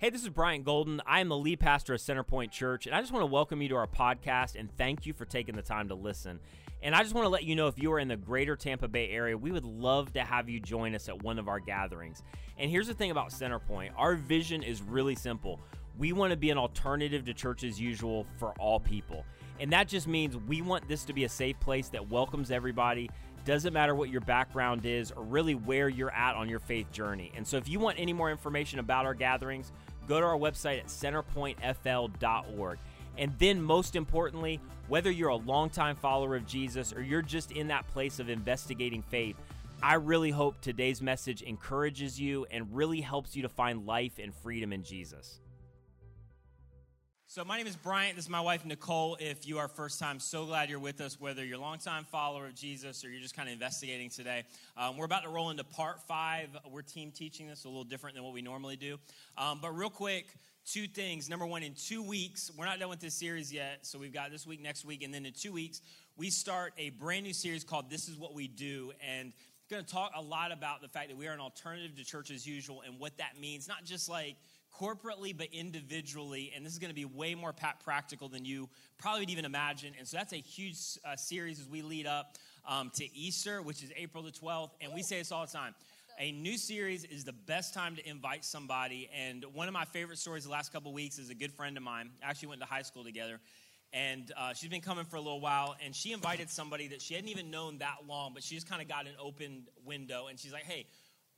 Hey, 0.00 0.08
this 0.08 0.22
is 0.22 0.30
Bryant 0.30 0.64
Golden. 0.64 1.02
I 1.04 1.20
am 1.20 1.28
the 1.28 1.36
lead 1.36 1.60
pastor 1.60 1.92
of 1.92 2.00
Centerpoint 2.00 2.50
Church, 2.50 2.86
and 2.86 2.96
I 2.96 3.02
just 3.02 3.12
want 3.12 3.20
to 3.20 3.26
welcome 3.26 3.60
you 3.60 3.68
to 3.68 3.74
our 3.74 3.86
podcast 3.86 4.58
and 4.58 4.74
thank 4.78 5.04
you 5.04 5.12
for 5.12 5.26
taking 5.26 5.54
the 5.54 5.60
time 5.60 5.88
to 5.88 5.94
listen. 5.94 6.40
And 6.82 6.94
I 6.94 7.02
just 7.02 7.14
want 7.14 7.26
to 7.26 7.28
let 7.28 7.44
you 7.44 7.54
know 7.54 7.66
if 7.66 7.78
you 7.78 7.92
are 7.92 7.98
in 7.98 8.08
the 8.08 8.16
greater 8.16 8.56
Tampa 8.56 8.88
Bay 8.88 9.10
area, 9.10 9.36
we 9.36 9.52
would 9.52 9.66
love 9.66 10.14
to 10.14 10.20
have 10.20 10.48
you 10.48 10.58
join 10.58 10.94
us 10.94 11.10
at 11.10 11.22
one 11.22 11.38
of 11.38 11.48
our 11.48 11.60
gatherings. 11.60 12.22
And 12.56 12.70
here's 12.70 12.86
the 12.86 12.94
thing 12.94 13.10
about 13.10 13.28
Centerpoint 13.28 13.90
our 13.94 14.14
vision 14.14 14.62
is 14.62 14.80
really 14.80 15.16
simple. 15.16 15.60
We 15.98 16.14
want 16.14 16.30
to 16.30 16.38
be 16.38 16.48
an 16.48 16.56
alternative 16.56 17.26
to 17.26 17.34
church 17.34 17.62
as 17.62 17.78
usual 17.78 18.26
for 18.38 18.52
all 18.58 18.80
people. 18.80 19.26
And 19.58 19.70
that 19.74 19.86
just 19.86 20.08
means 20.08 20.34
we 20.34 20.62
want 20.62 20.88
this 20.88 21.04
to 21.04 21.12
be 21.12 21.24
a 21.24 21.28
safe 21.28 21.60
place 21.60 21.90
that 21.90 22.08
welcomes 22.08 22.50
everybody 22.50 23.10
doesn't 23.44 23.72
matter 23.72 23.94
what 23.94 24.10
your 24.10 24.20
background 24.20 24.84
is 24.84 25.10
or 25.10 25.22
really 25.22 25.54
where 25.54 25.88
you're 25.88 26.12
at 26.14 26.36
on 26.36 26.48
your 26.48 26.58
faith 26.58 26.90
journey. 26.92 27.32
And 27.34 27.46
so, 27.46 27.56
if 27.56 27.68
you 27.68 27.78
want 27.78 27.98
any 27.98 28.12
more 28.12 28.30
information 28.30 28.78
about 28.78 29.06
our 29.06 29.14
gatherings, 29.14 29.72
go 30.10 30.20
to 30.20 30.26
our 30.26 30.36
website 30.36 30.80
at 30.80 30.88
centerpointfl.org. 30.88 32.78
And 33.16 33.32
then, 33.38 33.62
most 33.62 33.94
importantly, 33.94 34.60
whether 34.88 35.10
you're 35.10 35.28
a 35.28 35.36
longtime 35.36 35.94
follower 35.96 36.34
of 36.34 36.46
Jesus 36.46 36.92
or 36.92 37.00
you're 37.00 37.22
just 37.22 37.52
in 37.52 37.68
that 37.68 37.86
place 37.88 38.18
of 38.18 38.28
investigating 38.28 39.02
faith, 39.02 39.36
I 39.82 39.94
really 39.94 40.30
hope 40.30 40.60
today's 40.60 41.00
message 41.00 41.42
encourages 41.42 42.20
you 42.20 42.44
and 42.50 42.74
really 42.74 43.00
helps 43.00 43.36
you 43.36 43.42
to 43.42 43.48
find 43.48 43.86
life 43.86 44.18
and 44.18 44.34
freedom 44.34 44.72
in 44.72 44.82
Jesus. 44.82 45.40
So, 47.32 47.44
my 47.44 47.56
name 47.56 47.68
is 47.68 47.76
Bryant. 47.76 48.16
This 48.16 48.24
is 48.24 48.28
my 48.28 48.40
wife, 48.40 48.66
Nicole. 48.66 49.16
If 49.20 49.46
you 49.46 49.58
are 49.58 49.68
first 49.68 50.00
time, 50.00 50.18
so 50.18 50.46
glad 50.46 50.68
you're 50.68 50.80
with 50.80 51.00
us, 51.00 51.20
whether 51.20 51.44
you're 51.44 51.58
a 51.58 51.60
longtime 51.60 52.04
follower 52.06 52.46
of 52.46 52.56
Jesus 52.56 53.04
or 53.04 53.08
you're 53.08 53.20
just 53.20 53.36
kind 53.36 53.48
of 53.48 53.52
investigating 53.52 54.10
today. 54.10 54.42
Um, 54.76 54.96
we're 54.96 55.04
about 55.04 55.22
to 55.22 55.28
roll 55.28 55.50
into 55.50 55.62
part 55.62 56.00
five. 56.08 56.48
We're 56.68 56.82
team 56.82 57.12
teaching 57.12 57.46
this, 57.46 57.66
a 57.66 57.68
little 57.68 57.84
different 57.84 58.16
than 58.16 58.24
what 58.24 58.32
we 58.32 58.42
normally 58.42 58.74
do. 58.74 58.98
Um, 59.38 59.60
but, 59.62 59.70
real 59.76 59.90
quick, 59.90 60.26
two 60.66 60.88
things. 60.88 61.30
Number 61.30 61.46
one, 61.46 61.62
in 61.62 61.74
two 61.74 62.02
weeks, 62.02 62.50
we're 62.58 62.64
not 62.64 62.80
done 62.80 62.88
with 62.88 62.98
this 62.98 63.14
series 63.14 63.52
yet. 63.52 63.86
So, 63.86 63.96
we've 63.96 64.12
got 64.12 64.32
this 64.32 64.44
week, 64.44 64.60
next 64.60 64.84
week, 64.84 65.04
and 65.04 65.14
then 65.14 65.24
in 65.24 65.32
two 65.32 65.52
weeks, 65.52 65.82
we 66.16 66.30
start 66.30 66.72
a 66.78 66.90
brand 66.90 67.22
new 67.22 67.32
series 67.32 67.62
called 67.62 67.90
This 67.90 68.08
Is 68.08 68.18
What 68.18 68.34
We 68.34 68.48
Do. 68.48 68.90
And 69.08 69.32
going 69.70 69.84
to 69.84 69.88
talk 69.88 70.10
a 70.16 70.20
lot 70.20 70.50
about 70.50 70.82
the 70.82 70.88
fact 70.88 71.10
that 71.10 71.16
we 71.16 71.28
are 71.28 71.32
an 71.32 71.38
alternative 71.38 71.96
to 71.96 72.04
church 72.04 72.32
as 72.32 72.44
usual 72.44 72.82
and 72.84 72.98
what 72.98 73.16
that 73.18 73.40
means, 73.40 73.68
not 73.68 73.84
just 73.84 74.08
like 74.08 74.34
corporately 74.78 75.36
but 75.36 75.48
individually 75.52 76.52
and 76.54 76.64
this 76.64 76.72
is 76.72 76.78
going 76.78 76.90
to 76.90 76.94
be 76.94 77.04
way 77.04 77.34
more 77.34 77.54
practical 77.84 78.28
than 78.28 78.44
you 78.44 78.68
probably 78.98 79.20
would 79.20 79.30
even 79.30 79.44
imagine. 79.44 79.92
And 79.98 80.06
so 80.06 80.16
that's 80.16 80.32
a 80.32 80.36
huge 80.36 80.78
uh, 81.04 81.16
series 81.16 81.60
as 81.60 81.68
we 81.68 81.82
lead 81.82 82.06
up 82.06 82.36
um, 82.68 82.90
to 82.94 83.16
easter 83.16 83.62
which 83.62 83.82
is 83.82 83.92
april 83.96 84.22
the 84.22 84.30
12th 84.30 84.70
and 84.80 84.92
we 84.92 85.02
say 85.02 85.18
this 85.18 85.32
all 85.32 85.44
the 85.44 85.52
time. 85.52 85.74
A 86.18 86.32
new 86.32 86.58
series 86.58 87.04
is 87.04 87.24
the 87.24 87.32
best 87.32 87.72
time 87.72 87.96
to 87.96 88.06
invite 88.08 88.44
somebody 88.44 89.08
and 89.16 89.44
one 89.52 89.68
of 89.68 89.74
my 89.74 89.84
favorite 89.84 90.18
stories 90.18 90.44
the 90.44 90.50
last 90.50 90.72
couple 90.72 90.92
weeks 90.92 91.18
is 91.18 91.30
a 91.30 91.34
good 91.34 91.52
friend 91.52 91.76
of 91.76 91.82
mine. 91.82 92.10
Actually 92.22 92.48
went 92.48 92.60
to 92.60 92.66
high 92.66 92.82
school 92.82 93.04
together 93.04 93.40
and 93.92 94.32
uh, 94.36 94.52
she's 94.52 94.70
been 94.70 94.80
coming 94.80 95.04
for 95.04 95.16
a 95.16 95.20
little 95.20 95.40
while 95.40 95.76
and 95.84 95.94
she 95.94 96.12
invited 96.12 96.48
somebody 96.48 96.86
that 96.88 97.02
she 97.02 97.14
hadn't 97.14 97.28
even 97.28 97.50
known 97.50 97.78
that 97.78 97.96
long 98.08 98.32
but 98.32 98.42
she 98.42 98.54
just 98.54 98.68
kind 98.68 98.80
of 98.80 98.88
got 98.88 99.06
an 99.06 99.12
open 99.20 99.64
window 99.84 100.28
and 100.28 100.38
she's 100.38 100.52
like 100.52 100.64
hey 100.64 100.86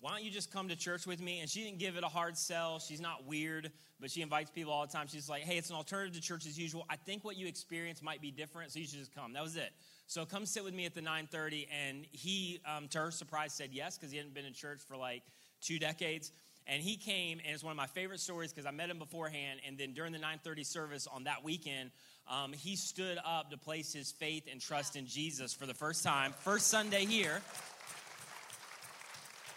why 0.02 0.10
don't 0.10 0.24
you 0.24 0.32
just 0.32 0.52
come 0.52 0.68
to 0.68 0.74
church 0.74 1.06
with 1.06 1.20
me? 1.20 1.38
And 1.38 1.48
she 1.48 1.62
didn't 1.62 1.78
give 1.78 1.96
it 1.96 2.02
a 2.02 2.08
hard 2.08 2.36
sell. 2.36 2.80
She's 2.80 3.00
not 3.00 3.24
weird, 3.24 3.70
but 4.00 4.10
she 4.10 4.20
invites 4.20 4.50
people 4.50 4.72
all 4.72 4.84
the 4.84 4.92
time. 4.92 5.06
She's 5.06 5.28
like, 5.28 5.42
hey, 5.42 5.56
it's 5.56 5.70
an 5.70 5.76
alternative 5.76 6.16
to 6.16 6.20
church 6.20 6.44
as 6.44 6.58
usual. 6.58 6.84
I 6.90 6.96
think 6.96 7.24
what 7.24 7.36
you 7.36 7.46
experience 7.46 8.02
might 8.02 8.20
be 8.20 8.32
different, 8.32 8.72
so 8.72 8.80
you 8.80 8.86
should 8.86 8.98
just 8.98 9.14
come. 9.14 9.32
That 9.32 9.44
was 9.44 9.54
it. 9.54 9.70
So 10.08 10.26
come 10.26 10.44
sit 10.44 10.64
with 10.64 10.74
me 10.74 10.86
at 10.86 10.94
the 10.94 11.02
930. 11.02 11.68
And 11.86 12.04
he, 12.10 12.60
um, 12.66 12.88
to 12.88 12.98
her 12.98 13.10
surprise, 13.12 13.52
said 13.54 13.68
yes, 13.70 13.96
because 13.96 14.10
he 14.10 14.16
hadn't 14.16 14.34
been 14.34 14.44
in 14.44 14.54
church 14.54 14.80
for 14.88 14.96
like 14.96 15.22
two 15.60 15.78
decades. 15.78 16.32
And 16.66 16.82
he 16.82 16.96
came, 16.96 17.38
and 17.44 17.54
it's 17.54 17.62
one 17.62 17.70
of 17.70 17.76
my 17.76 17.86
favorite 17.86 18.18
stories 18.18 18.52
because 18.52 18.66
I 18.66 18.72
met 18.72 18.90
him 18.90 18.98
beforehand. 18.98 19.60
And 19.64 19.78
then 19.78 19.94
during 19.94 20.10
the 20.12 20.18
930 20.18 20.64
service 20.64 21.06
on 21.06 21.24
that 21.24 21.44
weekend, 21.44 21.92
um, 22.28 22.52
he 22.52 22.74
stood 22.74 23.18
up 23.24 23.50
to 23.50 23.56
place 23.56 23.92
his 23.92 24.10
faith 24.10 24.48
and 24.50 24.60
trust 24.60 24.96
in 24.96 25.06
Jesus 25.06 25.52
for 25.52 25.66
the 25.66 25.74
first 25.74 26.02
time. 26.02 26.32
First 26.40 26.68
Sunday 26.68 27.04
here. 27.04 27.40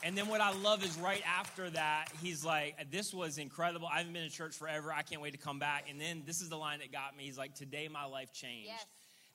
And 0.05 0.16
then 0.16 0.27
what 0.27 0.39
I 0.39 0.53
love 0.53 0.85
is 0.85 0.95
right 0.99 1.23
after 1.27 1.67
that, 1.71 2.09
he's 2.21 2.45
like, 2.45 2.91
This 2.91 3.11
was 3.11 3.39
incredible. 3.39 3.88
I 3.91 3.97
haven't 3.97 4.13
been 4.13 4.21
in 4.21 4.29
church 4.29 4.55
forever. 4.55 4.93
I 4.93 5.01
can't 5.01 5.19
wait 5.19 5.31
to 5.31 5.39
come 5.39 5.57
back. 5.57 5.85
And 5.89 5.99
then 5.99 6.21
this 6.27 6.41
is 6.41 6.49
the 6.49 6.57
line 6.57 6.77
that 6.79 6.91
got 6.91 7.17
me. 7.17 7.23
He's 7.23 7.39
like, 7.39 7.55
Today 7.55 7.89
my 7.91 8.05
life 8.05 8.31
changed. 8.31 8.67
Yes. 8.67 8.85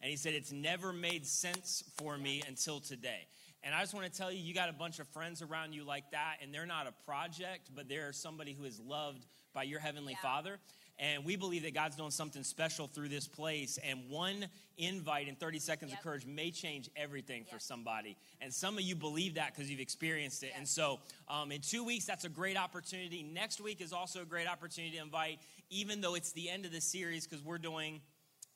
And 0.00 0.09
he 0.09 0.16
said, 0.16 0.32
It's 0.32 0.53
never 0.53 0.92
made 0.92 1.26
sense 1.26 1.82
for 1.98 2.16
me 2.16 2.44
until 2.47 2.78
today. 2.78 3.26
And 3.64 3.75
I 3.75 3.80
just 3.80 3.94
want 3.94 4.10
to 4.10 4.16
tell 4.16 4.30
you, 4.30 4.38
you 4.38 4.54
got 4.54 4.69
a 4.69 4.72
bunch 4.72 5.00
of 5.00 5.09
friends 5.09 5.42
around 5.42 5.75
you 5.75 5.82
like 5.84 6.12
that, 6.12 6.36
and 6.41 6.54
they're 6.54 6.66
not 6.66 6.86
a 6.86 6.92
project, 7.04 7.70
but 7.75 7.88
they're 7.88 8.12
somebody 8.12 8.53
who 8.53 8.64
is 8.64 8.78
loved 8.78 9.26
by 9.53 9.64
your 9.64 9.80
Heavenly 9.80 10.12
yeah. 10.12 10.22
Father. 10.22 10.59
And 11.00 11.25
we 11.25 11.34
believe 11.34 11.62
that 11.62 11.72
God's 11.72 11.97
doing 11.97 12.11
something 12.11 12.44
special 12.44 12.87
through 12.87 13.09
this 13.09 13.27
place. 13.27 13.78
And 13.83 14.11
one 14.11 14.47
invite 14.77 15.28
in 15.28 15.34
30 15.34 15.59
seconds 15.59 15.91
yep. 15.91 15.99
of 15.99 16.05
courage 16.05 16.27
may 16.27 16.50
change 16.50 16.91
everything 16.94 17.43
yep. 17.43 17.50
for 17.50 17.59
somebody. 17.59 18.19
And 18.43 18.53
some 18.53 18.77
of 18.77 18.83
you 18.83 18.94
believe 18.94 19.34
that 19.34 19.55
because 19.55 19.71
you've 19.71 19.81
experienced 19.81 20.43
it. 20.43 20.49
Yep. 20.49 20.59
And 20.59 20.69
so 20.69 21.00
um, 21.27 21.53
in 21.53 21.62
two 21.62 21.84
weeks, 21.84 22.05
that's 22.05 22.27
a 22.27 22.28
great 22.28 22.59
opportunity. 22.59 23.22
Next 23.22 23.62
week 23.62 23.81
is 23.81 23.94
also 23.94 24.21
a 24.21 24.27
great 24.27 24.47
opportunity 24.47 24.99
to 24.99 25.03
invite, 25.03 25.41
even 25.71 26.03
though 26.03 26.15
it's 26.15 26.33
the 26.33 26.50
end 26.50 26.66
of 26.66 26.72
the 26.72 26.83
series, 26.83 27.27
because 27.27 27.43
we're 27.43 27.59
doing 27.59 28.03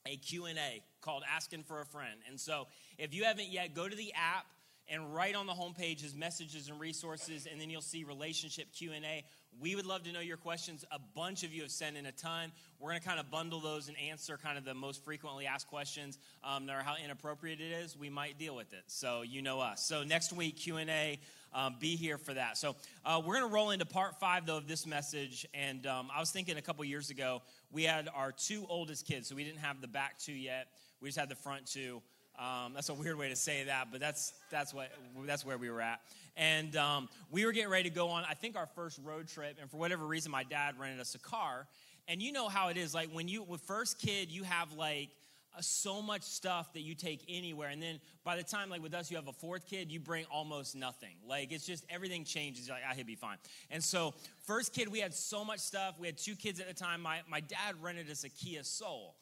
a 0.06 0.16
Q&A 0.18 0.82
called 1.00 1.22
Asking 1.34 1.62
for 1.62 1.80
a 1.80 1.86
Friend. 1.86 2.20
And 2.28 2.38
so 2.38 2.66
if 2.98 3.14
you 3.14 3.24
haven't 3.24 3.48
yet, 3.48 3.74
go 3.74 3.88
to 3.88 3.96
the 3.96 4.12
app 4.12 4.44
and 4.88 5.14
right 5.14 5.34
on 5.34 5.46
the 5.46 5.52
homepage 5.52 6.04
is 6.04 6.14
messages 6.14 6.68
and 6.68 6.78
resources 6.78 7.46
and 7.50 7.60
then 7.60 7.70
you'll 7.70 7.80
see 7.80 8.04
relationship 8.04 8.66
q&a 8.74 9.24
we 9.60 9.74
would 9.74 9.86
love 9.86 10.02
to 10.04 10.12
know 10.12 10.20
your 10.20 10.36
questions. 10.36 10.84
A 10.90 10.98
bunch 11.14 11.44
of 11.44 11.52
you 11.52 11.62
have 11.62 11.70
sent 11.70 11.96
in 11.96 12.06
a 12.06 12.12
ton. 12.12 12.52
We're 12.78 12.90
going 12.90 13.00
to 13.00 13.06
kind 13.06 13.20
of 13.20 13.30
bundle 13.30 13.60
those 13.60 13.88
and 13.88 13.96
answer 13.98 14.36
kind 14.36 14.58
of 14.58 14.64
the 14.64 14.74
most 14.74 15.04
frequently 15.04 15.46
asked 15.46 15.68
questions 15.68 16.18
um, 16.42 16.66
no 16.66 16.72
matter 16.72 16.84
how 16.84 16.96
inappropriate 17.02 17.60
it 17.60 17.72
is. 17.72 17.96
We 17.96 18.10
might 18.10 18.38
deal 18.38 18.54
with 18.56 18.72
it. 18.72 18.82
So 18.86 19.22
you 19.22 19.42
know 19.42 19.60
us. 19.60 19.84
So 19.86 20.02
next 20.02 20.32
week 20.32 20.56
q&a 20.56 21.18
um, 21.52 21.76
be 21.78 21.96
here 21.96 22.18
for 22.18 22.34
that. 22.34 22.58
So 22.58 22.74
uh, 23.04 23.22
we're 23.24 23.38
going 23.38 23.48
to 23.48 23.54
roll 23.54 23.70
into 23.70 23.86
part 23.86 24.18
five 24.18 24.44
though 24.44 24.56
of 24.56 24.66
this 24.66 24.86
message. 24.86 25.46
And 25.54 25.86
um, 25.86 26.08
i 26.14 26.20
was 26.20 26.30
thinking 26.30 26.56
a 26.56 26.62
couple 26.62 26.84
years 26.84 27.10
ago 27.10 27.42
we 27.70 27.84
had 27.84 28.08
our 28.14 28.32
two 28.32 28.66
oldest 28.68 29.06
kids. 29.06 29.28
So 29.28 29.34
we 29.34 29.44
didn't 29.44 29.60
have 29.60 29.80
the 29.80 29.88
back 29.88 30.18
two 30.18 30.32
yet. 30.32 30.68
We 31.00 31.08
just 31.08 31.18
had 31.18 31.28
the 31.28 31.36
front 31.36 31.66
two 31.66 32.02
um, 32.38 32.72
that's 32.74 32.88
a 32.88 32.94
weird 32.94 33.16
way 33.16 33.28
to 33.28 33.36
say 33.36 33.64
that, 33.64 33.88
but 33.92 34.00
that's 34.00 34.32
that's 34.50 34.74
what 34.74 34.90
that's 35.24 35.44
where 35.44 35.58
we 35.58 35.70
were 35.70 35.80
at. 35.80 36.00
And 36.36 36.74
um, 36.76 37.08
we 37.30 37.46
were 37.46 37.52
getting 37.52 37.70
ready 37.70 37.88
to 37.88 37.94
go 37.94 38.08
on, 38.08 38.24
I 38.28 38.34
think, 38.34 38.56
our 38.56 38.66
first 38.74 38.98
road 39.04 39.28
trip. 39.28 39.56
And 39.60 39.70
for 39.70 39.76
whatever 39.76 40.04
reason, 40.04 40.32
my 40.32 40.42
dad 40.42 40.74
rented 40.78 41.00
us 41.00 41.14
a 41.14 41.18
car. 41.20 41.68
And 42.08 42.20
you 42.20 42.32
know 42.32 42.48
how 42.48 42.68
it 42.68 42.76
is, 42.76 42.92
like 42.92 43.08
when 43.12 43.28
you 43.28 43.42
with 43.44 43.60
first 43.62 43.98
kid, 44.00 44.30
you 44.30 44.42
have 44.42 44.72
like 44.72 45.10
uh, 45.56 45.60
so 45.60 46.02
much 46.02 46.22
stuff 46.22 46.72
that 46.72 46.80
you 46.80 46.94
take 46.96 47.24
anywhere, 47.28 47.68
and 47.68 47.80
then 47.80 48.00
by 48.24 48.36
the 48.36 48.42
time, 48.42 48.68
like 48.68 48.82
with 48.82 48.92
us, 48.92 49.10
you 49.10 49.16
have 49.16 49.28
a 49.28 49.32
fourth 49.32 49.66
kid, 49.66 49.92
you 49.92 50.00
bring 50.00 50.24
almost 50.24 50.74
nothing. 50.74 51.14
Like 51.26 51.52
it's 51.52 51.64
just 51.64 51.84
everything 51.88 52.24
changes. 52.24 52.66
You're 52.66 52.76
like, 52.76 52.84
ah, 52.90 52.94
he'll 52.94 53.06
be 53.06 53.14
fine. 53.14 53.36
And 53.70 53.82
so, 53.82 54.14
first 54.42 54.72
kid, 54.72 54.88
we 54.88 54.98
had 54.98 55.14
so 55.14 55.44
much 55.44 55.60
stuff. 55.60 55.94
We 56.00 56.08
had 56.08 56.18
two 56.18 56.34
kids 56.34 56.58
at 56.58 56.66
the 56.66 56.74
time. 56.74 57.00
My 57.00 57.20
my 57.28 57.38
dad 57.40 57.76
rented 57.80 58.10
us 58.10 58.24
a 58.24 58.28
Kia 58.28 58.64
Soul. 58.64 59.14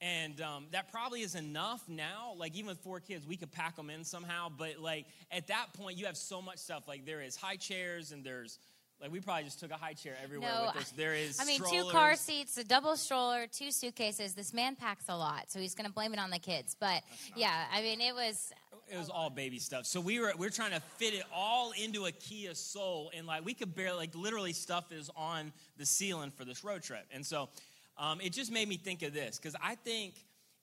And 0.00 0.40
um, 0.42 0.66
that 0.72 0.92
probably 0.92 1.22
is 1.22 1.34
enough 1.34 1.82
now. 1.88 2.34
Like, 2.36 2.54
even 2.54 2.68
with 2.68 2.78
four 2.78 3.00
kids, 3.00 3.26
we 3.26 3.36
could 3.36 3.50
pack 3.50 3.76
them 3.76 3.88
in 3.88 4.04
somehow. 4.04 4.48
But, 4.56 4.78
like, 4.78 5.06
at 5.30 5.46
that 5.48 5.72
point, 5.72 5.96
you 5.96 6.06
have 6.06 6.18
so 6.18 6.42
much 6.42 6.58
stuff. 6.58 6.86
Like, 6.86 7.06
there 7.06 7.22
is 7.22 7.34
high 7.34 7.56
chairs 7.56 8.12
and 8.12 8.22
there's, 8.22 8.58
like, 9.00 9.10
we 9.10 9.20
probably 9.20 9.44
just 9.44 9.58
took 9.58 9.70
a 9.70 9.76
high 9.76 9.94
chair 9.94 10.14
everywhere 10.22 10.50
no, 10.54 10.66
with 10.66 10.82
us. 10.82 10.90
There 10.90 11.14
is, 11.14 11.40
I 11.40 11.46
mean, 11.46 11.62
strollers. 11.62 11.86
two 11.86 11.90
car 11.90 12.14
seats, 12.16 12.58
a 12.58 12.64
double 12.64 12.96
stroller, 12.96 13.46
two 13.46 13.70
suitcases. 13.70 14.34
This 14.34 14.52
man 14.52 14.76
packs 14.76 15.04
a 15.08 15.16
lot, 15.16 15.50
so 15.50 15.60
he's 15.60 15.74
going 15.74 15.86
to 15.86 15.92
blame 15.92 16.12
it 16.12 16.18
on 16.18 16.30
the 16.30 16.38
kids. 16.38 16.76
But, 16.78 17.02
yeah, 17.34 17.64
I 17.72 17.80
mean, 17.80 18.00
it 18.00 18.14
was. 18.14 18.52
It 18.88 18.98
was 18.98 19.10
all 19.10 19.30
baby 19.30 19.58
stuff. 19.58 19.84
So 19.84 20.00
we 20.00 20.20
were 20.20 20.32
we 20.38 20.46
are 20.46 20.50
trying 20.50 20.70
to 20.70 20.80
fit 20.80 21.12
it 21.12 21.24
all 21.34 21.72
into 21.72 22.04
a 22.04 22.12
Kia 22.12 22.54
Soul, 22.54 23.10
and 23.16 23.26
like 23.26 23.44
we 23.44 23.52
could 23.52 23.74
barely 23.74 23.96
like 23.96 24.14
literally 24.14 24.52
stuff 24.52 24.92
is 24.92 25.10
on 25.16 25.52
the 25.76 25.84
ceiling 25.84 26.30
for 26.30 26.44
this 26.44 26.62
road 26.62 26.84
trip. 26.84 27.04
And 27.12 27.26
so 27.26 27.48
um, 27.98 28.20
it 28.20 28.32
just 28.32 28.52
made 28.52 28.68
me 28.68 28.76
think 28.76 29.02
of 29.02 29.14
this 29.14 29.38
because 29.38 29.56
I 29.62 29.74
think 29.74 30.14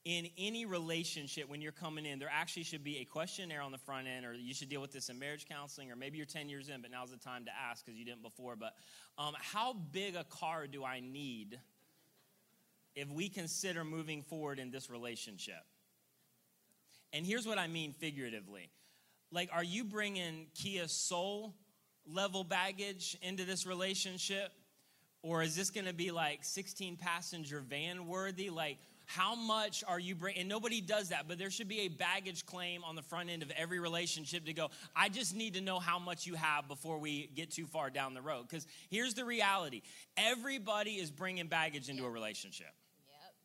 in 0.06 0.28
any 0.38 0.66
relationship 0.66 1.50
when 1.50 1.62
you're 1.62 1.72
coming 1.72 2.06
in, 2.06 2.20
there 2.20 2.30
actually 2.32 2.64
should 2.64 2.84
be 2.84 2.98
a 2.98 3.06
questionnaire 3.06 3.62
on 3.62 3.72
the 3.72 3.78
front 3.78 4.06
end, 4.08 4.26
or 4.26 4.34
you 4.34 4.54
should 4.54 4.68
deal 4.68 4.82
with 4.82 4.92
this 4.92 5.10
in 5.10 5.18
marriage 5.18 5.46
counseling, 5.48 5.92
or 5.92 5.96
maybe 5.96 6.18
you're 6.18 6.26
10 6.26 6.50
years 6.50 6.68
in, 6.68 6.82
but 6.82 6.92
now's 6.92 7.12
the 7.12 7.18
time 7.18 7.46
to 7.46 7.52
ask 7.56 7.86
because 7.86 7.98
you 7.98 8.04
didn't 8.04 8.22
before. 8.22 8.56
But 8.58 8.74
um, 9.18 9.34
how 9.40 9.74
big 9.74 10.16
a 10.16 10.26
car 10.26 10.68
do 10.68 10.84
I 10.84 11.00
need 11.00 11.58
if 12.96 13.10
we 13.10 13.30
consider 13.30 13.86
moving 13.86 14.24
forward 14.24 14.60
in 14.60 14.72
this 14.72 14.90
relationship? 14.90 15.64
And 17.14 17.26
here's 17.26 17.48
what 17.48 17.58
I 17.58 17.68
mean 17.68 17.94
figuratively. 17.94 18.70
Like, 19.32 19.50
are 19.54 19.64
you 19.64 19.86
bringing 19.86 20.48
Kia 20.54 20.88
Soul 20.88 21.56
level 22.06 22.44
baggage 22.44 23.18
into 23.22 23.46
this 23.46 23.66
relationship? 23.66 24.52
Or 25.24 25.42
is 25.42 25.56
this 25.56 25.72
going 25.72 25.88
to 25.88 25.94
be 25.94 26.12
like 26.12 26.44
16 26.44 26.98
passenger 26.98 27.62
van 27.62 28.08
worthy? 28.08 28.50
Like, 28.50 28.78
how 29.06 29.36
much 29.36 29.84
are 29.88 30.00
you 30.00 30.16
bringing? 30.16 30.42
And 30.42 30.50
nobody 30.50 30.82
does 30.82 31.10
that, 31.10 31.28
but 31.28 31.38
there 31.38 31.50
should 31.50 31.68
be 31.68 31.82
a 31.82 31.88
baggage 31.88 32.46
claim 32.46 32.84
on 32.84 32.96
the 32.96 33.02
front 33.02 33.30
end 33.30 33.42
of 33.42 33.52
every 33.52 33.80
relationship 33.80 34.46
to 34.46 34.54
go, 34.54 34.70
I 34.96 35.10
just 35.10 35.36
need 35.36 35.54
to 35.56 35.62
know 35.62 35.80
how 35.80 35.98
much 35.98 36.26
you 36.26 36.36
have 36.36 36.68
before 36.68 36.98
we 36.98 37.30
get 37.36 37.52
too 37.52 37.66
far 37.66 37.90
down 37.90 38.14
the 38.14 38.22
road. 38.22 38.48
Because 38.48 38.68
here's 38.90 39.14
the 39.14 39.26
reality 39.26 39.82
everybody 40.18 40.92
is 40.92 41.10
bringing 41.10 41.48
baggage 41.48 41.90
into 41.90 42.06
a 42.06 42.10
relationship. 42.10 42.74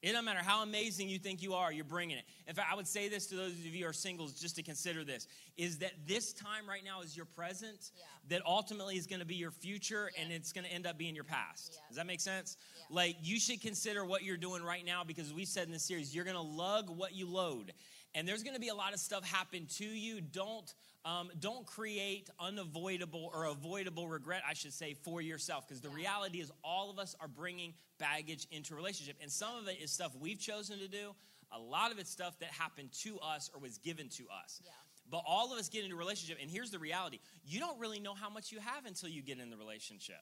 It 0.00 0.12
doesn't 0.12 0.24
matter 0.24 0.40
how 0.42 0.62
amazing 0.62 1.08
you 1.08 1.18
think 1.18 1.42
you 1.42 1.54
are, 1.54 1.72
you're 1.72 1.84
bringing 1.84 2.18
it. 2.18 2.24
In 2.46 2.54
fact, 2.54 2.68
I 2.72 2.76
would 2.76 2.86
say 2.86 3.08
this 3.08 3.26
to 3.26 3.36
those 3.36 3.52
of 3.52 3.66
you 3.66 3.84
who 3.84 3.90
are 3.90 3.92
singles 3.92 4.32
just 4.32 4.54
to 4.56 4.62
consider 4.62 5.02
this 5.02 5.26
is 5.56 5.78
that 5.78 5.92
this 6.06 6.32
time 6.32 6.68
right 6.68 6.84
now 6.84 7.02
is 7.02 7.16
your 7.16 7.26
present, 7.26 7.90
yeah. 7.96 8.04
that 8.28 8.46
ultimately 8.46 8.96
is 8.96 9.08
going 9.08 9.18
to 9.18 9.26
be 9.26 9.34
your 9.34 9.50
future, 9.50 10.10
yeah. 10.14 10.22
and 10.22 10.32
it's 10.32 10.52
going 10.52 10.64
to 10.64 10.72
end 10.72 10.86
up 10.86 10.98
being 10.98 11.16
your 11.16 11.24
past. 11.24 11.72
Yeah. 11.74 11.80
Does 11.88 11.96
that 11.96 12.06
make 12.06 12.20
sense? 12.20 12.56
Like, 12.90 13.16
you 13.22 13.40
should 13.40 13.60
consider 13.60 14.04
what 14.04 14.22
you're 14.22 14.36
doing 14.36 14.62
right 14.62 14.84
now 14.84 15.02
because 15.04 15.32
we 15.34 15.44
said 15.44 15.66
in 15.66 15.72
this 15.72 15.82
series, 15.82 16.14
you're 16.14 16.24
going 16.24 16.36
to 16.36 16.42
lug 16.42 16.88
what 16.90 17.14
you 17.14 17.28
load. 17.28 17.72
And 18.14 18.26
there's 18.26 18.42
going 18.42 18.54
to 18.54 18.60
be 18.60 18.68
a 18.68 18.74
lot 18.74 18.94
of 18.94 19.00
stuff 19.00 19.24
happen 19.24 19.66
to 19.78 19.84
you. 19.84 20.20
Don't 20.20 20.72
um, 21.08 21.30
don't 21.40 21.64
create 21.64 22.28
unavoidable 22.38 23.30
or 23.32 23.46
avoidable 23.46 24.08
regret, 24.08 24.42
I 24.46 24.52
should 24.52 24.74
say, 24.74 24.92
for 24.92 25.22
yourself. 25.22 25.66
Because 25.66 25.80
the 25.80 25.88
reality 25.88 26.40
is, 26.40 26.52
all 26.62 26.90
of 26.90 26.98
us 26.98 27.16
are 27.18 27.28
bringing 27.28 27.72
baggage 27.98 28.46
into 28.50 28.74
a 28.74 28.76
relationship. 28.76 29.16
And 29.22 29.32
some 29.32 29.56
of 29.56 29.68
it 29.68 29.80
is 29.80 29.90
stuff 29.90 30.14
we've 30.20 30.38
chosen 30.38 30.78
to 30.80 30.88
do, 30.88 31.14
a 31.50 31.58
lot 31.58 31.92
of 31.92 31.98
it's 31.98 32.10
stuff 32.10 32.38
that 32.40 32.50
happened 32.50 32.92
to 33.04 33.18
us 33.20 33.50
or 33.54 33.60
was 33.60 33.78
given 33.78 34.10
to 34.10 34.24
us. 34.44 34.60
Yeah. 34.62 34.70
But 35.10 35.22
all 35.26 35.50
of 35.50 35.58
us 35.58 35.70
get 35.70 35.84
into 35.84 35.96
a 35.96 35.98
relationship, 35.98 36.36
and 36.42 36.50
here's 36.50 36.70
the 36.70 36.78
reality 36.78 37.20
you 37.46 37.58
don't 37.58 37.78
really 37.78 38.00
know 38.00 38.12
how 38.12 38.28
much 38.28 38.52
you 38.52 38.58
have 38.60 38.84
until 38.84 39.08
you 39.08 39.22
get 39.22 39.38
in 39.38 39.48
the 39.48 39.56
relationship. 39.56 40.20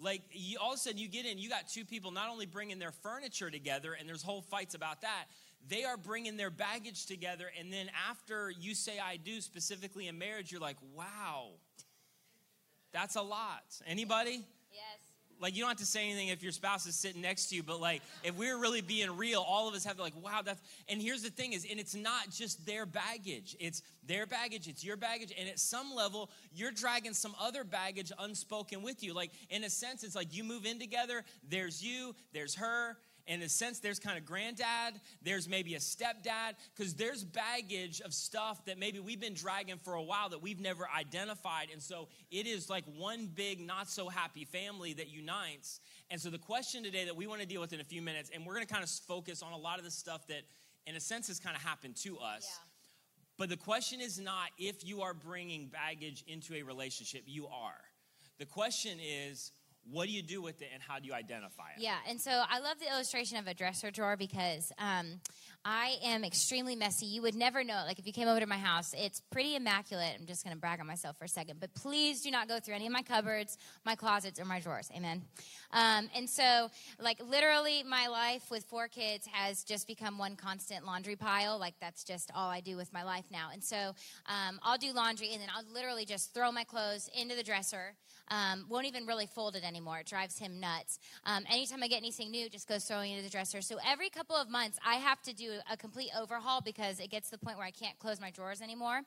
Like, 0.00 0.22
you, 0.32 0.58
all 0.60 0.72
of 0.72 0.76
a 0.76 0.78
sudden, 0.78 0.98
you 0.98 1.06
get 1.06 1.26
in, 1.26 1.38
you 1.38 1.48
got 1.48 1.68
two 1.68 1.84
people 1.84 2.10
not 2.10 2.28
only 2.28 2.46
bringing 2.46 2.80
their 2.80 2.90
furniture 2.90 3.50
together, 3.50 3.92
and 3.92 4.08
there's 4.08 4.22
whole 4.22 4.42
fights 4.42 4.74
about 4.74 5.02
that, 5.02 5.26
they 5.68 5.84
are 5.84 5.96
bringing 5.96 6.36
their 6.36 6.50
baggage 6.50 7.06
together. 7.06 7.50
And 7.58 7.72
then 7.72 7.90
after 8.08 8.50
you 8.50 8.74
say, 8.74 8.98
I 8.98 9.16
do, 9.16 9.40
specifically 9.40 10.08
in 10.08 10.18
marriage, 10.18 10.50
you're 10.50 10.60
like, 10.60 10.78
wow, 10.94 11.50
that's 12.92 13.16
a 13.16 13.22
lot. 13.22 13.64
Anybody? 13.86 14.44
Yes. 14.72 14.82
Like, 15.40 15.56
you 15.56 15.60
don't 15.60 15.70
have 15.70 15.78
to 15.78 15.86
say 15.86 16.04
anything 16.08 16.28
if 16.28 16.40
your 16.40 16.52
spouse 16.52 16.86
is 16.86 16.94
sitting 16.94 17.20
next 17.20 17.48
to 17.48 17.56
you, 17.56 17.64
but 17.64 17.80
like, 17.80 18.00
if 18.22 18.36
we're 18.36 18.58
really 18.58 18.80
being 18.80 19.16
real, 19.16 19.40
all 19.40 19.68
of 19.68 19.74
us 19.74 19.84
have 19.84 19.96
to, 19.96 20.02
like, 20.02 20.14
wow, 20.22 20.40
that's, 20.44 20.60
and 20.88 21.02
here's 21.02 21.22
the 21.22 21.30
thing 21.30 21.52
is, 21.52 21.66
and 21.68 21.80
it's 21.80 21.96
not 21.96 22.30
just 22.30 22.64
their 22.64 22.86
baggage, 22.86 23.56
it's 23.58 23.82
their 24.06 24.24
baggage, 24.24 24.68
it's 24.68 24.84
your 24.84 24.96
baggage, 24.96 25.32
and 25.36 25.48
at 25.48 25.58
some 25.58 25.92
level, 25.96 26.30
you're 26.54 26.70
dragging 26.70 27.12
some 27.12 27.34
other 27.40 27.64
baggage 27.64 28.12
unspoken 28.20 28.82
with 28.82 29.02
you. 29.02 29.14
Like, 29.14 29.32
in 29.50 29.64
a 29.64 29.70
sense, 29.70 30.04
it's 30.04 30.14
like 30.14 30.32
you 30.32 30.44
move 30.44 30.64
in 30.64 30.78
together, 30.78 31.24
there's 31.48 31.82
you, 31.82 32.14
there's 32.32 32.54
her, 32.54 32.96
in 33.26 33.42
a 33.42 33.48
sense, 33.48 33.78
there's 33.78 33.98
kind 33.98 34.18
of 34.18 34.24
granddad, 34.24 35.00
there's 35.22 35.48
maybe 35.48 35.74
a 35.74 35.78
stepdad, 35.78 36.54
because 36.74 36.94
there's 36.94 37.24
baggage 37.24 38.00
of 38.00 38.12
stuff 38.12 38.64
that 38.64 38.78
maybe 38.78 38.98
we've 38.98 39.20
been 39.20 39.34
dragging 39.34 39.78
for 39.78 39.94
a 39.94 40.02
while 40.02 40.28
that 40.30 40.42
we've 40.42 40.60
never 40.60 40.88
identified. 40.96 41.68
And 41.72 41.80
so 41.80 42.08
it 42.30 42.46
is 42.46 42.68
like 42.68 42.84
one 42.96 43.28
big, 43.32 43.60
not 43.60 43.88
so 43.88 44.08
happy 44.08 44.44
family 44.44 44.92
that 44.94 45.08
unites. 45.08 45.80
And 46.10 46.20
so 46.20 46.30
the 46.30 46.38
question 46.38 46.82
today 46.82 47.04
that 47.04 47.16
we 47.16 47.26
want 47.26 47.40
to 47.40 47.46
deal 47.46 47.60
with 47.60 47.72
in 47.72 47.80
a 47.80 47.84
few 47.84 48.02
minutes, 48.02 48.30
and 48.34 48.44
we're 48.44 48.54
going 48.54 48.66
to 48.66 48.72
kind 48.72 48.84
of 48.84 48.90
focus 48.90 49.42
on 49.42 49.52
a 49.52 49.58
lot 49.58 49.78
of 49.78 49.84
the 49.84 49.90
stuff 49.90 50.26
that, 50.26 50.42
in 50.86 50.96
a 50.96 51.00
sense, 51.00 51.28
has 51.28 51.38
kind 51.38 51.56
of 51.56 51.62
happened 51.62 51.96
to 51.96 52.18
us. 52.18 52.48
Yeah. 52.48 52.68
But 53.38 53.48
the 53.48 53.56
question 53.56 54.00
is 54.00 54.18
not 54.18 54.50
if 54.58 54.84
you 54.84 55.02
are 55.02 55.14
bringing 55.14 55.68
baggage 55.68 56.24
into 56.26 56.54
a 56.54 56.62
relationship, 56.62 57.22
you 57.26 57.46
are. 57.46 57.80
The 58.38 58.46
question 58.46 58.98
is, 59.00 59.52
what 59.90 60.06
do 60.06 60.12
you 60.12 60.22
do 60.22 60.40
with 60.40 60.62
it 60.62 60.68
and 60.72 60.82
how 60.82 60.98
do 60.98 61.06
you 61.06 61.14
identify 61.14 61.70
it? 61.76 61.82
Yeah, 61.82 61.96
and 62.08 62.20
so 62.20 62.42
I 62.48 62.60
love 62.60 62.78
the 62.78 62.88
illustration 62.88 63.36
of 63.38 63.46
a 63.46 63.54
dresser 63.54 63.90
drawer 63.90 64.16
because 64.16 64.72
um, 64.78 65.20
I 65.64 65.96
am 66.02 66.24
extremely 66.24 66.74
messy. 66.74 67.06
You 67.06 67.22
would 67.22 67.36
never 67.36 67.62
know 67.62 67.78
it. 67.82 67.86
Like 67.86 67.98
if 67.98 68.06
you 68.06 68.12
came 68.12 68.26
over 68.26 68.40
to 68.40 68.46
my 68.46 68.56
house, 68.56 68.94
it's 68.98 69.20
pretty 69.30 69.54
immaculate. 69.54 70.16
I'm 70.18 70.26
just 70.26 70.44
going 70.44 70.56
to 70.56 70.60
brag 70.60 70.80
on 70.80 70.86
myself 70.86 71.16
for 71.18 71.24
a 71.24 71.28
second, 71.28 71.60
but 71.60 71.72
please 71.74 72.22
do 72.22 72.32
not 72.32 72.48
go 72.48 72.58
through 72.58 72.74
any 72.74 72.86
of 72.86 72.92
my 72.92 73.02
cupboards, 73.02 73.56
my 73.84 73.94
closets, 73.94 74.40
or 74.40 74.44
my 74.44 74.58
drawers. 74.58 74.90
Amen. 74.96 75.22
Um, 75.72 76.10
and 76.16 76.28
so, 76.28 76.68
like 77.00 77.18
literally, 77.24 77.84
my 77.84 78.08
life 78.08 78.50
with 78.50 78.64
four 78.64 78.88
kids 78.88 79.26
has 79.30 79.62
just 79.62 79.86
become 79.86 80.18
one 80.18 80.34
constant 80.34 80.84
laundry 80.84 81.16
pile. 81.16 81.58
Like 81.58 81.74
that's 81.80 82.02
just 82.02 82.32
all 82.34 82.50
I 82.50 82.60
do 82.60 82.76
with 82.76 82.92
my 82.92 83.04
life 83.04 83.26
now. 83.30 83.50
And 83.52 83.62
so, 83.62 83.94
um, 84.26 84.58
I'll 84.62 84.78
do 84.78 84.92
laundry, 84.92 85.30
and 85.32 85.40
then 85.40 85.48
I'll 85.54 85.64
literally 85.72 86.04
just 86.04 86.34
throw 86.34 86.50
my 86.50 86.64
clothes 86.64 87.08
into 87.14 87.36
the 87.36 87.42
dresser. 87.44 87.94
Um, 88.28 88.66
won't 88.68 88.86
even 88.86 89.06
really 89.06 89.26
fold 89.26 89.56
it 89.56 89.64
anymore. 89.64 89.98
It 89.98 90.06
drives 90.06 90.38
him 90.38 90.58
nuts. 90.58 90.98
Um, 91.24 91.44
anytime 91.50 91.82
I 91.82 91.88
get 91.88 91.98
anything 91.98 92.30
new, 92.30 92.48
just 92.48 92.66
goes 92.66 92.84
throwing 92.84 93.12
it 93.12 93.16
into 93.16 93.24
the 93.24 93.30
dresser. 93.30 93.60
So 93.60 93.76
every 93.86 94.08
couple 94.10 94.36
of 94.36 94.48
months, 94.48 94.78
I 94.86 94.94
have 94.94 95.20
to 95.22 95.34
do 95.34 95.51
a 95.70 95.76
complete 95.76 96.10
overhaul 96.18 96.60
because 96.60 97.00
it 97.00 97.10
gets 97.10 97.30
to 97.30 97.38
the 97.38 97.44
point 97.44 97.56
where 97.56 97.66
I 97.66 97.70
can't 97.70 97.98
close 97.98 98.20
my 98.20 98.30
drawers 98.30 98.60
anymore. 98.60 99.02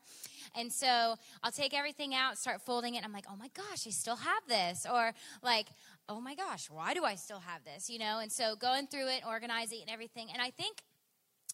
And 0.57 0.71
so 0.71 1.15
I'll 1.43 1.51
take 1.51 1.73
everything 1.73 2.13
out, 2.13 2.37
start 2.37 2.61
folding 2.61 2.95
it. 2.95 3.03
I'm 3.03 3.13
like, 3.13 3.25
oh 3.29 3.35
my 3.35 3.49
gosh, 3.55 3.87
I 3.87 3.89
still 3.91 4.15
have 4.15 4.43
this. 4.47 4.85
Or 4.91 5.11
like, 5.43 5.67
oh 6.07 6.21
my 6.21 6.35
gosh, 6.35 6.69
why 6.69 6.93
do 6.93 7.03
I 7.03 7.15
still 7.15 7.39
have 7.39 7.63
this? 7.63 7.89
You 7.89 7.99
know, 7.99 8.19
and 8.19 8.31
so 8.31 8.55
going 8.55 8.87
through 8.87 9.07
it, 9.07 9.21
organizing 9.27 9.79
it 9.79 9.81
and 9.81 9.91
everything. 9.91 10.27
And 10.31 10.41
I 10.41 10.51
think 10.51 10.83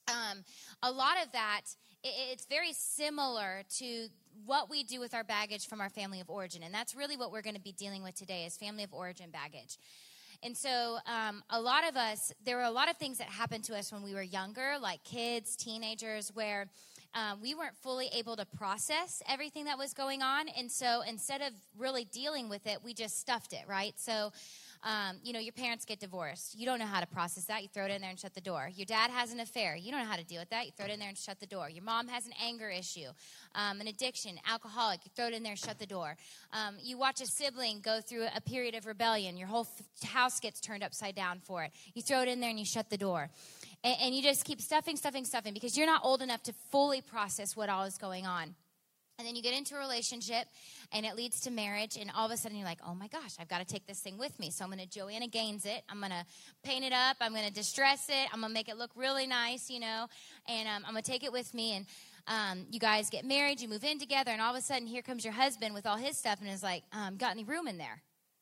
um, 0.08 0.44
a 0.84 0.92
lot 0.92 1.16
of 1.24 1.32
that, 1.32 1.62
it's 2.04 2.46
very 2.46 2.74
similar 2.74 3.64
to 3.78 4.08
what 4.46 4.70
we 4.70 4.84
do 4.84 5.00
with 5.00 5.14
our 5.14 5.24
baggage 5.24 5.68
from 5.68 5.82
our 5.82 5.90
family 5.90 6.20
of 6.20 6.30
origin. 6.30 6.64
And 6.64 6.74
that's 6.74 6.96
really 6.96 7.18
what 7.18 7.32
we're 7.32 7.42
going 7.42 7.56
to 7.56 7.62
be 7.62 7.74
dealing 7.74 8.04
with 8.04 8.16
today 8.16 8.46
is 8.46 8.58
family 8.58 8.84
of 8.84 8.94
origin 8.94 9.30
baggage. 9.30 9.78
And 10.44 10.58
so, 10.58 10.98
um, 11.06 11.44
a 11.52 11.62
lot 11.62 11.88
of 11.88 11.96
us, 11.96 12.34
there 12.44 12.58
were 12.58 12.64
a 12.64 12.72
lot 12.72 12.90
of 12.90 12.98
things 12.98 13.20
that 13.20 13.28
happened 13.28 13.64
to 13.66 13.78
us 13.78 13.92
when 13.92 14.02
we 14.02 14.16
were 14.16 14.24
younger, 14.24 14.76
like 14.82 15.04
kids, 15.04 15.56
teenagers, 15.56 16.32
where 16.34 16.68
um, 17.14 17.42
we 17.42 17.54
weren't 17.54 17.76
fully 17.78 18.08
able 18.08 18.36
to 18.38 18.46
process 18.46 19.22
everything 19.28 19.66
that 19.66 19.78
was 19.78 19.94
going 19.94 20.22
on. 20.22 20.48
And 20.50 20.72
so, 20.72 21.02
instead 21.08 21.42
of 21.42 21.54
really 21.78 22.06
dealing 22.06 22.50
with 22.50 22.66
it, 22.66 22.80
we 22.84 22.94
just 22.94 23.20
stuffed 23.20 23.54
it, 23.54 23.66
right? 23.68 23.94
So, 23.98 24.32
um, 24.84 25.18
you 25.24 25.32
know, 25.34 25.40
your 25.40 25.54
parents 25.54 25.86
get 25.86 26.00
divorced. 26.00 26.58
You 26.58 26.66
don't 26.66 26.80
know 26.80 26.86
how 26.86 27.00
to 27.00 27.08
process 27.08 27.46
that. 27.46 27.62
You 27.62 27.68
throw 27.68 27.86
it 27.86 27.92
in 27.92 28.02
there 28.02 28.10
and 28.10 28.20
shut 28.20 28.34
the 28.34 28.42
door. 28.42 28.70
Your 28.76 28.86
dad 28.86 29.12
has 29.12 29.32
an 29.32 29.40
affair. 29.40 29.76
You 29.76 29.92
don't 29.92 30.02
know 30.02 30.10
how 30.10 30.16
to 30.16 30.24
deal 30.24 30.40
with 30.40 30.50
that. 30.50 30.66
You 30.66 30.72
throw 30.76 30.88
it 30.88 30.92
in 30.92 31.00
there 31.00 31.10
and 31.10 31.18
shut 31.18 31.40
the 31.40 31.46
door. 31.46 31.70
Your 31.70 31.84
mom 31.84 32.08
has 32.08 32.26
an 32.26 32.34
anger 32.44 32.70
issue, 32.70 33.08
um, 33.54 33.80
an 33.80 33.88
addiction, 33.88 34.40
alcoholic. 34.50 35.02
You 35.06 35.12
throw 35.16 35.28
it 35.28 35.34
in 35.34 35.44
there 35.44 35.52
and 35.52 35.60
shut 35.60 35.78
the 35.78 35.86
door. 35.86 36.18
Um, 36.52 36.78
you 36.82 36.98
watch 36.98 37.22
a 37.22 37.28
sibling 37.28 37.82
go 37.82 38.02
through 38.02 38.28
a 38.36 38.42
period 38.42 38.74
of 38.76 38.86
rebellion. 38.86 39.38
Your 39.38 39.48
whole 39.48 39.68
f- 40.02 40.10
house 40.10 40.40
gets 40.40 40.60
turned 40.60 40.84
upside 40.84 41.16
down 41.16 41.40
for 41.40 41.64
it. 41.64 41.72
You 41.94 42.02
throw 42.02 42.22
it 42.22 42.28
in 42.28 42.40
there 42.40 42.50
and 42.50 42.58
you 42.58 42.66
shut 42.66 42.90
the 42.90 42.98
door. 42.98 43.30
And, 43.84 43.98
and 44.02 44.16
you 44.16 44.24
just 44.24 44.46
keep 44.46 44.62
stuffing, 44.62 44.98
stuffing, 44.98 45.26
stuffing 45.26 45.54
because 45.54 45.78
you're 45.78 45.88
not 45.88 46.02
old 46.04 46.22
enough 46.22 46.42
to 46.44 46.54
fully 46.72 47.02
process 47.02 47.56
what 47.56 47.70
all 47.70 47.84
is 47.84 47.98
going 47.98 48.26
on. 48.26 48.56
And 49.22 49.28
then 49.28 49.36
you 49.36 49.44
get 49.44 49.54
into 49.54 49.76
a 49.76 49.78
relationship 49.78 50.48
and 50.92 51.06
it 51.06 51.16
leads 51.16 51.42
to 51.42 51.52
marriage, 51.52 51.96
and 51.96 52.10
all 52.18 52.26
of 52.26 52.32
a 52.32 52.38
sudden 52.38 52.58
you're 52.58 52.66
like, 52.66 52.80
oh 52.84 52.96
my 52.96 53.08
gosh, 53.08 53.36
I've 53.40 53.48
got 53.48 53.60
to 53.60 53.66
take 53.72 53.86
this 53.86 54.00
thing 54.00 54.18
with 54.18 54.40
me. 54.40 54.50
So 54.50 54.66
I'm 54.66 54.72
going 54.72 54.84
to 54.84 54.90
Joanna 54.90 55.28
Gaines 55.28 55.68
it. 55.68 55.84
I'm 55.90 56.00
going 56.00 56.10
to 56.10 56.26
paint 56.64 56.84
it 56.84 56.92
up. 56.92 57.18
I'm 57.22 57.32
going 57.32 57.46
to 57.46 57.54
distress 57.54 58.10
it. 58.10 58.28
I'm 58.34 58.40
going 58.40 58.50
to 58.50 58.54
make 58.56 58.68
it 58.68 58.78
look 58.80 58.90
really 58.96 59.28
nice, 59.28 59.70
you 59.70 59.80
know, 59.80 60.08
and 60.50 60.68
um, 60.68 60.84
I'm 60.88 60.94
going 60.94 61.04
to 61.04 61.12
take 61.12 61.24
it 61.24 61.32
with 61.32 61.54
me. 61.54 61.76
And 61.76 61.86
um, 62.26 62.66
you 62.72 62.80
guys 62.80 63.12
get 63.12 63.26
married, 63.26 63.62
you 63.62 63.70
move 63.70 63.84
in 63.84 64.00
together, 64.00 64.32
and 64.32 64.42
all 64.42 64.56
of 64.56 64.58
a 64.58 64.62
sudden 64.62 64.88
here 64.88 65.04
comes 65.04 65.24
your 65.24 65.34
husband 65.34 65.76
with 65.76 65.86
all 65.86 65.98
his 65.98 66.18
stuff 66.18 66.40
and 66.42 66.50
is 66.50 66.64
like, 66.64 66.82
um, 66.92 67.18
got 67.18 67.30
any 67.30 67.44
room 67.44 67.68
in 67.68 67.78
there? 67.78 68.02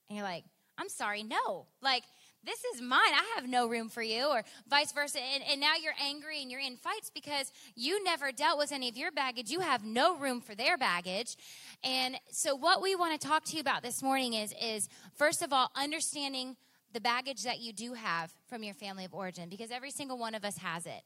And 0.09 0.17
you're 0.17 0.25
like, 0.25 0.45
I'm 0.77 0.87
sorry, 0.87 1.23
no. 1.23 1.67
Like, 1.81 2.03
this 2.45 2.63
is 2.73 2.81
mine. 2.81 2.99
I 3.13 3.35
have 3.35 3.47
no 3.47 3.67
room 3.67 3.89
for 3.89 4.01
you, 4.01 4.27
or 4.27 4.43
vice 4.69 4.91
versa. 4.91 5.19
And, 5.19 5.43
and, 5.49 5.59
now 5.59 5.73
you're 5.81 5.93
angry 6.01 6.41
and 6.41 6.49
you're 6.49 6.59
in 6.59 6.77
fights 6.77 7.11
because 7.13 7.51
you 7.75 8.03
never 8.03 8.31
dealt 8.31 8.57
with 8.57 8.71
any 8.71 8.87
of 8.89 8.97
your 8.97 9.11
baggage. 9.11 9.51
You 9.51 9.59
have 9.59 9.83
no 9.83 10.17
room 10.17 10.39
for 10.41 10.55
their 10.55 10.77
baggage. 10.77 11.35
And 11.83 12.15
so, 12.31 12.55
what 12.55 12.81
we 12.81 12.95
want 12.95 13.19
to 13.19 13.27
talk 13.27 13.43
to 13.45 13.55
you 13.55 13.61
about 13.61 13.83
this 13.83 14.01
morning 14.01 14.33
is, 14.33 14.53
is 14.61 14.87
first 15.15 15.41
of 15.41 15.51
all, 15.51 15.69
understanding 15.75 16.55
the 16.93 16.99
baggage 16.99 17.43
that 17.43 17.59
you 17.59 17.71
do 17.71 17.93
have 17.93 18.33
from 18.47 18.63
your 18.63 18.73
family 18.73 19.05
of 19.05 19.13
origin 19.13 19.47
because 19.47 19.69
every 19.69 19.91
single 19.91 20.17
one 20.17 20.33
of 20.33 20.43
us 20.43 20.57
has 20.57 20.85
it. 20.85 21.03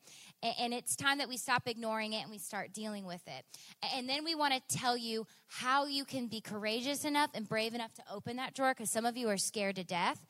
And 0.60 0.74
it's 0.74 0.96
time 0.96 1.18
that 1.18 1.28
we 1.28 1.36
stop 1.36 1.68
ignoring 1.68 2.14
it 2.14 2.22
and 2.22 2.32
we 2.32 2.38
start 2.38 2.74
dealing 2.74 3.06
with 3.06 3.22
it. 3.28 3.46
And 3.94 4.08
then 4.08 4.24
we 4.24 4.34
want 4.36 4.54
to 4.54 4.78
tell 4.78 4.96
you 4.96 5.28
how 5.48 5.86
you 5.86 6.06
can 6.06 6.28
be 6.28 6.40
courageous 6.40 7.04
enough 7.04 7.32
and 7.34 7.48
brave 7.48 7.74
enough 7.74 7.94
to 7.96 8.04
open 8.10 8.38
that 8.38 8.54
drawer 8.54 8.74
because 8.74 8.90
some 8.90 9.06
of 9.06 9.18
you 9.18 9.28
are 9.30 9.38
scared 9.38 9.76
to 9.76 9.84
death 9.84 10.26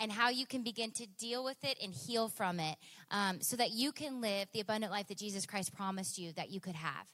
and 0.00 0.12
how 0.12 0.28
you 0.30 0.46
can 0.46 0.62
begin 0.62 0.90
to 0.92 1.06
deal 1.18 1.44
with 1.44 1.62
it 1.64 1.78
and 1.82 1.92
heal 1.92 2.28
from 2.28 2.60
it 2.60 2.76
um, 3.10 3.40
so 3.40 3.56
that 3.56 3.70
you 3.72 3.92
can 3.92 4.20
live 4.20 4.48
the 4.52 4.60
abundant 4.60 4.92
life 4.92 5.08
that 5.08 5.18
Jesus 5.18 5.46
Christ 5.46 5.74
promised 5.74 6.18
you 6.18 6.32
that 6.32 6.50
you 6.50 6.60
could 6.60 6.76
have. 6.76 7.06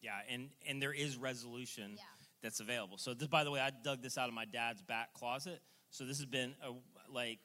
Yeah, 0.00 0.12
and, 0.28 0.48
and 0.66 0.82
there 0.82 0.92
is 0.92 1.16
resolution 1.16 1.92
yeah. 1.94 2.02
that's 2.42 2.60
available. 2.60 2.98
So, 2.98 3.14
this, 3.14 3.28
by 3.28 3.44
the 3.44 3.50
way, 3.50 3.60
I 3.60 3.70
dug 3.70 4.02
this 4.02 4.18
out 4.18 4.28
of 4.28 4.34
my 4.34 4.44
dad's 4.44 4.82
back 4.82 5.12
closet. 5.14 5.60
So, 5.90 6.04
this 6.04 6.18
has 6.18 6.26
been 6.26 6.54
a, 6.66 6.72
like, 7.12 7.38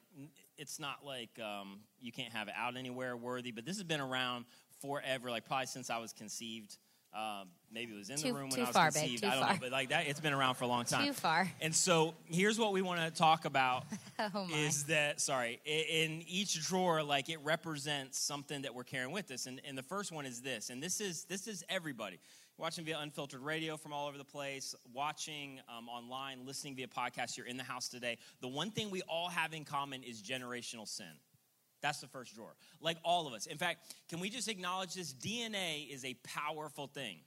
it's 0.58 0.80
not 0.80 1.06
like 1.06 1.30
um, 1.40 1.82
you 2.00 2.12
can't 2.12 2.34
have 2.34 2.48
it 2.48 2.56
out 2.58 2.76
anywhere 2.76 3.16
worthy, 3.16 3.52
but 3.52 3.66
this 3.66 3.78
has 3.78 3.84
been 3.84 4.02
around 4.02 4.46
forever, 4.82 5.30
like 5.30 5.46
probably 5.46 5.68
since 5.68 5.90
I 5.90 6.00
was 6.00 6.14
conceived. 6.14 6.78
Um, 7.14 7.48
maybe 7.72 7.94
it 7.94 7.98
was 7.98 8.10
in 8.10 8.18
Too- 8.18 8.28
the 8.28 8.34
room 8.34 8.50
when 8.50 8.60
I 8.60 8.64
was 8.64 8.70
far, 8.76 8.92
conceived. 8.92 9.24
I 9.24 9.30
don't 9.32 9.40
far. 9.44 9.54
know, 9.54 9.60
but 9.62 9.72
like 9.72 9.90
that, 9.90 10.08
it's 10.08 10.20
been 10.20 10.34
around 10.34 10.56
for 10.56 10.66
a 10.66 10.68
long 10.68 10.86
time. 10.86 11.08
Too 11.08 11.14
far. 11.14 11.50
And 11.62 11.74
so 11.74 12.14
here's 12.26 12.60
what 12.60 12.74
we 12.74 12.82
want 12.82 13.00
to 13.02 13.10
talk 13.18 13.46
about 13.46 13.86
Oh 14.20 14.46
my. 14.46 14.56
is 14.58 14.84
that 14.86 15.20
sorry 15.22 15.60
in 15.66 16.24
each 16.28 16.62
drawer 16.68 17.02
like 17.04 17.30
it 17.30 17.40
represents 17.44 18.20
something 18.20 18.62
that 18.64 18.76
we're 18.76 18.84
carrying 18.84 19.12
with 19.12 19.32
us 19.32 19.46
and, 19.48 19.62
and 19.68 19.78
the 19.78 19.84
first 19.84 20.12
one 20.12 20.26
is 20.26 20.42
this 20.42 20.70
and 20.70 20.82
this 20.84 21.00
is 21.02 21.24
this 21.26 21.48
is 21.48 21.64
everybody 21.70 22.20
watching 22.58 22.84
via 22.84 22.98
unfiltered 23.00 23.42
radio 23.42 23.78
from 23.78 23.94
all 23.94 24.08
over 24.08 24.18
the 24.18 24.24
place 24.26 24.74
watching 24.94 25.60
um, 25.76 25.88
online 25.88 26.46
listening 26.46 26.76
via 26.76 26.88
podcast 26.88 27.38
you're 27.38 27.46
in 27.46 27.58
the 27.58 27.64
house 27.64 27.88
today 27.90 28.18
the 28.42 28.48
one 28.48 28.72
thing 28.72 28.90
we 28.90 29.02
all 29.04 29.30
have 29.30 29.54
in 29.54 29.64
common 29.64 30.02
is 30.04 30.22
generational 30.22 30.88
sin 30.88 31.06
that's 31.82 32.00
the 32.00 32.08
first 32.08 32.36
drawer. 32.36 32.56
Like 32.82 32.98
all 33.04 33.28
of 33.28 33.34
us. 33.34 33.46
In 33.46 33.58
fact 33.58 33.94
can 34.10 34.20
we 34.20 34.30
just 34.30 34.48
acknowledge 34.48 34.94
this? 34.96 35.14
Dna 35.14 35.90
is 35.90 36.06
a 36.06 36.16
powerful 36.24 36.88
thing. 36.88 37.20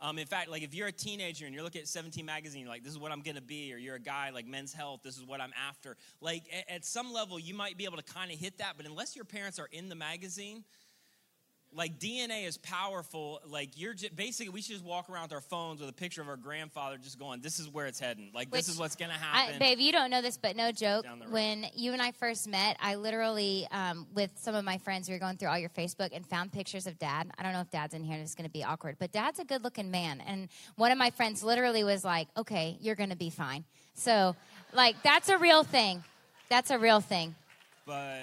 Um, 0.00 0.18
in 0.18 0.26
fact, 0.26 0.48
like 0.48 0.62
if 0.62 0.74
you're 0.74 0.86
a 0.86 0.92
teenager 0.92 1.44
and 1.44 1.54
you're 1.54 1.64
looking 1.64 1.80
at 1.80 1.88
17 1.88 2.24
magazine, 2.24 2.68
like, 2.68 2.84
this 2.84 2.92
is 2.92 2.98
what 2.98 3.10
I'm 3.10 3.20
gonna 3.20 3.40
be, 3.40 3.74
or 3.74 3.78
you're 3.78 3.96
a 3.96 4.00
guy 4.00 4.30
like 4.30 4.46
men's 4.46 4.72
health, 4.72 5.00
this 5.02 5.16
is 5.16 5.24
what 5.24 5.40
I'm 5.40 5.52
after. 5.68 5.96
Like 6.20 6.44
at, 6.56 6.76
at 6.76 6.84
some 6.84 7.12
level, 7.12 7.38
you 7.38 7.52
might 7.52 7.76
be 7.76 7.84
able 7.84 7.96
to 7.96 8.04
kind 8.04 8.30
of 8.30 8.38
hit 8.38 8.58
that, 8.58 8.74
but 8.76 8.86
unless 8.86 9.16
your 9.16 9.24
parents 9.24 9.58
are 9.58 9.68
in 9.72 9.88
the 9.88 9.96
magazine, 9.96 10.62
like 11.74 11.98
DNA 11.98 12.46
is 12.46 12.56
powerful. 12.56 13.40
Like 13.46 13.78
you're 13.78 13.94
just, 13.94 14.16
basically, 14.16 14.48
we 14.50 14.62
should 14.62 14.72
just 14.72 14.84
walk 14.84 15.10
around 15.10 15.24
with 15.24 15.32
our 15.34 15.40
phones 15.40 15.80
with 15.80 15.90
a 15.90 15.92
picture 15.92 16.22
of 16.22 16.28
our 16.28 16.36
grandfather, 16.36 16.96
just 16.96 17.18
going, 17.18 17.40
"This 17.40 17.58
is 17.58 17.68
where 17.68 17.86
it's 17.86 18.00
heading. 18.00 18.30
Like 18.34 18.50
this 18.50 18.68
is 18.68 18.78
what's 18.78 18.96
gonna 18.96 19.12
happen." 19.12 19.56
I, 19.56 19.58
babe, 19.58 19.78
you 19.78 19.92
don't 19.92 20.10
know 20.10 20.22
this, 20.22 20.36
but 20.36 20.56
no 20.56 20.72
joke. 20.72 21.04
Down 21.04 21.18
the 21.18 21.26
road. 21.26 21.34
When 21.34 21.66
you 21.74 21.92
and 21.92 22.00
I 22.00 22.12
first 22.12 22.48
met, 22.48 22.76
I 22.80 22.94
literally, 22.94 23.66
um, 23.70 24.06
with 24.14 24.30
some 24.36 24.54
of 24.54 24.64
my 24.64 24.78
friends, 24.78 25.08
we 25.08 25.14
were 25.14 25.20
going 25.20 25.36
through 25.36 25.48
all 25.48 25.58
your 25.58 25.68
Facebook 25.70 26.10
and 26.14 26.26
found 26.26 26.52
pictures 26.52 26.86
of 26.86 26.98
dad. 26.98 27.30
I 27.38 27.42
don't 27.42 27.52
know 27.52 27.60
if 27.60 27.70
dad's 27.70 27.94
in 27.94 28.02
here 28.02 28.14
and 28.14 28.22
it's 28.22 28.34
going 28.34 28.48
to 28.48 28.52
be 28.52 28.64
awkward, 28.64 28.96
but 28.98 29.12
dad's 29.12 29.38
a 29.38 29.44
good 29.44 29.62
looking 29.62 29.90
man. 29.90 30.22
And 30.26 30.48
one 30.76 30.90
of 30.90 30.98
my 30.98 31.10
friends 31.10 31.42
literally 31.44 31.84
was 31.84 32.02
like, 32.04 32.28
okay, 32.36 32.78
you're 32.80 32.94
going 32.96 33.10
to 33.10 33.16
be 33.16 33.30
fine. 33.30 33.64
So, 33.94 34.36
like, 34.72 35.02
that's 35.02 35.28
a 35.28 35.36
real 35.38 35.64
thing. 35.64 36.02
That's 36.48 36.70
a 36.70 36.78
real 36.78 37.00
thing. 37.00 37.34
but 37.84 38.20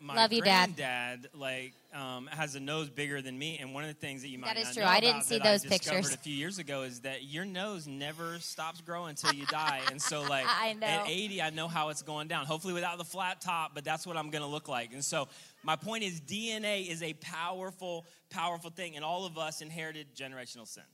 my 0.00 0.14
Love 0.14 0.32
you, 0.32 0.42
Dad. 0.42 0.76
granddad, 0.76 1.28
like, 1.34 1.72
um, 1.92 2.26
has 2.28 2.54
a 2.54 2.60
nose 2.60 2.88
bigger 2.88 3.20
than 3.20 3.36
me, 3.36 3.58
and 3.60 3.74
one 3.74 3.82
of 3.82 3.88
the 3.88 3.94
things 3.94 4.22
that 4.22 4.28
you 4.28 4.38
might 4.38 4.46
That 4.54 4.56
is 4.56 4.66
not 4.66 4.74
true. 4.74 4.82
know 4.84 4.88
I 4.88 5.00
didn't 5.00 5.16
about 5.16 5.24
see 5.24 5.38
that 5.38 5.44
those 5.44 5.66
I 5.66 5.68
discovered 5.68 5.96
pictures. 5.96 6.14
a 6.14 6.18
few 6.18 6.34
years 6.34 6.58
ago 6.58 6.82
is 6.82 7.00
that 7.00 7.24
your 7.24 7.44
nose 7.44 7.88
never 7.88 8.38
stops 8.38 8.80
growing 8.80 9.10
until 9.10 9.32
you 9.32 9.44
die, 9.46 9.80
and 9.90 10.00
so 10.00 10.22
like 10.22 10.46
I 10.46 10.74
know. 10.74 10.86
at 10.86 11.08
80, 11.08 11.42
I 11.42 11.50
know 11.50 11.66
how 11.66 11.88
it's 11.88 12.02
going 12.02 12.28
down. 12.28 12.46
Hopefully 12.46 12.74
without 12.74 12.98
the 12.98 13.04
flat 13.04 13.40
top, 13.40 13.72
but 13.74 13.84
that's 13.84 14.06
what 14.06 14.16
I'm 14.16 14.30
going 14.30 14.42
to 14.42 14.48
look 14.48 14.68
like. 14.68 14.92
And 14.92 15.04
so 15.04 15.26
my 15.64 15.74
point 15.74 16.04
is, 16.04 16.20
DNA 16.20 16.88
is 16.88 17.02
a 17.02 17.14
powerful, 17.14 18.06
powerful 18.30 18.70
thing, 18.70 18.94
and 18.94 19.04
all 19.04 19.26
of 19.26 19.36
us 19.36 19.60
inherited 19.62 20.14
generational 20.14 20.66
sin. 20.68 20.84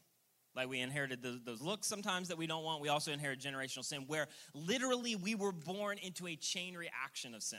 Like 0.56 0.68
we 0.68 0.80
inherited 0.80 1.20
those, 1.23 1.40
those 1.44 1.61
looks 1.61 1.87
sometimes 1.87 2.28
that 2.28 2.38
we 2.38 2.46
don't 2.46 2.62
want. 2.62 2.80
We 2.80 2.88
also 2.88 3.12
inherit 3.12 3.40
generational 3.40 3.84
sin, 3.84 4.04
where 4.06 4.28
literally 4.54 5.16
we 5.16 5.34
were 5.34 5.52
born 5.52 5.99
into 5.99 6.26
a 6.28 6.37
chain 6.37 6.75
reaction 6.76 7.34
of 7.34 7.42
sin. 7.42 7.58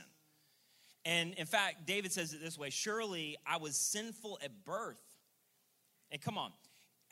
And 1.06 1.34
in 1.34 1.46
fact, 1.46 1.86
David 1.86 2.12
says 2.12 2.34
it 2.34 2.42
this 2.42 2.58
way 2.58 2.68
Surely 2.68 3.36
I 3.46 3.56
was 3.56 3.76
sinful 3.76 4.38
at 4.42 4.64
birth. 4.64 5.00
And 6.10 6.20
come 6.20 6.36
on, 6.36 6.52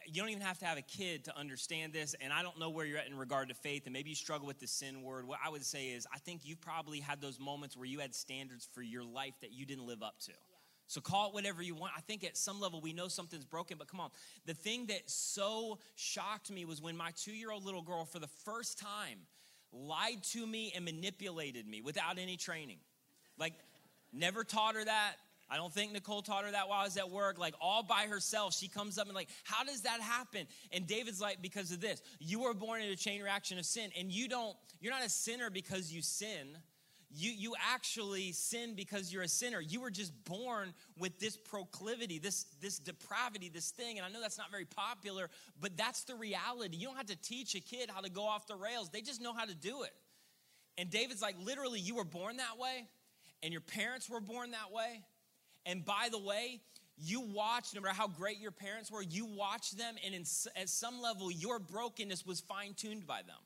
you 0.07 0.21
don't 0.21 0.31
even 0.31 0.43
have 0.43 0.59
to 0.59 0.67
have 0.67 0.79
a 0.79 0.83
kid 0.83 1.25
to 1.25 1.39
understand 1.39 1.93
this. 1.93 2.15
And 2.21 2.33
I 2.33 2.43
don't 2.43 2.59
know 2.59 2.71
where 2.71 2.85
you're 2.85 2.99
at 2.99 3.07
in 3.07 3.17
regard 3.17 3.49
to 3.49 3.55
faith, 3.55 3.83
and 3.87 3.93
maybe 3.93 4.11
you 4.11 4.17
struggle 4.17 4.47
with 4.47 4.59
the 4.59 4.67
sin 4.67 5.03
word. 5.03 5.27
What 5.27 5.39
I 5.45 5.49
would 5.49 5.65
say 5.65 5.87
is, 5.87 6.07
I 6.13 6.19
think 6.19 6.43
you've 6.45 6.61
probably 6.61 7.01
had 7.01 7.21
those 7.21 7.41
moments 7.41 7.77
where 7.77 7.87
you 7.87 8.01
had 8.01 8.15
standards 8.15 8.69
for 8.73 8.83
your 8.83 9.05
life 9.05 9.35
that 9.41 9.53
you 9.53 9.65
didn't 9.65 9.87
live 9.87 10.03
up 10.03 10.19
to. 10.27 10.33
So 10.87 11.01
call 11.01 11.29
it 11.29 11.35
whatever 11.35 11.63
you 11.63 11.75
want. 11.75 11.93
I 11.97 12.01
think 12.01 12.25
at 12.25 12.37
some 12.37 12.61
level 12.61 12.81
we 12.81 12.93
know 12.93 13.09
something's 13.09 13.47
broken, 13.47 13.79
but 13.79 13.89
come 13.89 14.01
on. 14.01 14.11
The 14.45 14.55
thing 14.55 14.87
that 14.87 15.09
so 15.09 15.79
shocked 15.95 16.51
me 16.51 16.65
was 16.65 16.83
when 16.83 16.97
my 16.97 17.11
two 17.17 17.33
year 17.33 17.51
old 17.51 17.65
little 17.65 17.83
girl, 17.83 18.05
for 18.05 18.19
the 18.19 18.29
first 18.45 18.79
time, 18.79 19.21
lied 19.73 20.23
to 20.33 20.47
me 20.47 20.73
and 20.75 20.85
manipulated 20.85 21.67
me 21.67 21.81
without 21.81 22.19
any 22.19 22.37
training. 22.37 22.79
Like, 23.39 23.55
never 24.15 24.45
taught 24.45 24.75
her 24.75 24.85
that. 24.85 25.15
I 25.51 25.57
don't 25.57 25.73
think 25.73 25.93
Nicole 25.93 26.23
taught 26.23 26.45
her 26.45 26.51
that 26.53 26.69
while 26.69 26.81
I 26.81 26.85
was 26.85 26.97
at 26.97 27.11
work. 27.11 27.39
Like, 27.39 27.55
all 27.61 27.83
by 27.83 28.07
herself, 28.09 28.55
she 28.55 28.67
comes 28.67 28.99
up 28.99 29.07
and, 29.07 29.15
like, 29.15 29.29
how 29.45 29.63
does 29.63 29.83
that 29.83 30.01
happen? 30.01 30.47
And 30.73 30.87
David's 30.87 31.21
like, 31.21 31.43
because 31.43 31.71
of 31.71 31.81
this. 31.81 32.01
You 32.19 32.41
were 32.41 32.55
born 32.55 32.81
in 32.81 32.91
a 32.91 32.97
chain 32.97 33.23
reaction 33.23 33.59
of 33.59 33.67
sin, 33.67 33.91
and 33.99 34.11
you 34.11 34.29
don't, 34.29 34.57
you're 34.81 34.93
not 34.93 35.05
a 35.05 35.09
sinner 35.09 35.51
because 35.51 35.93
you 35.93 36.01
sin. 36.01 36.57
You, 37.17 37.31
you 37.31 37.55
actually 37.73 38.33
sin 38.33 38.75
because 38.75 39.13
you're 39.13 39.23
a 39.23 39.29
sinner. 39.29 39.61
You 39.61 39.81
were 39.81 39.91
just 39.91 40.13
born 40.25 40.75
with 40.99 41.21
this 41.21 41.37
proclivity, 41.37 42.19
this, 42.19 42.47
this 42.61 42.79
depravity, 42.79 43.49
this 43.49 43.71
thing. 43.71 43.99
And 43.99 44.07
I 44.07 44.09
know 44.09 44.21
that's 44.21 44.39
not 44.39 44.51
very 44.51 44.65
popular, 44.65 45.31
but 45.61 45.77
that's 45.77 46.03
the 46.05 46.17
reality. 46.17 46.77
You 46.77 46.89
don't 46.89 46.97
have 46.97 47.07
to 47.07 47.17
teach 47.17 47.55
a 47.55 47.61
kid 47.61 47.89
how 47.89 48.01
to 48.01 48.11
go 48.11 48.25
off 48.25 48.49
the 48.49 48.57
rails, 48.57 48.91
they 48.91 49.01
just 49.01 49.21
know 49.21 49.33
how 49.33 49.45
to 49.45 49.55
do 49.55 49.83
it. 49.85 49.93
And 50.77 50.91
David's 50.91 51.23
like, 51.23 51.37
literally, 51.45 51.79
you 51.79 51.95
were 51.95 52.05
born 52.05 52.39
that 52.39 52.59
way, 52.59 52.89
and 53.45 53.53
your 53.53 53.61
parents 53.61 54.09
were 54.09 54.21
born 54.21 54.51
that 54.53 54.73
way. 54.73 55.03
And 55.67 55.85
by 55.85 56.09
the 56.11 56.19
way, 56.19 56.61
you 56.97 57.21
watched, 57.21 57.75
no 57.75 57.81
matter 57.81 57.95
how 57.95 58.09
great 58.09 58.39
your 58.39 58.51
parents 58.51 58.91
were, 58.91 59.03
you 59.03 59.27
watched 59.27 59.77
them, 59.77 59.95
and 60.05 60.15
in, 60.15 60.23
at 60.57 60.69
some 60.69 61.01
level, 61.01 61.31
your 61.31 61.59
brokenness 61.59 62.25
was 62.25 62.41
fine 62.41 62.75
tuned 62.75 63.07
by 63.07 63.23
them 63.23 63.37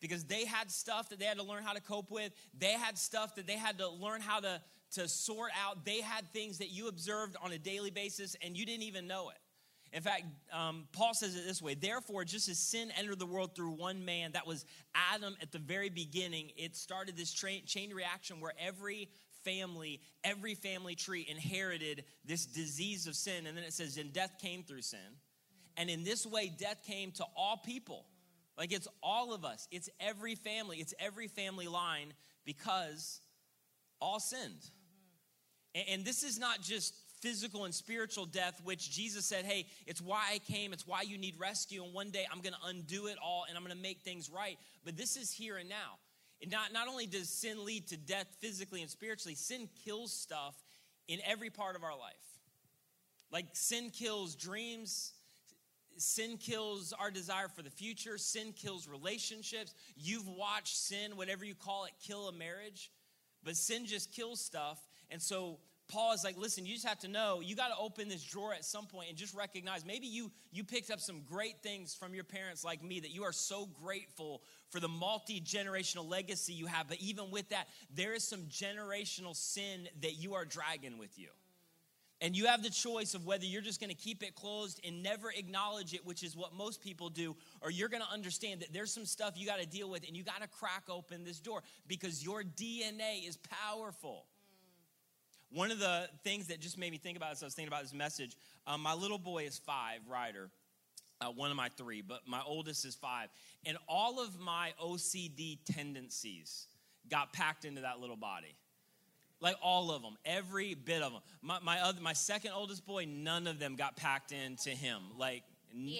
because 0.00 0.24
they 0.24 0.44
had 0.44 0.70
stuff 0.70 1.08
that 1.10 1.18
they 1.18 1.24
had 1.24 1.38
to 1.38 1.44
learn 1.44 1.62
how 1.62 1.72
to 1.72 1.80
cope 1.80 2.10
with. 2.10 2.32
They 2.58 2.72
had 2.72 2.98
stuff 2.98 3.36
that 3.36 3.46
they 3.46 3.56
had 3.56 3.78
to 3.78 3.88
learn 3.88 4.20
how 4.20 4.40
to, 4.40 4.60
to 4.92 5.06
sort 5.08 5.52
out. 5.64 5.84
They 5.84 6.00
had 6.00 6.26
things 6.32 6.58
that 6.58 6.70
you 6.70 6.88
observed 6.88 7.36
on 7.42 7.52
a 7.52 7.58
daily 7.58 7.90
basis 7.90 8.36
and 8.42 8.56
you 8.56 8.66
didn't 8.66 8.82
even 8.82 9.06
know 9.06 9.30
it. 9.30 9.36
In 9.92 10.00
fact, 10.00 10.24
um, 10.52 10.84
Paul 10.92 11.12
says 11.12 11.36
it 11.36 11.46
this 11.46 11.60
way 11.60 11.74
Therefore, 11.74 12.24
just 12.24 12.48
as 12.48 12.58
sin 12.58 12.90
entered 12.98 13.18
the 13.18 13.26
world 13.26 13.54
through 13.54 13.72
one 13.72 14.04
man, 14.04 14.32
that 14.32 14.46
was 14.46 14.64
Adam 14.94 15.36
at 15.42 15.52
the 15.52 15.58
very 15.58 15.90
beginning, 15.90 16.50
it 16.56 16.76
started 16.76 17.16
this 17.16 17.32
tra- 17.32 17.60
chain 17.66 17.92
reaction 17.92 18.40
where 18.40 18.52
every 18.58 19.08
family, 19.44 20.00
every 20.24 20.54
family 20.54 20.94
tree 20.94 21.26
inherited 21.28 22.04
this 22.24 22.46
disease 22.46 23.06
of 23.06 23.16
sin. 23.16 23.46
And 23.46 23.56
then 23.56 23.64
it 23.64 23.72
says, 23.72 23.98
And 23.98 24.12
death 24.12 24.38
came 24.40 24.62
through 24.62 24.82
sin. 24.82 25.00
And 25.76 25.90
in 25.90 26.04
this 26.04 26.26
way, 26.26 26.52
death 26.56 26.82
came 26.86 27.12
to 27.12 27.24
all 27.36 27.56
people. 27.56 28.06
Like 28.56 28.72
it's 28.72 28.88
all 29.02 29.32
of 29.32 29.44
us, 29.44 29.66
it's 29.70 29.88
every 29.98 30.34
family, 30.34 30.78
it's 30.78 30.94
every 30.98 31.26
family 31.26 31.68
line 31.68 32.12
because 32.44 33.20
all 34.00 34.20
sinned. 34.20 34.70
And, 35.74 35.84
and 35.88 36.04
this 36.04 36.22
is 36.22 36.38
not 36.38 36.60
just 36.60 36.94
physical 37.22 37.64
and 37.64 37.74
spiritual 37.74 38.26
death, 38.26 38.60
which 38.64 38.90
Jesus 38.90 39.24
said, 39.24 39.44
hey, 39.44 39.66
it's 39.86 40.02
why 40.02 40.22
I 40.32 40.38
came, 40.38 40.72
it's 40.72 40.86
why 40.86 41.02
you 41.02 41.16
need 41.16 41.38
rescue, 41.38 41.82
and 41.82 41.94
one 41.94 42.10
day 42.10 42.26
I'm 42.30 42.40
gonna 42.40 42.56
undo 42.66 43.06
it 43.06 43.16
all 43.24 43.44
and 43.48 43.56
I'm 43.56 43.62
gonna 43.62 43.76
make 43.76 44.00
things 44.00 44.28
right. 44.28 44.58
But 44.84 44.96
this 44.96 45.16
is 45.16 45.32
here 45.32 45.56
and 45.56 45.68
now. 45.68 45.98
And 46.42 46.50
not, 46.50 46.72
not 46.72 46.88
only 46.88 47.06
does 47.06 47.28
sin 47.28 47.64
lead 47.64 47.86
to 47.88 47.96
death 47.96 48.26
physically 48.40 48.82
and 48.82 48.90
spiritually, 48.90 49.36
sin 49.36 49.68
kills 49.84 50.12
stuff 50.12 50.56
in 51.06 51.20
every 51.24 51.50
part 51.50 51.76
of 51.76 51.84
our 51.84 51.96
life. 51.96 52.12
Like 53.30 53.46
sin 53.52 53.90
kills 53.90 54.34
dreams, 54.34 55.12
sin 55.98 56.36
kills 56.38 56.92
our 56.92 57.10
desire 57.10 57.48
for 57.48 57.62
the 57.62 57.70
future, 57.70 58.18
sin 58.18 58.52
kills 58.52 58.88
relationships. 58.88 59.72
You've 59.96 60.28
watched 60.28 60.76
sin, 60.76 61.16
whatever 61.16 61.44
you 61.44 61.54
call 61.54 61.84
it, 61.84 61.92
kill 62.04 62.28
a 62.28 62.32
marriage, 62.32 62.90
but 63.44 63.56
sin 63.56 63.86
just 63.86 64.12
kills 64.12 64.40
stuff. 64.40 64.78
And 65.10 65.22
so 65.22 65.58
Paul 65.92 66.14
is 66.14 66.24
like, 66.24 66.38
listen, 66.38 66.64
you 66.64 66.72
just 66.72 66.86
have 66.86 67.00
to 67.00 67.08
know, 67.08 67.40
you 67.40 67.54
got 67.54 67.68
to 67.68 67.76
open 67.78 68.08
this 68.08 68.24
drawer 68.24 68.54
at 68.54 68.64
some 68.64 68.86
point 68.86 69.10
and 69.10 69.18
just 69.18 69.34
recognize 69.34 69.84
maybe 69.84 70.06
you 70.06 70.30
you 70.50 70.64
picked 70.64 70.90
up 70.90 71.00
some 71.00 71.20
great 71.28 71.62
things 71.62 71.94
from 71.94 72.14
your 72.14 72.24
parents 72.24 72.64
like 72.64 72.82
me 72.82 73.00
that 73.00 73.10
you 73.10 73.24
are 73.24 73.32
so 73.32 73.68
grateful 73.82 74.42
for 74.70 74.80
the 74.80 74.88
multi-generational 74.88 76.08
legacy 76.08 76.54
you 76.54 76.64
have, 76.64 76.88
but 76.88 76.96
even 76.98 77.30
with 77.30 77.46
that, 77.50 77.68
there 77.94 78.14
is 78.14 78.24
some 78.24 78.44
generational 78.44 79.36
sin 79.36 79.86
that 80.00 80.14
you 80.14 80.32
are 80.32 80.46
dragging 80.46 80.96
with 80.96 81.18
you. 81.18 81.28
And 82.22 82.34
you 82.34 82.46
have 82.46 82.62
the 82.62 82.70
choice 82.70 83.14
of 83.14 83.26
whether 83.26 83.44
you're 83.44 83.60
just 83.60 83.78
going 83.78 83.90
to 83.90 83.96
keep 83.96 84.22
it 84.22 84.34
closed 84.34 84.80
and 84.86 85.02
never 85.02 85.30
acknowledge 85.30 85.92
it, 85.92 86.06
which 86.06 86.22
is 86.22 86.34
what 86.34 86.54
most 86.54 86.80
people 86.80 87.10
do, 87.10 87.36
or 87.60 87.70
you're 87.70 87.90
going 87.90 88.02
to 88.02 88.10
understand 88.10 88.60
that 88.60 88.72
there's 88.72 88.94
some 88.94 89.04
stuff 89.04 89.34
you 89.36 89.44
got 89.44 89.60
to 89.60 89.66
deal 89.66 89.90
with 89.90 90.06
and 90.06 90.16
you 90.16 90.22
got 90.22 90.40
to 90.40 90.48
crack 90.48 90.84
open 90.88 91.24
this 91.24 91.40
door 91.40 91.62
because 91.86 92.24
your 92.24 92.42
DNA 92.44 93.28
is 93.28 93.36
powerful. 93.36 94.24
One 95.54 95.70
of 95.70 95.78
the 95.78 96.08
things 96.24 96.48
that 96.48 96.60
just 96.60 96.78
made 96.78 96.92
me 96.92 96.98
think 96.98 97.16
about 97.16 97.32
as 97.32 97.42
I 97.42 97.46
was 97.46 97.54
thinking 97.54 97.68
about 97.72 97.82
this 97.82 97.92
message, 97.94 98.36
um, 98.66 98.80
my 98.82 98.94
little 98.94 99.18
boy 99.18 99.44
is 99.44 99.58
five, 99.58 100.00
Ryder. 100.08 100.50
Uh, 101.20 101.26
one 101.26 101.50
of 101.50 101.56
my 101.56 101.68
three, 101.76 102.02
but 102.02 102.20
my 102.26 102.40
oldest 102.44 102.84
is 102.84 102.96
five. 102.96 103.28
And 103.64 103.76
all 103.88 104.20
of 104.20 104.40
my 104.40 104.72
OCD 104.82 105.58
tendencies 105.64 106.66
got 107.08 107.32
packed 107.32 107.64
into 107.64 107.82
that 107.82 108.00
little 108.00 108.16
body 108.16 108.56
like 109.40 109.56
all 109.60 109.90
of 109.90 110.02
them 110.02 110.16
every 110.24 110.74
bit 110.74 111.02
of 111.02 111.12
them 111.12 111.20
my, 111.42 111.58
my 111.62 111.80
other 111.80 112.00
my 112.00 112.12
second 112.12 112.52
oldest 112.54 112.86
boy 112.86 113.04
none 113.08 113.48
of 113.48 113.58
them 113.58 113.74
got 113.74 113.96
packed 113.96 114.30
into 114.30 114.70
him 114.70 115.00
like 115.18 115.42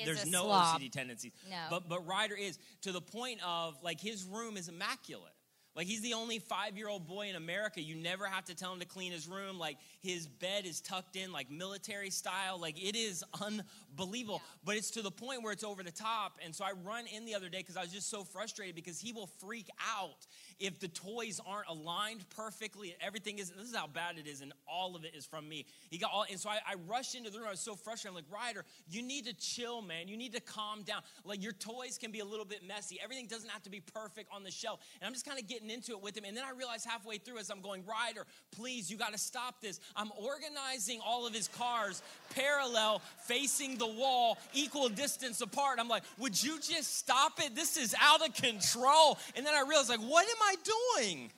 there's 0.04 0.24
no 0.30 0.44
slob. 0.44 0.80
ocd 0.80 0.92
tendencies 0.92 1.32
No. 1.50 1.56
but 1.68 1.88
but 1.88 2.06
ryder 2.06 2.36
is 2.36 2.56
to 2.82 2.92
the 2.92 3.00
point 3.00 3.40
of 3.44 3.74
like 3.82 4.00
his 4.00 4.24
room 4.24 4.56
is 4.56 4.68
immaculate 4.68 5.31
Like 5.74 5.86
he's 5.86 6.02
the 6.02 6.14
only 6.14 6.38
five 6.38 6.76
year 6.76 6.88
old 6.88 7.06
boy 7.06 7.28
in 7.28 7.36
America. 7.36 7.80
You 7.80 7.94
never 7.94 8.26
have 8.26 8.44
to 8.46 8.54
tell 8.54 8.72
him 8.72 8.80
to 8.80 8.86
clean 8.86 9.12
his 9.12 9.26
room. 9.26 9.58
Like 9.58 9.78
his 10.00 10.26
bed 10.26 10.66
is 10.66 10.80
tucked 10.80 11.16
in 11.16 11.32
like 11.32 11.50
military 11.50 12.10
style. 12.10 12.60
Like 12.60 12.82
it 12.82 12.94
is 12.94 13.24
unbelievable. 13.40 14.42
Yeah. 14.42 14.60
But 14.64 14.76
it's 14.76 14.90
to 14.92 15.02
the 15.02 15.10
point 15.10 15.42
where 15.42 15.52
it's 15.52 15.64
over 15.64 15.82
the 15.82 15.90
top. 15.90 16.38
And 16.44 16.54
so 16.54 16.64
I 16.64 16.72
run 16.84 17.04
in 17.06 17.24
the 17.24 17.34
other 17.34 17.48
day 17.48 17.58
because 17.58 17.76
I 17.76 17.82
was 17.82 17.92
just 17.92 18.10
so 18.10 18.22
frustrated 18.22 18.74
because 18.74 19.00
he 19.00 19.12
will 19.12 19.28
freak 19.38 19.68
out 19.98 20.26
if 20.60 20.78
the 20.78 20.88
toys 20.88 21.40
aren't 21.46 21.68
aligned 21.68 22.28
perfectly. 22.30 22.94
Everything 23.00 23.38
is, 23.38 23.50
this 23.50 23.68
is 23.68 23.74
how 23.74 23.86
bad 23.86 24.18
it 24.18 24.26
is. 24.26 24.42
And 24.42 24.52
all 24.68 24.94
of 24.94 25.04
it 25.04 25.14
is 25.14 25.24
from 25.24 25.48
me. 25.48 25.66
He 25.90 25.96
got 25.96 26.10
all, 26.12 26.26
and 26.30 26.38
so 26.38 26.50
I, 26.50 26.58
I 26.66 26.74
rushed 26.86 27.14
into 27.14 27.30
the 27.30 27.38
room. 27.38 27.48
I 27.48 27.52
was 27.52 27.60
so 27.60 27.74
frustrated. 27.74 28.16
I'm 28.16 28.24
like, 28.24 28.32
Ryder, 28.32 28.64
you 28.90 29.02
need 29.02 29.26
to 29.26 29.34
chill, 29.34 29.80
man. 29.80 30.06
You 30.06 30.16
need 30.16 30.34
to 30.34 30.40
calm 30.40 30.82
down. 30.82 31.00
Like 31.24 31.42
your 31.42 31.52
toys 31.52 31.98
can 31.98 32.12
be 32.12 32.20
a 32.20 32.24
little 32.24 32.44
bit 32.44 32.66
messy. 32.66 32.98
Everything 33.02 33.26
doesn't 33.26 33.50
have 33.50 33.62
to 33.62 33.70
be 33.70 33.80
perfect 33.80 34.28
on 34.32 34.42
the 34.42 34.50
shelf. 34.50 34.80
And 35.00 35.06
I'm 35.06 35.14
just 35.14 35.26
kind 35.26 35.38
of 35.38 35.48
getting 35.48 35.61
getting 35.62 35.74
into 35.74 35.92
it 35.92 36.02
with 36.02 36.16
him. 36.16 36.24
And 36.24 36.36
then 36.36 36.44
I 36.44 36.56
realized 36.56 36.86
halfway 36.86 37.18
through 37.18 37.38
as 37.38 37.50
I'm 37.50 37.60
going, 37.60 37.84
Ryder, 37.86 38.26
please, 38.56 38.90
you 38.90 38.96
got 38.96 39.12
to 39.12 39.18
stop 39.18 39.60
this. 39.60 39.80
I'm 39.96 40.10
organizing 40.18 41.00
all 41.04 41.26
of 41.26 41.34
his 41.34 41.48
cars 41.48 42.02
parallel, 42.34 43.00
facing 43.24 43.78
the 43.78 43.86
wall, 43.86 44.38
equal 44.52 44.88
distance 44.88 45.40
apart. 45.40 45.78
I'm 45.78 45.88
like, 45.88 46.02
would 46.18 46.42
you 46.42 46.58
just 46.60 46.98
stop 46.98 47.40
it? 47.40 47.54
This 47.54 47.76
is 47.76 47.94
out 48.00 48.26
of 48.26 48.34
control. 48.34 49.18
And 49.36 49.46
then 49.46 49.54
I 49.54 49.64
realized, 49.68 49.88
like, 49.88 50.00
what 50.00 50.26
am 50.26 50.42
I 50.42 50.54
doing? 50.98 51.30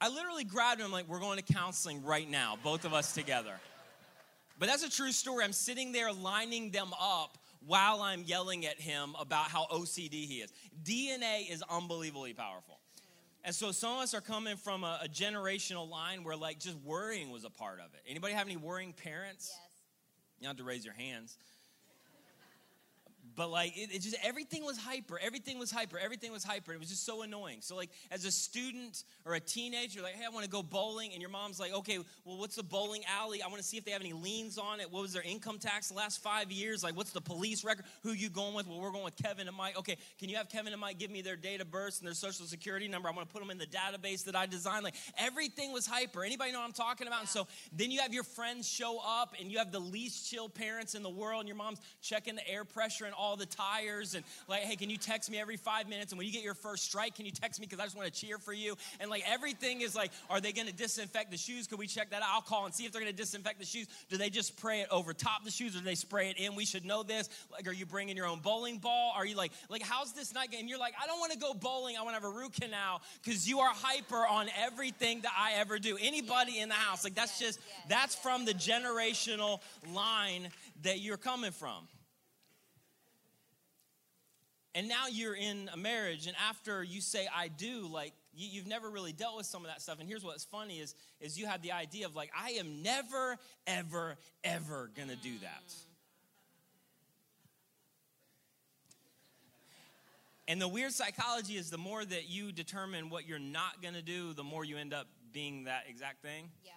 I 0.00 0.08
literally 0.08 0.44
grabbed 0.44 0.80
him, 0.80 0.92
like, 0.92 1.08
we're 1.08 1.20
going 1.20 1.38
to 1.38 1.52
counseling 1.52 2.04
right 2.04 2.28
now, 2.28 2.58
both 2.62 2.84
of 2.84 2.92
us 2.92 3.14
together. 3.14 3.54
But 4.58 4.68
that's 4.68 4.84
a 4.84 4.90
true 4.90 5.12
story. 5.12 5.44
I'm 5.44 5.52
sitting 5.52 5.92
there 5.92 6.12
lining 6.12 6.70
them 6.70 6.90
up 7.00 7.38
while 7.66 8.02
I'm 8.02 8.22
yelling 8.24 8.66
at 8.66 8.80
him 8.80 9.14
about 9.18 9.46
how 9.46 9.66
OCD 9.72 10.26
he 10.26 10.36
is. 10.36 10.52
DNA 10.82 11.50
is 11.50 11.62
unbelievably 11.68 12.34
powerful. 12.34 12.78
And 13.44 13.54
so 13.54 13.72
some 13.72 13.92
of 13.96 13.98
us 13.98 14.14
are 14.14 14.22
coming 14.22 14.56
from 14.56 14.84
a, 14.84 15.00
a, 15.04 15.08
generational 15.08 15.88
line 15.88 16.24
where 16.24 16.34
like 16.34 16.58
just 16.58 16.78
worrying 16.78 17.30
was 17.30 17.44
a 17.44 17.50
part 17.50 17.78
of 17.78 17.92
it. 17.92 18.00
Anybody 18.08 18.32
have 18.32 18.46
any 18.46 18.56
worrying 18.56 18.94
parents? 18.94 19.50
Yes. 19.52 19.70
You 20.38 20.44
don't 20.44 20.50
have 20.50 20.56
to 20.58 20.64
raise 20.64 20.84
your 20.84 20.94
hands 20.94 21.36
but 23.36 23.50
like 23.50 23.76
it, 23.76 23.90
it, 23.92 24.02
just 24.02 24.16
everything 24.22 24.64
was 24.64 24.78
hyper 24.78 25.18
everything 25.22 25.58
was 25.58 25.70
hyper 25.70 25.98
everything 25.98 26.32
was 26.32 26.44
hyper 26.44 26.72
it 26.72 26.78
was 26.78 26.88
just 26.88 27.04
so 27.04 27.22
annoying. 27.22 27.58
So 27.60 27.76
like 27.76 27.90
as 28.10 28.24
a 28.24 28.30
student 28.30 29.04
or 29.24 29.34
a 29.34 29.40
teenager 29.40 30.02
like 30.02 30.14
hey 30.14 30.24
i 30.24 30.28
want 30.28 30.44
to 30.44 30.50
go 30.50 30.62
bowling 30.62 31.12
and 31.12 31.20
your 31.20 31.30
mom's 31.30 31.58
like 31.58 31.72
okay 31.72 31.98
well 32.24 32.38
what's 32.38 32.56
the 32.56 32.62
bowling 32.62 33.02
alley? 33.20 33.42
I 33.42 33.48
want 33.48 33.58
to 33.58 33.64
see 33.66 33.76
if 33.76 33.84
they 33.84 33.90
have 33.90 34.00
any 34.00 34.12
liens 34.12 34.58
on 34.58 34.80
it. 34.80 34.90
What 34.90 35.02
was 35.02 35.12
their 35.12 35.22
income 35.22 35.58
tax 35.58 35.88
the 35.88 35.94
last 35.94 36.22
five 36.22 36.50
years? 36.50 36.82
Like 36.82 36.96
what's 36.96 37.12
the 37.12 37.20
police 37.20 37.64
record? 37.64 37.84
Who 38.02 38.12
you 38.12 38.28
going 38.28 38.54
with? 38.54 38.66
Well 38.66 38.80
we're 38.80 38.92
going 38.92 39.04
with 39.04 39.16
kevin 39.16 39.48
and 39.48 39.56
mike. 39.56 39.78
Okay 39.78 39.96
can 40.18 40.28
you 40.28 40.36
have 40.36 40.48
kevin 40.48 40.72
and 40.72 40.80
mike 40.80 40.98
give 40.98 41.10
me 41.10 41.22
their 41.22 41.36
date 41.36 41.60
of 41.60 41.70
birth 41.70 41.98
and 41.98 42.06
their 42.06 42.14
social 42.14 42.46
security 42.46 42.88
number? 42.88 43.08
I'm 43.08 43.14
going 43.14 43.26
to 43.26 43.32
put 43.32 43.40
them 43.40 43.50
in 43.50 43.58
the 43.58 43.66
database 43.66 44.24
that 44.24 44.36
i 44.36 44.46
designed. 44.46 44.84
Like 44.84 44.96
everything 45.18 45.72
was 45.72 45.86
hyper. 45.86 46.24
Anybody 46.24 46.52
know 46.52 46.60
what 46.60 46.66
i'm 46.66 46.72
talking 46.72 47.06
about? 47.06 47.16
Yeah. 47.16 47.20
and 47.20 47.28
so 47.28 47.46
then 47.72 47.90
you 47.90 48.00
have 48.00 48.12
your 48.12 48.24
friends 48.24 48.68
show 48.68 49.00
up 49.04 49.34
and 49.40 49.50
you 49.50 49.58
have 49.58 49.72
the 49.72 49.80
least 49.80 50.30
chill 50.30 50.48
parents 50.48 50.94
in 50.94 51.02
the 51.02 51.10
world 51.10 51.40
and 51.40 51.48
your 51.48 51.56
mom's 51.56 51.80
checking 52.00 52.34
the 52.34 52.48
air 52.48 52.64
pressure 52.64 53.04
and 53.04 53.14
all 53.14 53.23
all 53.24 53.36
the 53.36 53.46
tires 53.46 54.14
and 54.14 54.24
like, 54.48 54.62
hey, 54.62 54.76
can 54.76 54.90
you 54.90 54.96
text 54.96 55.30
me 55.30 55.38
every 55.38 55.56
five 55.56 55.88
minutes? 55.88 56.12
And 56.12 56.18
when 56.18 56.26
you 56.26 56.32
get 56.32 56.42
your 56.42 56.54
first 56.54 56.84
strike, 56.84 57.14
can 57.16 57.24
you 57.24 57.32
text 57.32 57.58
me 57.58 57.66
because 57.66 57.80
I 57.80 57.84
just 57.84 57.96
want 57.96 58.12
to 58.12 58.20
cheer 58.20 58.38
for 58.38 58.52
you? 58.52 58.76
And 59.00 59.10
like 59.10 59.24
everything 59.26 59.80
is 59.80 59.96
like, 59.96 60.10
are 60.28 60.40
they 60.40 60.52
going 60.52 60.66
to 60.66 60.72
disinfect 60.72 61.30
the 61.30 61.36
shoes? 61.36 61.66
Could 61.66 61.78
we 61.78 61.86
check 61.86 62.10
that 62.10 62.22
out? 62.22 62.28
I'll 62.30 62.42
call 62.42 62.66
and 62.66 62.74
see 62.74 62.84
if 62.84 62.92
they're 62.92 63.00
going 63.00 63.12
to 63.12 63.16
disinfect 63.16 63.58
the 63.58 63.64
shoes. 63.64 63.86
Do 64.10 64.16
they 64.16 64.30
just 64.30 64.48
spray 64.48 64.80
it 64.80 64.88
over 64.90 65.14
top 65.14 65.44
the 65.44 65.50
shoes 65.50 65.74
or 65.74 65.78
do 65.78 65.84
they 65.84 65.94
spray 65.94 66.30
it 66.30 66.38
in? 66.38 66.54
We 66.54 66.64
should 66.64 66.84
know 66.84 67.02
this. 67.02 67.28
Like, 67.50 67.66
are 67.66 67.72
you 67.72 67.86
bringing 67.86 68.16
your 68.16 68.26
own 68.26 68.40
bowling 68.40 68.78
ball? 68.78 69.12
Are 69.16 69.24
you 69.24 69.36
like, 69.36 69.52
like, 69.68 69.82
how's 69.82 70.12
this 70.12 70.34
night? 70.34 70.54
And 70.56 70.68
you're 70.68 70.78
like, 70.78 70.94
I 71.02 71.06
don't 71.06 71.18
want 71.18 71.32
to 71.32 71.38
go 71.38 71.54
bowling. 71.54 71.96
I 71.96 72.02
want 72.02 72.16
to 72.16 72.22
have 72.22 72.30
a 72.30 72.36
root 72.36 72.52
canal 72.60 73.00
because 73.22 73.48
you 73.48 73.60
are 73.60 73.72
hyper 73.72 74.26
on 74.26 74.48
everything 74.62 75.22
that 75.22 75.32
I 75.36 75.54
ever 75.54 75.78
do. 75.78 75.96
Anybody 76.00 76.58
in 76.60 76.68
the 76.68 76.74
house, 76.74 77.04
like 77.04 77.14
that's 77.14 77.38
just, 77.38 77.58
that's 77.88 78.14
from 78.14 78.44
the 78.44 78.54
generational 78.54 79.60
line 79.92 80.48
that 80.82 81.00
you're 81.00 81.16
coming 81.16 81.52
from 81.52 81.86
and 84.74 84.88
now 84.88 85.06
you're 85.10 85.36
in 85.36 85.70
a 85.72 85.76
marriage 85.76 86.26
and 86.26 86.36
after 86.48 86.82
you 86.82 87.00
say 87.00 87.28
i 87.34 87.48
do 87.48 87.86
like 87.86 88.12
you, 88.36 88.60
have 88.60 88.68
never 88.68 88.90
really 88.90 89.12
dealt 89.12 89.36
with 89.36 89.46
some 89.46 89.62
of 89.62 89.70
that 89.70 89.80
stuff. 89.80 90.00
And 90.00 90.08
here's 90.08 90.24
what's 90.24 90.44
funny 90.44 90.78
is 90.78 90.94
is 91.20 91.38
you 91.38 91.46
had 91.46 91.62
the 91.62 91.72
idea 91.72 92.06
of 92.06 92.16
like 92.16 92.30
i 92.38 92.50
am 92.52 92.82
never 92.82 93.36
ever 93.66 94.16
ever 94.42 94.90
gonna 94.96 95.16
do 95.16 95.38
that. 95.40 95.74
And 100.46 100.60
the 100.60 100.68
weird 100.68 100.92
psychology 100.92 101.56
is 101.56 101.70
the 101.70 101.78
more 101.78 102.04
that 102.04 102.28
you 102.28 102.52
determine 102.52 103.08
what 103.08 103.26
you're 103.26 103.38
not 103.38 103.82
gonna 103.82 104.02
do 104.02 104.34
the 104.34 104.44
more 104.44 104.64
you 104.64 104.76
end 104.76 104.92
up 104.92 105.06
being 105.32 105.64
that 105.64 105.84
exact 105.88 106.22
thing. 106.22 106.50
Yeah 106.64 106.72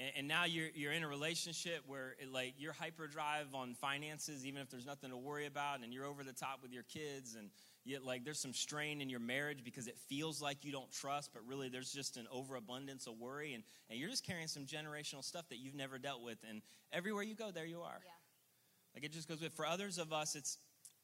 and, 0.00 0.10
and, 0.16 0.28
now 0.28 0.44
you're, 0.44 0.68
you're 0.74 0.92
in 0.92 1.02
a 1.02 1.08
relationship 1.08 1.82
where 1.86 2.14
it, 2.20 2.32
like 2.32 2.54
you're 2.58 2.72
hyperdrive 2.72 3.54
on 3.54 3.74
finances 3.74 4.46
even 4.46 4.60
if 4.60 4.70
there's 4.70 4.86
nothing 4.86 5.10
to 5.10 5.16
worry 5.16 5.46
about 5.46 5.80
and 5.82 5.92
you're 5.92 6.04
over 6.04 6.24
the 6.24 6.32
top 6.32 6.60
with 6.62 6.72
your 6.72 6.82
kids 6.84 7.34
and 7.34 7.50
yet 7.84 8.04
like 8.04 8.24
there's 8.24 8.38
some 8.38 8.52
strain 8.52 9.00
in 9.00 9.08
your 9.08 9.20
marriage 9.20 9.64
because 9.64 9.86
it 9.86 9.98
feels 10.08 10.40
like 10.40 10.64
you 10.64 10.72
don't 10.72 10.90
trust 10.90 11.30
but 11.32 11.42
really 11.46 11.68
there's 11.68 11.92
just 11.92 12.16
an 12.16 12.26
overabundance 12.30 13.06
of 13.06 13.18
worry 13.18 13.54
and, 13.54 13.64
and 13.90 13.98
you're 13.98 14.08
just 14.10 14.26
carrying 14.26 14.48
some 14.48 14.64
generational 14.64 15.22
stuff 15.22 15.48
that 15.48 15.58
you've 15.58 15.74
never 15.74 15.98
dealt 15.98 16.22
with 16.22 16.38
and 16.48 16.62
everywhere 16.92 17.22
you 17.22 17.34
go 17.34 17.50
there 17.50 17.66
you 17.66 17.80
are 17.80 18.00
yeah. 18.04 18.12
like 18.94 19.04
it 19.04 19.12
just 19.12 19.28
goes 19.28 19.40
with 19.40 19.52
for 19.52 19.66
others 19.66 19.98
of 19.98 20.12
us 20.12 20.34
it's 20.34 20.58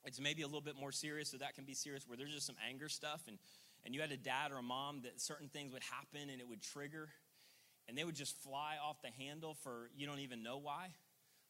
it's 0.04 0.18
maybe 0.18 0.42
a 0.42 0.46
little 0.46 0.62
bit 0.62 0.76
more 0.76 0.92
serious 0.92 1.30
so 1.30 1.36
that 1.36 1.54
can 1.54 1.64
be 1.64 1.74
serious 1.74 2.08
where 2.08 2.16
there's 2.16 2.32
just 2.32 2.46
some 2.46 2.56
anger 2.68 2.88
stuff 2.88 3.22
and 3.28 3.38
and 3.84 3.94
you 3.94 4.00
had 4.00 4.12
a 4.12 4.16
dad 4.16 4.52
or 4.52 4.58
a 4.58 4.62
mom 4.62 5.00
that 5.02 5.20
certain 5.20 5.48
things 5.48 5.72
would 5.72 5.82
happen 5.82 6.28
and 6.30 6.40
it 6.40 6.48
would 6.48 6.62
trigger 6.62 7.08
and 7.90 7.98
they 7.98 8.04
would 8.04 8.14
just 8.14 8.40
fly 8.42 8.76
off 8.82 9.02
the 9.02 9.10
handle 9.22 9.54
for 9.62 9.90
you 9.94 10.06
don't 10.06 10.20
even 10.20 10.42
know 10.42 10.56
why. 10.56 10.94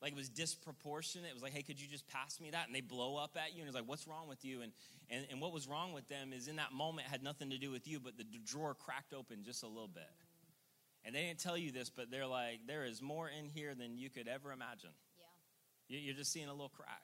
Like 0.02 0.12
it 0.12 0.16
was 0.16 0.30
disproportionate. 0.30 1.28
It 1.30 1.34
was 1.34 1.42
like, 1.42 1.52
hey, 1.52 1.62
could 1.62 1.78
you 1.78 1.86
just 1.86 2.08
pass 2.08 2.40
me 2.40 2.50
that? 2.50 2.66
And 2.66 2.74
they 2.74 2.80
blow 2.80 3.16
up 3.16 3.36
at 3.36 3.54
you, 3.54 3.60
and 3.60 3.68
it's 3.68 3.76
like, 3.76 3.86
what's 3.86 4.08
wrong 4.08 4.26
with 4.26 4.44
you? 4.44 4.62
And, 4.62 4.72
and 5.10 5.26
and 5.30 5.40
what 5.40 5.52
was 5.52 5.68
wrong 5.68 5.92
with 5.92 6.08
them 6.08 6.32
is 6.32 6.48
in 6.48 6.56
that 6.56 6.72
moment 6.72 7.06
had 7.06 7.22
nothing 7.22 7.50
to 7.50 7.58
do 7.58 7.70
with 7.70 7.86
you, 7.86 8.00
but 8.00 8.16
the 8.16 8.24
drawer 8.44 8.74
cracked 8.74 9.12
open 9.12 9.44
just 9.44 9.62
a 9.62 9.68
little 9.68 9.86
bit. 9.86 10.10
And 11.04 11.14
they 11.14 11.22
didn't 11.22 11.38
tell 11.40 11.56
you 11.56 11.70
this, 11.70 11.88
but 11.88 12.10
they're 12.10 12.26
like, 12.26 12.60
there 12.66 12.84
is 12.84 13.00
more 13.00 13.28
in 13.28 13.48
here 13.48 13.74
than 13.74 13.96
you 13.96 14.10
could 14.10 14.28
ever 14.28 14.52
imagine. 14.52 14.90
Yeah. 15.88 15.98
You're 15.98 16.14
just 16.14 16.32
seeing 16.32 16.48
a 16.48 16.52
little 16.52 16.68
crack 16.68 17.02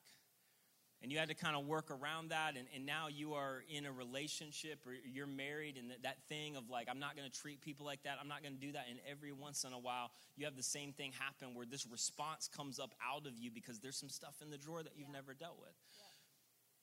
and 1.06 1.12
you 1.12 1.20
had 1.20 1.28
to 1.28 1.36
kind 1.36 1.54
of 1.54 1.64
work 1.68 1.92
around 1.92 2.30
that 2.30 2.56
and, 2.56 2.66
and 2.74 2.84
now 2.84 3.06
you 3.06 3.34
are 3.34 3.62
in 3.70 3.86
a 3.86 3.92
relationship 3.92 4.80
or 4.84 4.92
you're 5.08 5.28
married 5.28 5.76
and 5.76 5.88
that, 5.88 6.02
that 6.02 6.16
thing 6.28 6.56
of 6.56 6.68
like 6.68 6.88
i'm 6.90 6.98
not 6.98 7.16
going 7.16 7.30
to 7.30 7.40
treat 7.40 7.60
people 7.60 7.86
like 7.86 8.02
that 8.02 8.18
i'm 8.20 8.26
not 8.26 8.42
going 8.42 8.52
to 8.52 8.60
do 8.60 8.72
that 8.72 8.86
and 8.90 8.98
every 9.08 9.30
once 9.30 9.62
in 9.62 9.72
a 9.72 9.78
while 9.78 10.10
you 10.36 10.44
have 10.44 10.56
the 10.56 10.64
same 10.64 10.92
thing 10.92 11.12
happen 11.16 11.54
where 11.54 11.64
this 11.64 11.86
response 11.86 12.48
comes 12.48 12.80
up 12.80 12.92
out 13.00 13.24
of 13.24 13.38
you 13.38 13.52
because 13.52 13.78
there's 13.78 13.96
some 13.96 14.08
stuff 14.08 14.34
in 14.42 14.50
the 14.50 14.58
drawer 14.58 14.82
that 14.82 14.94
you've 14.96 15.06
yeah. 15.06 15.14
never 15.14 15.32
dealt 15.32 15.56
with 15.60 15.70
yeah. 15.96 16.02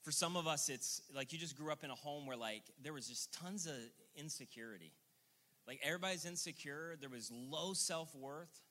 for 0.04 0.12
some 0.14 0.38
of 0.38 0.48
us 0.48 0.70
it's 0.70 1.02
like 1.14 1.34
you 1.34 1.38
just 1.38 1.58
grew 1.58 1.70
up 1.70 1.84
in 1.84 1.90
a 1.90 1.96
home 1.96 2.26
where 2.26 2.38
like 2.38 2.64
there 2.82 2.94
was 2.94 3.10
just 3.10 3.34
tons 3.34 3.66
of 3.66 3.76
insecurity 4.16 4.94
like 5.68 5.82
everybody's 5.84 6.24
insecure 6.24 6.96
there 7.02 7.10
was 7.10 7.30
low 7.30 7.74
self-worth 7.74 8.62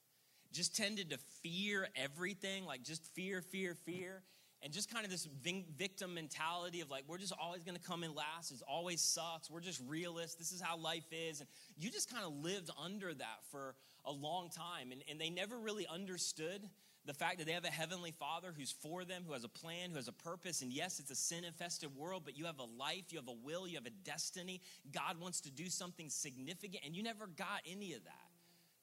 just 0.50 0.74
tended 0.74 1.10
to 1.10 1.18
fear 1.42 1.88
everything 1.94 2.64
like 2.64 2.82
just 2.82 3.04
fear 3.14 3.42
fear 3.42 3.74
fear 3.74 4.22
and 4.62 4.72
just 4.72 4.92
kind 4.92 5.04
of 5.04 5.10
this 5.10 5.28
victim 5.76 6.14
mentality 6.14 6.80
of 6.80 6.90
like 6.90 7.04
we're 7.08 7.18
just 7.18 7.32
always 7.40 7.64
going 7.64 7.76
to 7.76 7.82
come 7.82 8.04
in 8.04 8.14
last. 8.14 8.52
It 8.52 8.62
always 8.68 9.00
sucks. 9.00 9.50
We're 9.50 9.60
just 9.60 9.82
realists. 9.88 10.36
This 10.36 10.52
is 10.52 10.60
how 10.60 10.76
life 10.76 11.06
is. 11.10 11.40
And 11.40 11.48
you 11.76 11.90
just 11.90 12.12
kind 12.12 12.24
of 12.24 12.32
lived 12.32 12.70
under 12.82 13.12
that 13.12 13.38
for 13.50 13.74
a 14.04 14.12
long 14.12 14.50
time. 14.50 14.92
And, 14.92 15.02
and 15.10 15.20
they 15.20 15.30
never 15.30 15.58
really 15.58 15.86
understood 15.92 16.68
the 17.04 17.14
fact 17.14 17.38
that 17.38 17.46
they 17.46 17.52
have 17.52 17.64
a 17.64 17.70
heavenly 17.70 18.12
father 18.12 18.54
who's 18.56 18.70
for 18.70 19.04
them 19.04 19.24
who 19.26 19.32
has 19.32 19.42
a 19.42 19.48
plan 19.48 19.90
who 19.90 19.96
has 19.96 20.06
a 20.06 20.12
purpose. 20.12 20.62
And 20.62 20.72
yes 20.72 21.00
it's 21.00 21.10
a 21.10 21.16
sin 21.16 21.44
infested 21.44 21.94
world 21.96 22.22
but 22.24 22.38
you 22.38 22.44
have 22.44 22.60
a 22.60 22.78
life 22.78 23.06
you 23.10 23.18
have 23.18 23.28
a 23.28 23.36
will 23.44 23.66
you 23.66 23.76
have 23.76 23.86
a 23.86 23.90
destiny. 24.04 24.60
God 24.92 25.20
wants 25.20 25.40
to 25.42 25.50
do 25.50 25.68
something 25.68 26.08
significant 26.08 26.84
and 26.84 26.94
you 26.94 27.02
never 27.02 27.26
got 27.26 27.62
any 27.68 27.94
of 27.94 28.04
that 28.04 28.21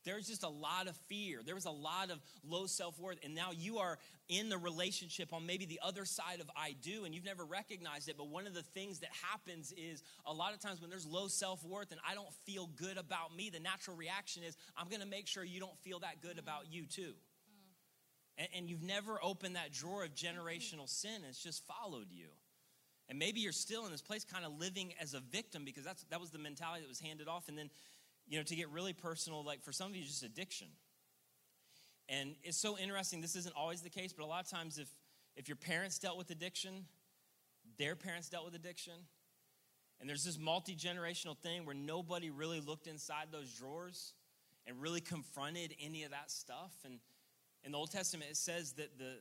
there's 0.06 0.28
just 0.28 0.44
a 0.44 0.50
lot 0.50 0.88
of 0.88 0.96
fear. 1.08 1.42
There 1.46 1.56
was 1.56 1.66
a 1.66 1.72
lot 1.72 2.10
of 2.10 2.20
low 2.44 2.66
self 2.66 3.00
worth. 3.00 3.18
And 3.24 3.36
now 3.36 3.52
you 3.52 3.80
are 3.80 3.98
in 4.28 4.50
the 4.50 4.58
relationship 4.58 5.34
on 5.34 5.46
maybe 5.46 5.66
the 5.66 5.80
other 5.84 6.06
side 6.06 6.40
of 6.40 6.50
I 6.56 6.76
do, 6.82 7.06
and 7.06 7.14
you've 7.14 7.26
never 7.26 7.44
recognized 7.44 8.10
it. 8.10 8.16
But 8.18 8.28
one 8.28 8.48
of 8.48 8.54
the 8.54 8.62
things 8.62 9.00
that 9.00 9.10
happens 9.32 9.74
is 9.74 10.04
a 10.26 10.34
lot 10.34 10.54
of 10.54 10.60
times 10.60 10.82
when 10.82 10.90
there's 10.90 11.06
low 11.06 11.28
self 11.28 11.64
worth 11.64 11.92
and 11.92 12.00
I 12.08 12.14
don't 12.14 12.34
feel 12.46 12.68
good 12.76 12.98
about 12.98 13.36
me, 13.36 13.50
the 13.50 13.60
natural 13.60 13.98
reaction 13.98 14.44
is 14.44 14.56
I'm 14.78 14.88
going 14.88 15.02
to 15.02 15.08
make 15.08 15.28
sure 15.28 15.44
you 15.44 15.60
don't 15.60 15.78
feel 15.80 16.00
that 16.00 16.22
good 16.22 16.40
about 16.40 16.72
you 16.72 16.86
too. 16.86 17.14
And, 18.38 18.48
and 18.56 18.70
you've 18.70 18.84
never 18.84 19.20
opened 19.22 19.56
that 19.56 19.72
drawer 19.72 20.04
of 20.04 20.16
generational 20.16 20.86
mm-hmm. 20.86 21.10
sin, 21.10 21.22
it's 21.28 21.44
just 21.44 21.64
followed 21.68 22.08
you. 22.10 22.28
And 23.10 23.18
maybe 23.18 23.40
you're 23.40 23.52
still 23.52 23.86
in 23.86 23.92
this 23.92 24.04
place 24.04 24.24
kind 24.24 24.46
of 24.46 24.60
living 24.60 24.94
as 25.02 25.16
a 25.16 25.20
victim 25.20 25.66
because 25.66 25.84
that's, 25.84 26.04
that 26.12 26.22
was 26.22 26.30
the 26.30 26.38
mentality 26.38 26.82
that 26.82 26.88
was 26.88 27.00
handed 27.00 27.28
off. 27.28 27.50
And 27.50 27.58
then 27.58 27.72
you 28.30 28.38
know, 28.38 28.44
to 28.44 28.56
get 28.56 28.70
really 28.70 28.94
personal, 28.94 29.44
like 29.44 29.64
for 29.64 29.74
some 29.74 29.90
of 29.90 29.96
you, 29.96 30.04
just 30.04 30.24
addiction. 30.24 30.68
And 32.08 32.36
it's 32.44 32.58
so 32.58 32.78
interesting. 32.78 33.22
This 33.22 33.36
isn't 33.36 33.56
always 33.56 33.82
the 33.82 33.90
case, 33.90 34.14
but 34.14 34.24
a 34.24 34.28
lot 34.28 34.44
of 34.44 34.50
times, 34.50 34.78
if 34.78 34.88
if 35.36 35.48
your 35.48 35.56
parents 35.58 36.00
dealt 36.00 36.18
with 36.18 36.30
addiction, 36.32 36.86
their 37.78 37.96
parents 37.96 38.30
dealt 38.30 38.46
with 38.46 38.56
addiction, 38.56 38.94
And 40.00 40.10
there's 40.10 40.24
this 40.24 40.40
multi 40.40 40.76
generational 40.76 41.38
thing 41.38 41.66
where 41.66 41.76
nobody 41.76 42.30
really 42.30 42.62
looked 42.62 42.88
inside 42.88 43.28
those 43.32 43.52
drawers 43.54 44.14
and 44.66 44.82
really 44.82 45.02
confronted 45.02 45.76
any 45.82 46.04
of 46.04 46.12
that 46.12 46.32
stuff. 46.32 46.72
And 46.86 47.00
in 47.64 47.72
the 47.74 47.78
Old 47.78 47.92
Testament, 47.92 48.32
it 48.32 48.38
says 48.38 48.74
that 48.74 48.98
the, 48.98 49.16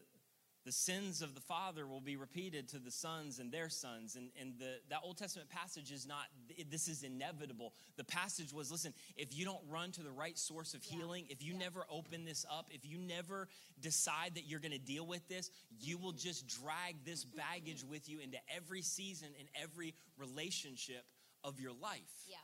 the 0.68 0.72
sins 0.72 1.22
of 1.22 1.34
the 1.34 1.40
father 1.40 1.86
will 1.86 2.02
be 2.02 2.16
repeated 2.16 2.68
to 2.68 2.78
the 2.78 2.90
sons 2.90 3.38
and 3.38 3.50
their 3.50 3.70
sons. 3.70 4.16
And, 4.16 4.28
and 4.38 4.52
the, 4.58 4.74
that 4.90 4.98
old 5.02 5.16
testament 5.16 5.48
passage 5.48 5.90
is 5.90 6.06
not 6.06 6.24
this 6.70 6.88
is 6.88 7.04
inevitable. 7.04 7.72
The 7.96 8.04
passage 8.04 8.52
was 8.52 8.70
listen 8.70 8.92
if 9.16 9.34
you 9.34 9.46
don't 9.46 9.62
run 9.70 9.92
to 9.92 10.02
the 10.02 10.10
right 10.10 10.36
source 10.36 10.74
of 10.74 10.82
healing 10.82 11.24
if 11.30 11.42
you 11.42 11.54
yeah. 11.54 11.60
never 11.60 11.86
open 11.90 12.26
this 12.26 12.44
up 12.52 12.68
if 12.70 12.84
you 12.84 12.98
never 12.98 13.48
decide 13.80 14.34
that 14.34 14.46
you're 14.46 14.60
going 14.60 14.72
to 14.72 14.78
deal 14.78 15.06
with 15.06 15.26
this 15.26 15.50
you 15.80 15.96
will 15.96 16.12
just 16.12 16.46
drag 16.46 17.02
this 17.02 17.24
baggage 17.24 17.82
with 17.82 18.06
you 18.06 18.18
into 18.20 18.36
every 18.54 18.82
season 18.82 19.28
and 19.38 19.48
every 19.62 19.94
relationship 20.18 21.06
of 21.44 21.58
your 21.60 21.72
life. 21.72 22.26
Yeah. 22.28 22.36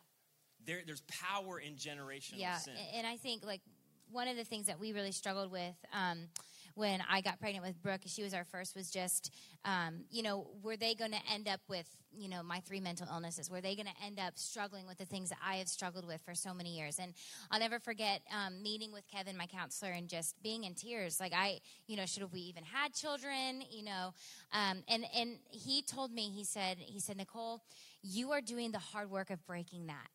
There, 0.64 0.80
there's 0.86 1.02
power 1.02 1.58
in 1.58 1.74
generational 1.74 2.38
yeah 2.38 2.56
sin. 2.56 2.72
and 2.94 3.06
i 3.06 3.18
think 3.18 3.44
like 3.44 3.60
one 4.10 4.28
of 4.28 4.36
the 4.38 4.44
things 4.44 4.66
that 4.66 4.80
we 4.80 4.94
really 4.94 5.12
struggled 5.12 5.50
with 5.50 5.74
um, 5.92 6.28
when 6.74 7.02
I 7.08 7.20
got 7.20 7.38
pregnant 7.38 7.64
with 7.64 7.80
Brooke, 7.82 8.02
she 8.06 8.22
was 8.22 8.34
our 8.34 8.44
first, 8.44 8.74
was 8.74 8.90
just, 8.90 9.32
um, 9.64 10.04
you 10.10 10.22
know, 10.22 10.48
were 10.62 10.76
they 10.76 10.94
going 10.94 11.12
to 11.12 11.20
end 11.32 11.48
up 11.48 11.60
with, 11.68 11.86
you 12.12 12.28
know, 12.28 12.42
my 12.42 12.60
three 12.60 12.80
mental 12.80 13.06
illnesses? 13.10 13.50
Were 13.50 13.60
they 13.60 13.76
going 13.76 13.86
to 13.86 14.04
end 14.04 14.18
up 14.18 14.38
struggling 14.38 14.86
with 14.86 14.98
the 14.98 15.04
things 15.04 15.28
that 15.28 15.38
I 15.44 15.56
have 15.56 15.68
struggled 15.68 16.06
with 16.06 16.20
for 16.22 16.34
so 16.34 16.52
many 16.52 16.76
years? 16.76 16.98
And 16.98 17.14
I'll 17.50 17.60
never 17.60 17.78
forget 17.78 18.22
um, 18.32 18.62
meeting 18.62 18.92
with 18.92 19.04
Kevin, 19.06 19.36
my 19.36 19.46
counselor, 19.46 19.92
and 19.92 20.08
just 20.08 20.40
being 20.42 20.64
in 20.64 20.74
tears. 20.74 21.20
Like, 21.20 21.32
I, 21.32 21.60
you 21.86 21.96
know, 21.96 22.06
should 22.06 22.22
have 22.22 22.32
we 22.32 22.40
even 22.40 22.64
had 22.64 22.92
children? 22.92 23.62
You 23.70 23.84
know, 23.84 24.14
um, 24.52 24.82
and 24.88 25.04
and 25.16 25.38
he 25.50 25.82
told 25.82 26.12
me, 26.12 26.30
he 26.30 26.44
said, 26.44 26.78
he 26.78 27.00
said, 27.00 27.16
Nicole, 27.16 27.62
you 28.02 28.32
are 28.32 28.40
doing 28.40 28.72
the 28.72 28.78
hard 28.78 29.10
work 29.10 29.30
of 29.30 29.44
breaking 29.46 29.86
that 29.86 30.08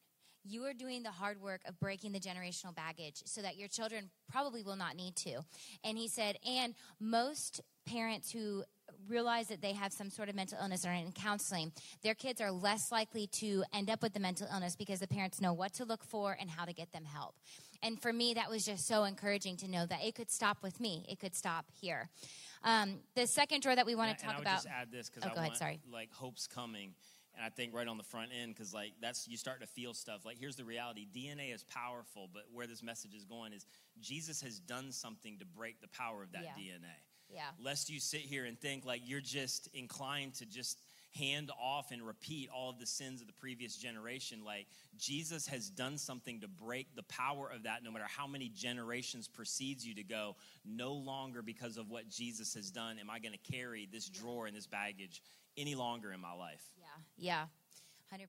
you 0.43 0.63
are 0.65 0.73
doing 0.73 1.03
the 1.03 1.11
hard 1.11 1.41
work 1.41 1.61
of 1.67 1.79
breaking 1.79 2.11
the 2.11 2.19
generational 2.19 2.75
baggage 2.75 3.21
so 3.25 3.41
that 3.41 3.57
your 3.57 3.67
children 3.67 4.09
probably 4.31 4.63
will 4.63 4.75
not 4.75 4.95
need 4.95 5.15
to. 5.17 5.41
And 5.83 5.97
he 5.97 6.07
said, 6.07 6.37
and 6.47 6.73
most 6.99 7.61
parents 7.85 8.31
who 8.31 8.63
realize 9.07 9.47
that 9.47 9.61
they 9.61 9.73
have 9.73 9.91
some 9.91 10.09
sort 10.09 10.29
of 10.29 10.35
mental 10.35 10.57
illness 10.61 10.85
or 10.85 10.91
in 10.91 11.11
counseling, 11.11 11.71
their 12.03 12.15
kids 12.15 12.41
are 12.41 12.51
less 12.51 12.91
likely 12.91 13.27
to 13.27 13.63
end 13.73 13.89
up 13.89 14.01
with 14.01 14.13
the 14.13 14.19
mental 14.19 14.47
illness 14.51 14.75
because 14.75 14.99
the 14.99 15.07
parents 15.07 15.41
know 15.41 15.53
what 15.53 15.73
to 15.73 15.85
look 15.85 16.03
for 16.03 16.35
and 16.39 16.49
how 16.49 16.65
to 16.65 16.73
get 16.73 16.91
them 16.91 17.05
help. 17.05 17.35
And 17.81 18.01
for 18.01 18.11
me, 18.11 18.33
that 18.33 18.49
was 18.49 18.65
just 18.65 18.87
so 18.87 19.05
encouraging 19.05 19.57
to 19.57 19.69
know 19.69 19.85
that 19.85 20.03
it 20.03 20.15
could 20.15 20.29
stop 20.29 20.57
with 20.61 20.79
me. 20.79 21.05
It 21.09 21.19
could 21.19 21.35
stop 21.35 21.65
here. 21.79 22.09
Um, 22.63 22.99
the 23.15 23.25
second 23.25 23.61
drawer 23.61 23.75
that 23.75 23.85
we 23.85 23.95
want 23.95 24.17
to 24.17 24.25
talk 24.25 24.39
about. 24.39 24.57
just 24.57 24.67
add 24.67 24.91
this 24.91 25.09
because 25.09 25.23
oh, 25.23 25.31
I 25.31 25.35
go 25.35 25.41
want, 25.41 25.47
ahead, 25.49 25.57
sorry. 25.57 25.79
like 25.91 26.11
hope's 26.11 26.47
coming 26.47 26.93
and 27.39 27.45
I 27.45 27.49
think 27.49 27.73
right 27.73 27.87
on 27.87 27.97
the 27.97 28.03
front 28.03 28.31
end 28.37 28.53
because 28.53 28.73
like 28.73 28.91
that's 29.01 29.27
you 29.27 29.37
start 29.37 29.61
to 29.61 29.67
feel 29.67 29.93
stuff. 29.93 30.25
Like 30.25 30.37
here's 30.37 30.57
the 30.57 30.65
reality: 30.65 31.07
DNA 31.15 31.55
is 31.55 31.63
powerful, 31.63 32.29
but 32.31 32.43
where 32.51 32.67
this 32.67 32.83
message 32.83 33.15
is 33.15 33.23
going 33.23 33.53
is 33.53 33.65
Jesus 34.01 34.41
has 34.41 34.59
done 34.59 34.91
something 34.91 35.39
to 35.39 35.45
break 35.45 35.79
the 35.79 35.87
power 35.87 36.21
of 36.21 36.33
that 36.33 36.43
yeah. 36.43 36.73
DNA. 36.73 37.33
Yeah. 37.33 37.41
Lest 37.63 37.89
you 37.89 37.99
sit 37.99 38.21
here 38.21 38.45
and 38.45 38.59
think 38.59 38.85
like 38.85 39.01
you're 39.05 39.21
just 39.21 39.69
inclined 39.73 40.33
to 40.35 40.45
just 40.45 40.81
hand 41.17 41.49
off 41.59 41.91
and 41.91 42.05
repeat 42.05 42.49
all 42.53 42.69
of 42.69 42.77
the 42.77 42.85
sins 42.85 43.21
of 43.21 43.27
the 43.27 43.33
previous 43.33 43.77
generation. 43.77 44.43
Like 44.43 44.67
Jesus 44.97 45.47
has 45.47 45.69
done 45.69 45.97
something 45.97 46.41
to 46.41 46.47
break 46.47 46.93
the 46.95 47.03
power 47.03 47.49
of 47.49 47.63
that, 47.63 47.83
no 47.85 47.91
matter 47.91 48.05
how 48.07 48.27
many 48.27 48.49
generations 48.49 49.29
precedes 49.29 49.87
you 49.87 49.95
to 49.95 50.03
go. 50.03 50.35
No 50.65 50.93
longer 50.93 51.41
because 51.41 51.77
of 51.77 51.89
what 51.89 52.09
Jesus 52.09 52.53
has 52.55 52.69
done 52.69 52.99
am 52.99 53.09
I 53.09 53.19
going 53.19 53.33
to 53.33 53.51
carry 53.51 53.87
this 53.89 54.09
drawer 54.09 54.45
and 54.45 54.55
this 54.55 54.67
baggage 54.67 55.23
any 55.57 55.75
longer 55.75 56.11
in 56.11 56.19
my 56.19 56.33
life. 56.33 56.63
Yeah, 57.17 57.45
yeah, 58.11 58.17
100%. 58.17 58.25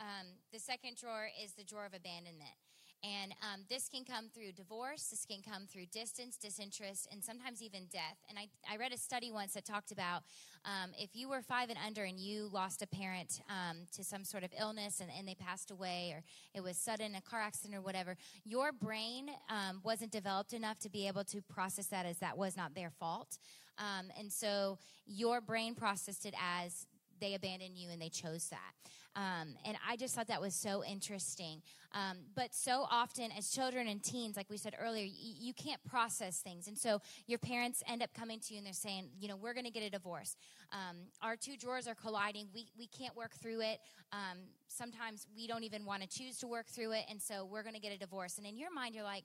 Um, 0.00 0.26
the 0.52 0.58
second 0.58 0.96
drawer 0.96 1.28
is 1.42 1.52
the 1.52 1.64
drawer 1.64 1.84
of 1.84 1.94
abandonment. 1.94 2.56
And 3.02 3.32
um, 3.40 3.60
this 3.70 3.88
can 3.88 4.04
come 4.04 4.28
through 4.28 4.52
divorce, 4.52 5.08
this 5.08 5.24
can 5.24 5.40
come 5.42 5.66
through 5.66 5.86
distance, 5.86 6.36
disinterest, 6.36 7.08
and 7.10 7.24
sometimes 7.24 7.62
even 7.62 7.86
death. 7.90 8.18
And 8.28 8.38
I, 8.38 8.48
I 8.70 8.76
read 8.76 8.92
a 8.92 8.98
study 8.98 9.32
once 9.32 9.54
that 9.54 9.64
talked 9.64 9.90
about 9.90 10.22
um, 10.66 10.90
if 10.98 11.16
you 11.16 11.30
were 11.30 11.40
five 11.40 11.70
and 11.70 11.78
under 11.86 12.04
and 12.04 12.18
you 12.18 12.50
lost 12.52 12.82
a 12.82 12.86
parent 12.86 13.40
um, 13.48 13.86
to 13.96 14.04
some 14.04 14.22
sort 14.22 14.44
of 14.44 14.50
illness 14.58 15.00
and, 15.00 15.08
and, 15.16 15.26
they 15.26 15.34
passed 15.34 15.70
away, 15.70 16.12
or 16.14 16.22
it 16.52 16.62
was 16.62 16.76
sudden, 16.76 17.14
a 17.14 17.22
car 17.22 17.40
accident, 17.40 17.78
or 17.78 17.80
whatever, 17.80 18.16
your 18.44 18.70
brain 18.70 19.30
um, 19.48 19.80
wasn't 19.82 20.10
developed 20.10 20.52
enough 20.52 20.78
to 20.80 20.90
be 20.90 21.06
able 21.06 21.24
to 21.24 21.40
process 21.40 21.86
that 21.86 22.04
as 22.04 22.18
that 22.18 22.36
was 22.36 22.54
not 22.54 22.74
their 22.74 22.90
fault. 22.90 23.38
Um, 23.78 24.10
and 24.18 24.30
so 24.30 24.78
your 25.06 25.40
brain 25.40 25.74
processed 25.74 26.26
it 26.26 26.34
as 26.38 26.86
they 27.20 27.34
abandoned 27.34 27.76
you 27.76 27.90
and 27.90 28.00
they 28.00 28.08
chose 28.08 28.48
that. 28.48 28.90
Um, 29.16 29.54
and 29.64 29.76
I 29.88 29.96
just 29.96 30.14
thought 30.14 30.28
that 30.28 30.40
was 30.40 30.54
so 30.54 30.84
interesting. 30.84 31.62
Um, 31.92 32.18
but 32.36 32.54
so 32.54 32.86
often, 32.88 33.30
as 33.36 33.50
children 33.50 33.88
and 33.88 34.02
teens, 34.02 34.36
like 34.36 34.48
we 34.48 34.56
said 34.56 34.74
earlier, 34.80 35.04
y- 35.04 35.10
you 35.40 35.52
can't 35.52 35.82
process 35.84 36.38
things. 36.38 36.68
And 36.68 36.78
so 36.78 37.00
your 37.26 37.38
parents 37.38 37.82
end 37.88 38.02
up 38.02 38.14
coming 38.14 38.38
to 38.40 38.54
you 38.54 38.58
and 38.58 38.66
they're 38.66 38.72
saying, 38.72 39.08
you 39.18 39.26
know, 39.26 39.36
we're 39.36 39.54
going 39.54 39.64
to 39.64 39.72
get 39.72 39.82
a 39.82 39.90
divorce. 39.90 40.36
Um, 40.72 40.98
our 41.22 41.34
two 41.34 41.56
drawers 41.56 41.88
are 41.88 41.96
colliding. 41.96 42.46
We, 42.54 42.68
we 42.78 42.86
can't 42.86 43.16
work 43.16 43.32
through 43.34 43.62
it. 43.62 43.80
Um, 44.12 44.38
sometimes 44.68 45.26
we 45.34 45.48
don't 45.48 45.64
even 45.64 45.84
want 45.84 46.02
to 46.02 46.08
choose 46.08 46.38
to 46.38 46.46
work 46.46 46.68
through 46.68 46.92
it. 46.92 47.04
And 47.10 47.20
so 47.20 47.44
we're 47.44 47.64
going 47.64 47.74
to 47.74 47.80
get 47.80 47.92
a 47.92 47.98
divorce. 47.98 48.38
And 48.38 48.46
in 48.46 48.56
your 48.56 48.72
mind, 48.72 48.94
you're 48.94 49.04
like, 49.04 49.24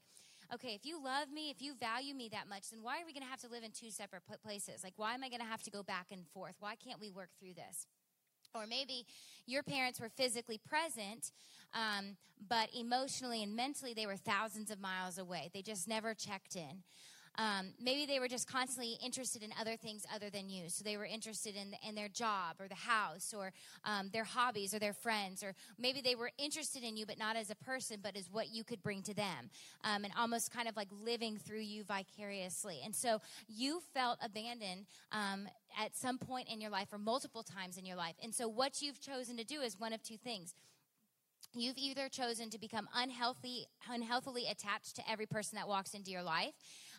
okay, 0.55 0.73
if 0.73 0.85
you 0.85 1.01
love 1.01 1.31
me, 1.31 1.49
if 1.49 1.61
you 1.61 1.73
value 1.75 2.15
me 2.15 2.29
that 2.29 2.47
much, 2.49 2.69
then 2.71 2.81
why 2.81 3.01
are 3.01 3.05
we 3.05 3.13
going 3.13 3.23
to 3.23 3.29
have 3.29 3.41
to 3.41 3.49
live 3.49 3.63
in 3.63 3.71
two 3.71 3.91
separate 3.91 4.23
places? 4.43 4.83
Like, 4.83 4.93
why 4.95 5.13
am 5.13 5.23
I 5.23 5.29
going 5.29 5.41
to 5.41 5.47
have 5.47 5.61
to 5.63 5.71
go 5.71 5.83
back 5.83 6.07
and 6.11 6.25
forth? 6.33 6.55
Why 6.59 6.75
can't 6.75 6.99
we 6.99 7.09
work 7.09 7.29
through 7.39 7.53
this? 7.53 7.87
Or 8.53 8.65
maybe 8.65 9.05
your 9.45 9.63
parents 9.63 9.99
were 9.99 10.09
physically 10.09 10.57
present, 10.57 11.31
um, 11.73 12.15
but 12.47 12.69
emotionally 12.73 13.43
and 13.43 13.53
mentally 13.53 13.93
they 13.93 14.05
were 14.05 14.15
thousands 14.15 14.71
of 14.71 14.79
miles 14.79 15.17
away. 15.17 15.49
They 15.53 15.61
just 15.61 15.87
never 15.89 16.13
checked 16.13 16.55
in. 16.55 16.83
Um, 17.37 17.73
maybe 17.81 18.05
they 18.05 18.19
were 18.19 18.27
just 18.27 18.47
constantly 18.51 18.97
interested 19.03 19.43
in 19.43 19.51
other 19.59 19.75
things 19.75 20.05
other 20.13 20.29
than 20.29 20.49
you. 20.49 20.69
So 20.69 20.83
they 20.83 20.97
were 20.97 21.05
interested 21.05 21.55
in, 21.55 21.75
in 21.87 21.95
their 21.95 22.07
job 22.07 22.55
or 22.59 22.67
the 22.67 22.75
house 22.75 23.33
or 23.35 23.51
um, 23.83 24.09
their 24.13 24.23
hobbies 24.23 24.73
or 24.73 24.79
their 24.79 24.93
friends. 24.93 25.43
Or 25.43 25.53
maybe 25.77 26.01
they 26.01 26.15
were 26.15 26.31
interested 26.37 26.83
in 26.83 26.97
you, 26.97 27.05
but 27.05 27.17
not 27.17 27.35
as 27.35 27.49
a 27.49 27.55
person, 27.55 27.99
but 28.01 28.15
as 28.15 28.29
what 28.31 28.49
you 28.49 28.63
could 28.63 28.81
bring 28.81 29.01
to 29.03 29.13
them. 29.13 29.49
Um, 29.83 30.03
and 30.03 30.13
almost 30.17 30.51
kind 30.51 30.67
of 30.67 30.75
like 30.75 30.87
living 31.03 31.37
through 31.37 31.61
you 31.61 31.83
vicariously. 31.83 32.81
And 32.83 32.95
so 32.95 33.21
you 33.47 33.81
felt 33.93 34.17
abandoned 34.23 34.85
um, 35.11 35.47
at 35.79 35.95
some 35.95 36.17
point 36.17 36.47
in 36.51 36.61
your 36.61 36.71
life 36.71 36.87
or 36.91 36.97
multiple 36.97 37.43
times 37.43 37.77
in 37.77 37.85
your 37.85 37.97
life. 37.97 38.15
And 38.23 38.33
so 38.33 38.47
what 38.47 38.81
you've 38.81 39.01
chosen 39.01 39.37
to 39.37 39.43
do 39.43 39.61
is 39.61 39.79
one 39.79 39.93
of 39.93 40.01
two 40.03 40.17
things 40.17 40.53
you've 41.53 41.77
either 41.77 42.09
chosen 42.09 42.49
to 42.49 42.59
become 42.59 42.87
unhealthy 42.95 43.65
unhealthily 43.89 44.45
attached 44.49 44.95
to 44.95 45.09
every 45.09 45.25
person 45.25 45.55
that 45.55 45.67
walks 45.67 45.93
into 45.93 46.11
your 46.11 46.23
life 46.23 46.53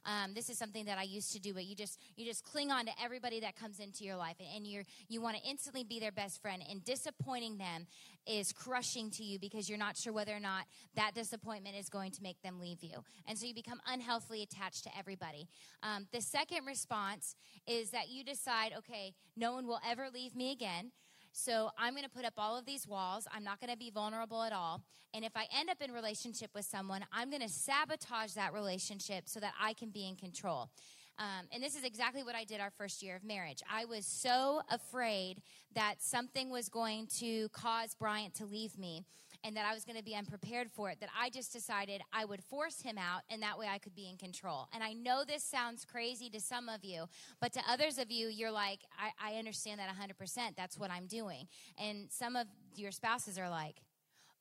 um, 0.06 0.34
this 0.34 0.48
is 0.48 0.56
something 0.56 0.84
that 0.86 0.98
I 0.98 1.02
used 1.02 1.32
to 1.32 1.40
do, 1.40 1.52
but 1.52 1.64
you 1.64 1.74
just 1.74 2.00
you 2.16 2.24
just 2.24 2.44
cling 2.44 2.70
on 2.70 2.86
to 2.86 2.92
everybody 3.02 3.40
that 3.40 3.56
comes 3.56 3.80
into 3.80 4.04
your 4.04 4.16
life, 4.16 4.36
and, 4.38 4.48
and 4.56 4.66
you're 4.66 4.84
you 5.08 5.20
want 5.20 5.36
to 5.36 5.42
instantly 5.42 5.84
be 5.84 6.00
their 6.00 6.12
best 6.12 6.40
friend. 6.40 6.62
And 6.70 6.84
disappointing 6.84 7.58
them 7.58 7.86
is 8.26 8.52
crushing 8.52 9.10
to 9.10 9.24
you 9.24 9.38
because 9.38 9.68
you're 9.68 9.78
not 9.78 9.96
sure 9.96 10.12
whether 10.12 10.34
or 10.34 10.40
not 10.40 10.64
that 10.94 11.14
disappointment 11.14 11.76
is 11.76 11.88
going 11.88 12.12
to 12.12 12.22
make 12.22 12.40
them 12.42 12.60
leave 12.60 12.82
you, 12.82 13.04
and 13.26 13.36
so 13.36 13.46
you 13.46 13.54
become 13.54 13.80
unhealthily 13.86 14.42
attached 14.42 14.84
to 14.84 14.90
everybody. 14.96 15.48
Um, 15.82 16.06
the 16.12 16.20
second 16.20 16.64
response 16.66 17.34
is 17.66 17.90
that 17.90 18.08
you 18.08 18.24
decide, 18.24 18.72
okay, 18.78 19.14
no 19.36 19.52
one 19.52 19.66
will 19.66 19.80
ever 19.88 20.08
leave 20.12 20.34
me 20.34 20.52
again. 20.52 20.92
So 21.36 21.68
I'm 21.76 21.92
going 21.92 22.04
to 22.04 22.10
put 22.10 22.24
up 22.24 22.32
all 22.38 22.56
of 22.56 22.64
these 22.64 22.88
walls. 22.88 23.28
I'm 23.30 23.44
not 23.44 23.60
going 23.60 23.70
to 23.70 23.76
be 23.76 23.90
vulnerable 23.90 24.42
at 24.42 24.54
all. 24.54 24.82
And 25.12 25.22
if 25.22 25.36
I 25.36 25.46
end 25.54 25.68
up 25.68 25.82
in 25.82 25.92
relationship 25.92 26.48
with 26.54 26.64
someone, 26.64 27.04
I'm 27.12 27.28
going 27.28 27.42
to 27.42 27.48
sabotage 27.48 28.32
that 28.32 28.54
relationship 28.54 29.24
so 29.26 29.38
that 29.40 29.52
I 29.60 29.74
can 29.74 29.90
be 29.90 30.08
in 30.08 30.16
control. 30.16 30.70
Um, 31.18 31.46
and 31.52 31.62
this 31.62 31.76
is 31.76 31.84
exactly 31.84 32.22
what 32.22 32.34
I 32.34 32.44
did 32.44 32.60
our 32.60 32.70
first 32.70 33.02
year 33.02 33.16
of 33.16 33.22
marriage. 33.22 33.62
I 33.70 33.84
was 33.84 34.06
so 34.06 34.62
afraid 34.70 35.42
that 35.74 35.96
something 35.98 36.48
was 36.48 36.70
going 36.70 37.06
to 37.18 37.50
cause 37.50 37.94
Bryant 37.94 38.34
to 38.36 38.46
leave 38.46 38.78
me 38.78 39.04
and 39.44 39.56
that 39.56 39.66
I 39.66 39.74
was 39.74 39.84
going 39.84 39.96
to 39.96 40.04
be 40.04 40.14
unprepared 40.14 40.70
for 40.70 40.90
it, 40.90 41.00
that 41.00 41.08
I 41.18 41.30
just 41.30 41.52
decided 41.52 42.02
I 42.12 42.24
would 42.24 42.42
force 42.42 42.80
him 42.80 42.98
out 42.98 43.22
and 43.30 43.42
that 43.42 43.58
way 43.58 43.66
I 43.68 43.78
could 43.78 43.94
be 43.94 44.08
in 44.08 44.16
control. 44.16 44.68
And 44.74 44.82
I 44.82 44.92
know 44.92 45.24
this 45.26 45.42
sounds 45.42 45.84
crazy 45.84 46.30
to 46.30 46.40
some 46.40 46.68
of 46.68 46.84
you, 46.84 47.04
but 47.40 47.52
to 47.54 47.60
others 47.68 47.98
of 47.98 48.10
you, 48.10 48.28
you're 48.28 48.50
like, 48.50 48.80
I, 48.98 49.34
I 49.34 49.38
understand 49.38 49.80
that 49.80 49.88
100%. 49.88 50.56
That's 50.56 50.78
what 50.78 50.90
I'm 50.90 51.06
doing. 51.06 51.48
And 51.78 52.10
some 52.10 52.36
of 52.36 52.46
your 52.74 52.90
spouses 52.90 53.38
are 53.38 53.50
like, 53.50 53.76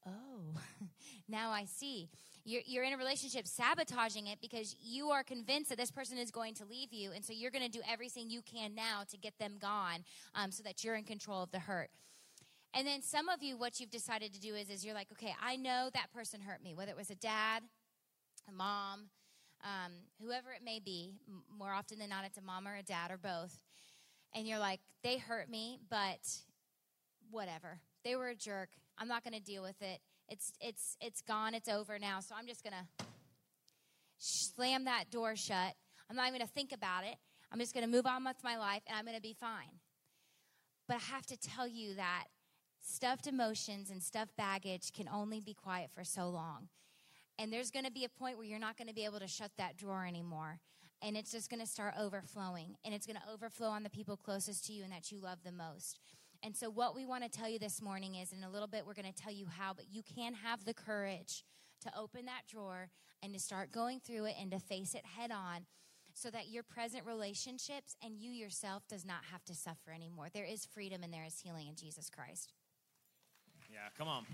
oh, 0.08 0.60
now 1.27 1.51
I 1.51 1.65
see. 1.65 2.10
You're, 2.47 2.62
you're, 2.65 2.84
in 2.84 2.93
a 2.93 2.97
relationship 2.97 3.47
sabotaging 3.47 4.27
it 4.27 4.39
because 4.39 4.75
you 4.79 5.10
are 5.10 5.23
convinced 5.23 5.69
that 5.69 5.79
this 5.79 5.89
person 5.89 6.19
is 6.19 6.29
going 6.29 6.53
to 6.55 6.65
leave 6.65 6.93
you. 6.93 7.12
And 7.12 7.25
so 7.25 7.34
you're 7.34 7.49
going 7.49 7.65
to 7.65 7.71
do 7.71 7.81
everything 7.89 8.29
you 8.29 8.43
can 8.43 8.75
now 8.75 9.01
to 9.10 9.17
get 9.17 9.39
them 9.39 9.53
gone 9.60 10.03
um, 10.36 10.51
so 10.51 10.62
that 10.62 10.84
you're 10.84 10.93
in 10.93 11.05
control 11.05 11.41
of 11.41 11.51
the 11.51 11.60
hurt. 11.60 11.89
And 12.75 12.85
then 12.85 13.01
some 13.01 13.29
of 13.29 13.41
you, 13.41 13.57
what 13.57 13.79
you've 13.79 13.89
decided 13.89 14.33
to 14.33 14.39
do 14.39 14.53
is, 14.53 14.69
is 14.69 14.85
you're 14.85 14.93
like, 14.93 15.07
okay, 15.13 15.33
I 15.41 15.55
know 15.55 15.89
that 15.93 16.11
person 16.13 16.41
hurt 16.41 16.61
me, 16.61 16.75
whether 16.75 16.91
it 16.91 16.97
was 16.97 17.09
a 17.09 17.15
dad, 17.15 17.63
a 18.49 18.51
mom, 18.51 19.05
um, 19.63 19.93
whoever 20.21 20.51
it 20.51 20.61
may 20.63 20.79
be. 20.79 21.13
More 21.57 21.71
often 21.71 21.99
than 21.99 22.09
not, 22.09 22.25
it's 22.25 22.38
a 22.38 22.41
mom 22.41 22.67
or 22.67 22.75
a 22.75 22.83
dad 22.83 23.11
or 23.11 23.17
both. 23.17 23.61
And 24.35 24.45
you're 24.45 24.59
like, 24.59 24.81
they 25.03 25.17
hurt 25.17 25.49
me, 25.49 25.79
but 25.89 26.19
whatever. 27.31 27.79
they 28.03 28.15
were 28.15 28.27
a 28.27 28.35
jerk. 28.35 28.69
I'm 28.97 29.07
not 29.07 29.23
going 29.23 29.33
to 29.33 29.39
deal 29.39 29.63
with 29.63 29.81
it. 29.81 29.99
It's 30.27 30.53
it's 30.59 30.97
it's 31.01 31.21
gone. 31.21 31.53
It's 31.53 31.69
over 31.69 31.97
now. 31.99 32.19
So 32.19 32.35
I'm 32.38 32.47
just 32.47 32.63
going 32.63 32.73
to 32.73 33.05
slam 34.17 34.85
that 34.85 35.11
door 35.11 35.35
shut. 35.35 35.73
I'm 36.09 36.15
not 36.15 36.27
even 36.27 36.39
going 36.39 36.47
to 36.47 36.53
think 36.53 36.71
about 36.71 37.03
it. 37.03 37.15
I'm 37.51 37.59
just 37.59 37.73
going 37.73 37.85
to 37.85 37.91
move 37.91 38.05
on 38.05 38.23
with 38.23 38.38
my 38.43 38.57
life 38.57 38.81
and 38.88 38.97
I'm 38.97 39.05
going 39.05 39.15
to 39.15 39.21
be 39.21 39.33
fine. 39.33 39.79
But 40.88 40.97
I 40.97 40.99
have 41.15 41.25
to 41.27 41.38
tell 41.38 41.67
you 41.67 41.95
that 41.95 42.25
stuffed 42.86 43.28
emotions 43.28 43.89
and 43.89 44.02
stuffed 44.02 44.36
baggage 44.38 44.93
can 44.93 45.10
only 45.10 45.39
be 45.39 45.54
quiet 45.54 45.89
for 45.93 46.04
so 46.04 46.30
long. 46.30 46.69
And 47.38 47.52
there's 47.52 47.71
going 47.71 47.86
to 47.86 47.91
be 47.91 48.06
a 48.06 48.10
point 48.10 48.38
where 48.38 48.45
you're 48.45 48.60
not 48.60 48.78
going 48.78 48.88
to 48.88 48.93
be 48.93 49.06
able 49.06 49.19
to 49.19 49.28
shut 49.28 49.52
that 49.58 49.76
drawer 49.76 50.06
anymore. 50.06 50.60
And 51.02 51.17
it's 51.17 51.32
just 51.32 51.50
going 51.50 51.60
to 51.60 51.67
start 51.67 51.95
overflowing. 52.00 52.76
And 52.86 52.93
it's 52.93 53.06
going 53.06 53.17
to 53.17 53.34
overflow 53.34 53.67
on 53.67 53.84
the 53.84 53.89
people 53.89 54.15
closest 54.15 54.65
to 54.67 54.74
you 54.74 54.84
and 54.84 54.93
that 54.93 55.12
you 55.12 55.19
love 55.19 55.39
the 55.43 55.52
most. 55.52 56.00
And 56.43 56.56
so, 56.56 56.69
what 56.69 56.95
we 56.95 57.06
want 57.06 57.24
to 57.24 57.30
tell 57.30 57.50
you 57.50 57.60
this 57.60 57.82
morning 57.82 58.15
is 58.15 58.32
in 58.32 58.43
a 58.43 58.50
little 58.50 58.67
bit, 58.67 58.86
we're 58.86 58.93
going 58.93 59.12
to 59.12 59.21
tell 59.21 59.34
you 59.34 59.48
how, 59.48 59.74
but 59.74 59.86
you 59.91 60.04
can 60.04 60.34
have 60.36 60.63
the 60.63 60.74
courage 60.74 61.43
to 61.82 61.91
open 61.98 62.26
that 62.26 62.43
drawer 62.48 62.89
and 63.24 63.34
to 63.34 63.39
start 63.39 63.71
going 63.71 64.00
through 64.00 64.26
it 64.26 64.36
and 64.39 64.52
to 64.52 64.60
face 64.60 64.93
it 64.93 65.06
head 65.06 65.32
on 65.32 65.65
so 66.13 66.30
that 66.30 66.48
your 66.48 66.63
present 66.63 67.06
relationships 67.06 67.95
and 68.04 68.17
you 68.17 68.32
yourself 68.32 68.88
does 68.88 69.06
not 69.06 69.26
have 69.32 69.43
to 69.45 69.56
suffer 69.56 69.91
anymore. 69.93 70.28
There 70.34 70.45
is 70.45 70.65
freedom 70.65 71.04
and 71.04 71.13
there 71.13 71.26
is 71.26 71.39
healing 71.39 71.67
in 71.67 71.76
Jesus 71.76 72.10
Christ. 72.10 72.54
Yeah, 73.75 73.89
come 73.97 74.07
on. 74.07 74.25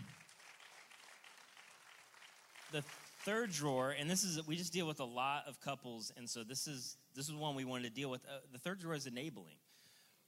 The 2.72 2.84
third 3.26 3.52
drawer, 3.52 3.96
and 4.00 4.08
this 4.08 4.24
is 4.24 4.46
we 4.46 4.56
just 4.56 4.72
deal 4.72 4.86
with 4.86 5.00
a 5.00 5.06
lot 5.06 5.46
of 5.48 5.60
couples, 5.60 6.14
and 6.16 6.30
so 6.30 6.44
this 6.44 6.68
is 6.68 6.96
this 7.16 7.28
is 7.28 7.34
one 7.34 7.56
we 7.56 7.66
wanted 7.66 7.86
to 7.86 7.90
deal 7.90 8.12
with. 8.12 8.22
Uh, 8.24 8.38
the 8.54 8.60
third 8.60 8.80
drawer 8.80 8.94
is 8.94 9.08
enabling. 9.08 9.56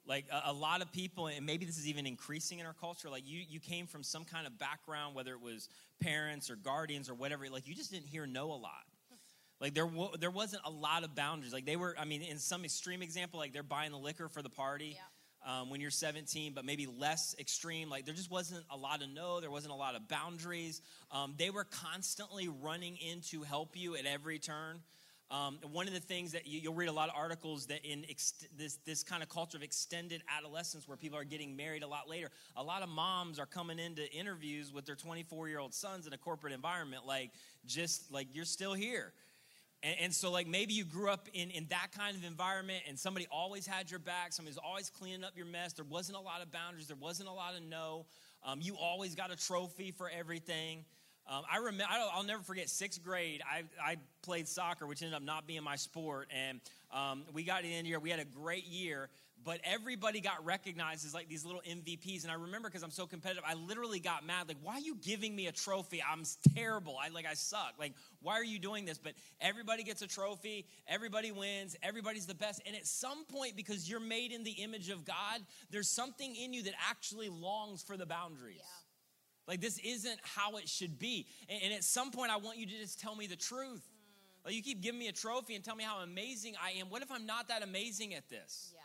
Like 0.07 0.25
a, 0.31 0.49
a, 0.49 0.53
lot 0.53 0.81
of 0.81 0.91
people, 0.91 1.27
and 1.27 1.45
maybe 1.45 1.63
this 1.63 1.77
is 1.77 1.87
even 1.87 2.07
increasing 2.07 2.57
in 2.57 2.65
our 2.65 2.73
culture. 2.73 3.07
Like 3.07 3.21
you, 3.25 3.41
you 3.47 3.59
came 3.59 3.85
from 3.85 4.01
some 4.01 4.25
kind 4.25 4.47
of 4.47 4.57
background, 4.57 5.13
whether 5.13 5.31
it 5.31 5.41
was 5.41 5.69
parents 6.01 6.49
or 6.49 6.55
guardians 6.55 7.07
or 7.07 7.13
whatever. 7.13 7.47
Like 7.49 7.67
you 7.67 7.75
just 7.75 7.91
didn't 7.91 8.07
hear 8.07 8.25
no 8.25 8.51
a 8.51 8.57
lot. 8.57 8.83
Like 9.61 9.75
there, 9.75 9.85
w- 9.85 10.11
there 10.19 10.31
wasn't 10.31 10.63
a 10.65 10.71
lot 10.71 11.05
of 11.05 11.15
boundaries. 11.15 11.53
Like 11.53 11.65
they 11.65 11.77
were, 11.77 11.95
I 11.97 12.03
mean, 12.03 12.21
in 12.23 12.37
some 12.37 12.65
extreme 12.65 13.01
example, 13.01 13.39
like 13.39 13.53
they're 13.53 13.63
buying 13.63 13.91
the 13.91 13.97
liquor 13.97 14.27
for 14.27 14.41
the 14.41 14.49
party. 14.49 14.97
Yeah 14.97 15.12
um, 15.45 15.69
when 15.69 15.81
you're 15.81 15.91
17, 15.91 16.53
but 16.53 16.65
maybe 16.65 16.87
less 16.87 17.35
extreme. 17.39 17.89
Like 17.89 18.05
there 18.05 18.13
just 18.13 18.31
wasn't 18.31 18.63
a 18.69 18.77
lot 18.77 19.01
of 19.01 19.09
no, 19.09 19.39
there 19.39 19.51
wasn't 19.51 19.73
a 19.73 19.77
lot 19.77 19.95
of 19.95 20.07
boundaries. 20.07 20.81
Um, 21.11 21.35
they 21.37 21.49
were 21.49 21.65
constantly 21.65 22.47
running 22.47 22.97
in 22.97 23.21
to 23.31 23.43
help 23.43 23.75
you 23.75 23.95
at 23.95 24.05
every 24.05 24.39
turn. 24.39 24.79
Um, 25.31 25.57
one 25.71 25.87
of 25.87 25.93
the 25.93 25.99
things 25.99 26.33
that 26.33 26.45
you, 26.45 26.69
will 26.69 26.77
read 26.77 26.89
a 26.89 26.93
lot 26.93 27.09
of 27.09 27.15
articles 27.17 27.65
that 27.67 27.83
in 27.83 28.05
ex- 28.07 28.45
this 28.55 28.77
this 28.85 29.03
kind 29.03 29.23
of 29.23 29.29
culture 29.29 29.57
of 29.57 29.63
extended 29.63 30.21
adolescence, 30.29 30.87
where 30.87 30.97
people 30.97 31.17
are 31.17 31.23
getting 31.23 31.55
married 31.55 31.81
a 31.81 31.87
lot 31.87 32.07
later, 32.07 32.29
a 32.55 32.61
lot 32.63 32.83
of 32.83 32.89
moms 32.89 33.39
are 33.39 33.47
coming 33.47 33.79
into 33.79 34.07
interviews 34.11 34.71
with 34.71 34.85
their 34.85 34.95
24 34.95 35.47
year 35.49 35.57
old 35.57 35.73
sons 35.73 36.05
in 36.05 36.13
a 36.13 36.17
corporate 36.17 36.53
environment, 36.53 37.07
like 37.07 37.31
just 37.65 38.11
like 38.11 38.27
you're 38.33 38.45
still 38.45 38.73
here. 38.73 39.11
And, 39.83 39.95
and, 39.99 40.13
so, 40.13 40.31
like, 40.31 40.47
maybe 40.47 40.73
you 40.73 40.85
grew 40.85 41.09
up 41.09 41.27
in, 41.33 41.51
in 41.51 41.67
that 41.69 41.89
kind 41.97 42.15
of 42.15 42.23
environment 42.23 42.83
and 42.87 42.97
somebody 42.97 43.27
always 43.29 43.67
had 43.67 43.91
your 43.91 43.99
back. 43.99 44.31
Somebody 44.31 44.51
was 44.51 44.59
always 44.65 44.89
cleaning 44.89 45.25
up 45.25 45.35
your 45.35 45.45
mess. 45.45 45.73
There 45.73 45.85
wasn't 45.85 46.17
a 46.17 46.21
lot 46.21 46.41
of 46.41 46.51
boundaries. 46.51 46.87
There 46.87 46.97
wasn't 46.99 47.27
a 47.27 47.33
lot 47.33 47.55
of 47.55 47.61
no. 47.63 48.05
Um, 48.45 48.59
you 48.61 48.75
always 48.77 49.13
got 49.13 49.31
a 49.31 49.35
trophy 49.35 49.91
for 49.91 50.09
everything. 50.09 50.85
Um, 51.29 51.43
I 51.49 51.57
remember, 51.57 51.85
I 51.89 52.17
will 52.17 52.23
never 52.23 52.43
forget 52.43 52.69
sixth 52.69 53.03
grade. 53.03 53.41
I, 53.49 53.63
I 53.81 53.97
played 54.23 54.47
soccer, 54.47 54.85
which 54.85 55.01
ended 55.01 55.15
up 55.15 55.23
not 55.23 55.47
being 55.47 55.63
my 55.63 55.77
sport. 55.77 56.29
And 56.31 56.59
um, 56.91 57.23
we 57.33 57.43
got 57.43 57.63
in 57.63 57.69
the 57.69 57.75
end 57.75 57.87
year. 57.87 57.99
We 57.99 58.09
had 58.09 58.19
a 58.19 58.25
great 58.25 58.65
year 58.65 59.09
but 59.43 59.59
everybody 59.63 60.21
got 60.21 60.43
recognized 60.45 61.05
as 61.05 61.13
like 61.13 61.27
these 61.27 61.45
little 61.45 61.61
MVPs. 61.67 62.23
And 62.23 62.31
I 62.31 62.35
remember 62.35 62.69
because 62.69 62.83
I'm 62.83 62.91
so 62.91 63.05
competitive, 63.05 63.43
I 63.47 63.55
literally 63.55 63.99
got 63.99 64.25
mad. 64.25 64.47
Like, 64.47 64.57
why 64.61 64.75
are 64.75 64.79
you 64.79 64.95
giving 64.95 65.35
me 65.35 65.47
a 65.47 65.51
trophy? 65.51 66.01
I'm 66.01 66.23
terrible. 66.55 66.97
I 67.01 67.09
like 67.09 67.25
I 67.25 67.33
suck. 67.33 67.73
Like, 67.79 67.93
why 68.21 68.33
are 68.33 68.43
you 68.43 68.59
doing 68.59 68.85
this? 68.85 68.97
But 68.97 69.13
everybody 69.41 69.83
gets 69.83 70.01
a 70.01 70.07
trophy, 70.07 70.65
everybody 70.87 71.31
wins, 71.31 71.75
everybody's 71.83 72.25
the 72.25 72.35
best. 72.35 72.61
And 72.65 72.75
at 72.75 72.87
some 72.87 73.25
point, 73.25 73.55
because 73.55 73.89
you're 73.89 73.99
made 73.99 74.31
in 74.31 74.43
the 74.43 74.51
image 74.51 74.89
of 74.89 75.05
God, 75.05 75.41
there's 75.71 75.89
something 75.89 76.35
in 76.35 76.53
you 76.53 76.63
that 76.63 76.73
actually 76.89 77.29
longs 77.29 77.83
for 77.83 77.97
the 77.97 78.05
boundaries. 78.05 78.57
Yeah. 78.59 78.83
Like, 79.47 79.59
this 79.59 79.77
isn't 79.79 80.19
how 80.23 80.55
it 80.55 80.69
should 80.69 80.97
be. 80.99 81.27
And, 81.49 81.61
and, 81.63 81.73
at 81.73 81.83
some 81.83 82.11
point, 82.11 82.31
I 82.31 82.37
want 82.37 82.57
you 82.57 82.65
to 82.65 82.71
just 82.71 82.99
tell 83.01 83.13
me 83.13 83.27
the 83.27 83.35
truth. 83.35 83.81
Mm. 83.81 84.45
Like, 84.45 84.55
you 84.55 84.63
keep 84.63 84.81
giving 84.81 84.99
me 84.99 85.09
a 85.09 85.11
trophy 85.11 85.55
and 85.55 85.63
tell 85.63 85.75
me 85.75 85.83
how 85.83 85.99
amazing 85.99 86.53
I 86.63 86.79
am. 86.79 86.89
What 86.89 87.01
if 87.01 87.11
I'm 87.11 87.25
not 87.25 87.49
that 87.49 87.61
amazing 87.61 88.13
at 88.13 88.29
this? 88.29 88.71
Yeah. 88.73 88.82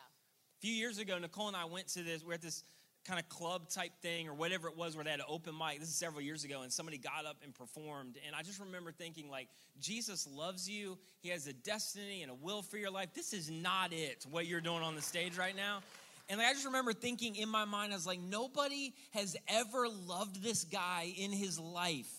A 0.59 0.61
few 0.61 0.75
years 0.75 0.99
ago, 0.99 1.17
Nicole 1.19 1.47
and 1.47 1.57
I 1.57 1.67
went 1.67 1.87
to 1.89 2.03
this, 2.03 2.25
we're 2.25 2.35
at 2.35 2.43
this 2.43 2.65
kind 3.05 3.21
of 3.21 3.29
club 3.29 3.69
type 3.69 3.93
thing 4.03 4.29
or 4.29 4.35
whatever 4.35 4.67
it 4.67 4.77
was 4.77 4.97
where 4.97 5.05
they 5.05 5.11
had 5.13 5.21
an 5.21 5.27
open 5.29 5.57
mic. 5.57 5.79
This 5.79 5.89
is 5.89 5.95
several 5.95 6.21
years 6.21 6.43
ago, 6.43 6.63
and 6.63 6.73
somebody 6.73 6.99
got 6.99 7.27
up 7.27 7.37
and 7.45 7.55
performed. 7.55 8.19
And 8.27 8.35
I 8.35 8.43
just 8.43 8.59
remember 8.59 8.91
thinking, 8.91 9.31
like, 9.31 9.47
Jesus 9.81 10.27
loves 10.27 10.69
you. 10.69 10.99
He 11.21 11.29
has 11.29 11.47
a 11.47 11.53
destiny 11.53 12.23
and 12.23 12.33
a 12.33 12.35
will 12.35 12.63
for 12.63 12.77
your 12.77 12.91
life. 12.91 13.11
This 13.15 13.33
is 13.33 13.49
not 13.49 13.93
it, 13.93 14.27
what 14.29 14.47
you're 14.49 14.61
doing 14.61 14.83
on 14.83 14.97
the 14.97 15.01
stage 15.01 15.39
right 15.39 15.55
now. 15.55 15.79
And 16.29 16.39
like, 16.39 16.49
I 16.49 16.53
just 16.55 16.67
remember 16.67 16.93
thinking 16.93 17.37
in 17.37 17.49
my 17.49 17.65
mind, 17.65 17.93
I 17.93 17.97
was 17.97 18.07
like, 18.07 18.21
nobody 18.21 18.93
has 19.13 19.37
ever 19.47 19.87
loved 19.89 20.43
this 20.43 20.65
guy 20.65 21.13
in 21.17 21.31
his 21.31 21.61
life 21.61 22.18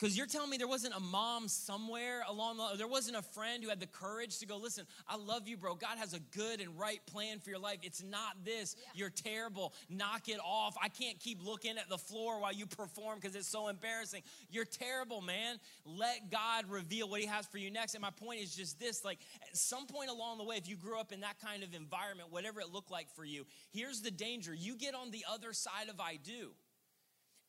because 0.00 0.16
you're 0.16 0.26
telling 0.26 0.48
me 0.48 0.56
there 0.56 0.68
wasn't 0.68 0.94
a 0.94 1.00
mom 1.00 1.46
somewhere 1.46 2.22
along 2.26 2.56
the 2.56 2.78
there 2.78 2.88
wasn't 2.88 3.16
a 3.16 3.22
friend 3.22 3.62
who 3.62 3.68
had 3.68 3.80
the 3.80 3.86
courage 3.86 4.38
to 4.38 4.46
go, 4.46 4.56
listen, 4.56 4.86
I 5.06 5.16
love 5.16 5.46
you, 5.46 5.58
bro. 5.58 5.74
God 5.74 5.98
has 5.98 6.14
a 6.14 6.20
good 6.34 6.60
and 6.60 6.78
right 6.78 7.04
plan 7.06 7.38
for 7.38 7.50
your 7.50 7.58
life. 7.58 7.78
It's 7.82 8.02
not 8.02 8.44
this. 8.44 8.76
Yeah. 8.78 8.88
You're 8.94 9.10
terrible. 9.10 9.74
Knock 9.90 10.28
it 10.28 10.38
off. 10.42 10.76
I 10.82 10.88
can't 10.88 11.18
keep 11.20 11.44
looking 11.44 11.76
at 11.76 11.88
the 11.88 11.98
floor 11.98 12.40
while 12.40 12.52
you 12.52 12.66
perform 12.66 13.18
because 13.20 13.36
it's 13.36 13.48
so 13.48 13.68
embarrassing. 13.68 14.22
You're 14.50 14.64
terrible, 14.64 15.20
man. 15.20 15.56
Let 15.84 16.30
God 16.30 16.64
reveal 16.70 17.08
what 17.08 17.20
He 17.20 17.26
has 17.26 17.46
for 17.46 17.58
you 17.58 17.70
next. 17.70 17.94
And 17.94 18.02
my 18.02 18.10
point 18.10 18.40
is 18.40 18.54
just 18.54 18.80
this 18.80 19.04
like, 19.04 19.18
at 19.42 19.56
some 19.56 19.86
point 19.86 20.08
along 20.08 20.38
the 20.38 20.44
way, 20.44 20.56
if 20.56 20.68
you 20.68 20.76
grew 20.76 20.98
up 20.98 21.12
in 21.12 21.20
that 21.20 21.40
kind 21.44 21.62
of 21.62 21.74
environment, 21.74 22.32
whatever 22.32 22.60
it 22.60 22.72
looked 22.72 22.90
like 22.90 23.10
for 23.14 23.24
you, 23.24 23.44
here's 23.72 24.00
the 24.00 24.10
danger. 24.10 24.54
You 24.54 24.76
get 24.76 24.94
on 24.94 25.10
the 25.10 25.24
other 25.30 25.52
side 25.52 25.88
of 25.90 26.00
I 26.00 26.18
do 26.22 26.52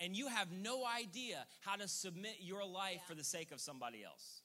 and 0.01 0.15
you 0.15 0.27
have 0.27 0.51
no 0.51 0.83
idea 0.85 1.45
how 1.61 1.75
to 1.75 1.87
submit 1.87 2.37
your 2.39 2.65
life 2.65 2.95
yeah. 2.95 3.07
for 3.07 3.15
the 3.15 3.23
sake 3.23 3.51
of 3.51 3.61
somebody 3.61 4.03
else. 4.03 4.41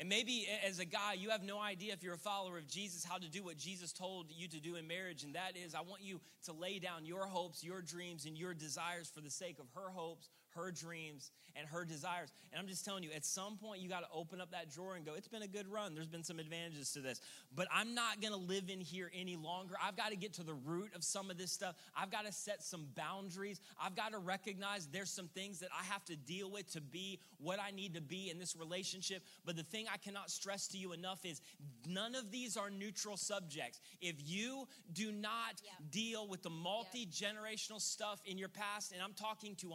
And 0.00 0.08
maybe 0.08 0.46
as 0.64 0.78
a 0.78 0.84
guy, 0.84 1.14
you 1.14 1.30
have 1.30 1.42
no 1.42 1.58
idea 1.58 1.92
if 1.92 2.04
you're 2.04 2.14
a 2.14 2.18
follower 2.18 2.56
of 2.56 2.68
Jesus 2.68 3.04
how 3.04 3.18
to 3.18 3.28
do 3.28 3.42
what 3.42 3.56
Jesus 3.56 3.92
told 3.92 4.30
you 4.30 4.46
to 4.46 4.60
do 4.60 4.76
in 4.76 4.86
marriage. 4.86 5.24
And 5.24 5.34
that 5.34 5.56
is, 5.56 5.74
I 5.74 5.80
want 5.80 6.02
you 6.02 6.20
to 6.44 6.52
lay 6.52 6.78
down 6.78 7.04
your 7.04 7.26
hopes, 7.26 7.64
your 7.64 7.82
dreams, 7.82 8.24
and 8.24 8.38
your 8.38 8.54
desires 8.54 9.10
for 9.12 9.20
the 9.20 9.30
sake 9.30 9.58
of 9.58 9.66
her 9.74 9.90
hopes, 9.90 10.28
her 10.54 10.70
dreams, 10.70 11.30
and 11.58 11.66
her 11.68 11.84
desires. 11.84 12.32
And 12.52 12.60
I'm 12.60 12.68
just 12.68 12.84
telling 12.84 13.02
you, 13.02 13.10
at 13.14 13.24
some 13.24 13.56
point, 13.56 13.80
you 13.80 13.88
got 13.88 14.00
to 14.00 14.06
open 14.14 14.40
up 14.40 14.52
that 14.52 14.70
drawer 14.70 14.94
and 14.94 15.04
go, 15.04 15.14
it's 15.16 15.28
been 15.28 15.42
a 15.42 15.48
good 15.48 15.66
run. 15.66 15.94
There's 15.94 16.06
been 16.06 16.22
some 16.22 16.38
advantages 16.38 16.92
to 16.92 17.00
this. 17.00 17.20
But 17.54 17.66
I'm 17.72 17.94
not 17.94 18.20
going 18.20 18.32
to 18.32 18.38
live 18.38 18.64
in 18.68 18.80
here 18.80 19.10
any 19.14 19.36
longer. 19.36 19.74
I've 19.82 19.96
got 19.96 20.10
to 20.10 20.16
get 20.16 20.34
to 20.34 20.42
the 20.42 20.54
root 20.54 20.94
of 20.94 21.02
some 21.02 21.30
of 21.30 21.36
this 21.36 21.50
stuff. 21.50 21.74
I've 21.96 22.10
got 22.10 22.26
to 22.26 22.32
set 22.32 22.62
some 22.62 22.86
boundaries. 22.94 23.60
I've 23.82 23.96
got 23.96 24.12
to 24.12 24.18
recognize 24.18 24.86
there's 24.86 25.10
some 25.10 25.28
things 25.28 25.58
that 25.60 25.70
I 25.78 25.84
have 25.84 26.04
to 26.06 26.16
deal 26.16 26.50
with 26.50 26.70
to 26.72 26.80
be 26.80 27.18
what 27.38 27.58
I 27.60 27.72
need 27.72 27.94
to 27.94 28.00
be 28.00 28.30
in 28.30 28.38
this 28.38 28.56
relationship. 28.56 29.22
But 29.44 29.56
the 29.56 29.64
thing 29.64 29.86
I 29.92 29.96
cannot 29.96 30.30
stress 30.30 30.68
to 30.68 30.78
you 30.78 30.92
enough 30.92 31.24
is 31.24 31.40
none 31.88 32.14
of 32.14 32.30
these 32.30 32.56
are 32.56 32.70
neutral 32.70 33.16
subjects. 33.16 33.80
If 34.00 34.16
you 34.24 34.68
do 34.92 35.10
not 35.10 35.60
deal 35.90 36.28
with 36.28 36.42
the 36.42 36.50
multi 36.50 37.06
generational 37.06 37.80
stuff 37.80 38.20
in 38.24 38.38
your 38.38 38.48
past, 38.48 38.92
and 38.92 39.02
I'm 39.02 39.14
talking 39.14 39.56
to 39.56 39.72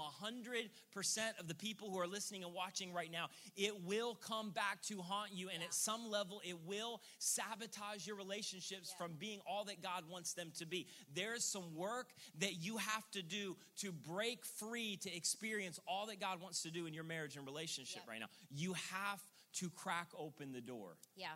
100% 0.96 1.40
of 1.40 1.48
the 1.48 1.56
people 1.56 1.90
who 1.90 2.00
are 2.00 2.08
listening 2.08 2.44
and 2.44 2.54
watching 2.54 2.94
right 2.94 3.12
now, 3.12 3.28
it 3.56 3.84
will 3.84 4.16
come 4.16 4.52
back 4.52 4.82
to 4.84 5.02
haunt 5.02 5.32
you. 5.34 5.50
And 5.50 5.60
yeah. 5.60 5.68
at 5.68 5.74
some 5.74 6.10
level, 6.10 6.42
it 6.44 6.58
will 6.66 7.02
sabotage 7.20 8.06
your 8.06 8.16
relationships 8.16 8.94
yeah. 8.94 9.06
from 9.06 9.16
being 9.18 9.40
all 9.48 9.66
that 9.66 9.82
God 9.82 10.04
wants 10.10 10.34
them 10.34 10.52
to 10.58 10.66
be. 10.66 10.88
There's 11.14 11.44
some 11.44 11.76
work 11.76 12.14
that 12.40 12.56
you 12.64 12.78
have 12.78 13.10
to 13.12 13.22
do 13.22 13.56
to 13.78 13.92
break 13.92 14.46
free 14.46 14.98
to 15.02 15.16
experience 15.16 15.80
all 15.88 16.08
that 16.08 16.20
God 16.20 16.42
wants 16.42 16.64
to 16.64 16.72
do 16.72 16.86
in 16.86 16.94
your 16.94 17.04
marriage 17.04 17.36
and 17.36 17.46
relationship 17.46 18.04
yeah. 18.06 18.12
right 18.12 18.20
now. 18.20 18.28
You 18.50 18.74
have 18.92 19.22
to 19.56 19.70
crack 19.70 20.08
open 20.18 20.52
the 20.52 20.62
door. 20.62 20.98
Yeah. 21.16 21.28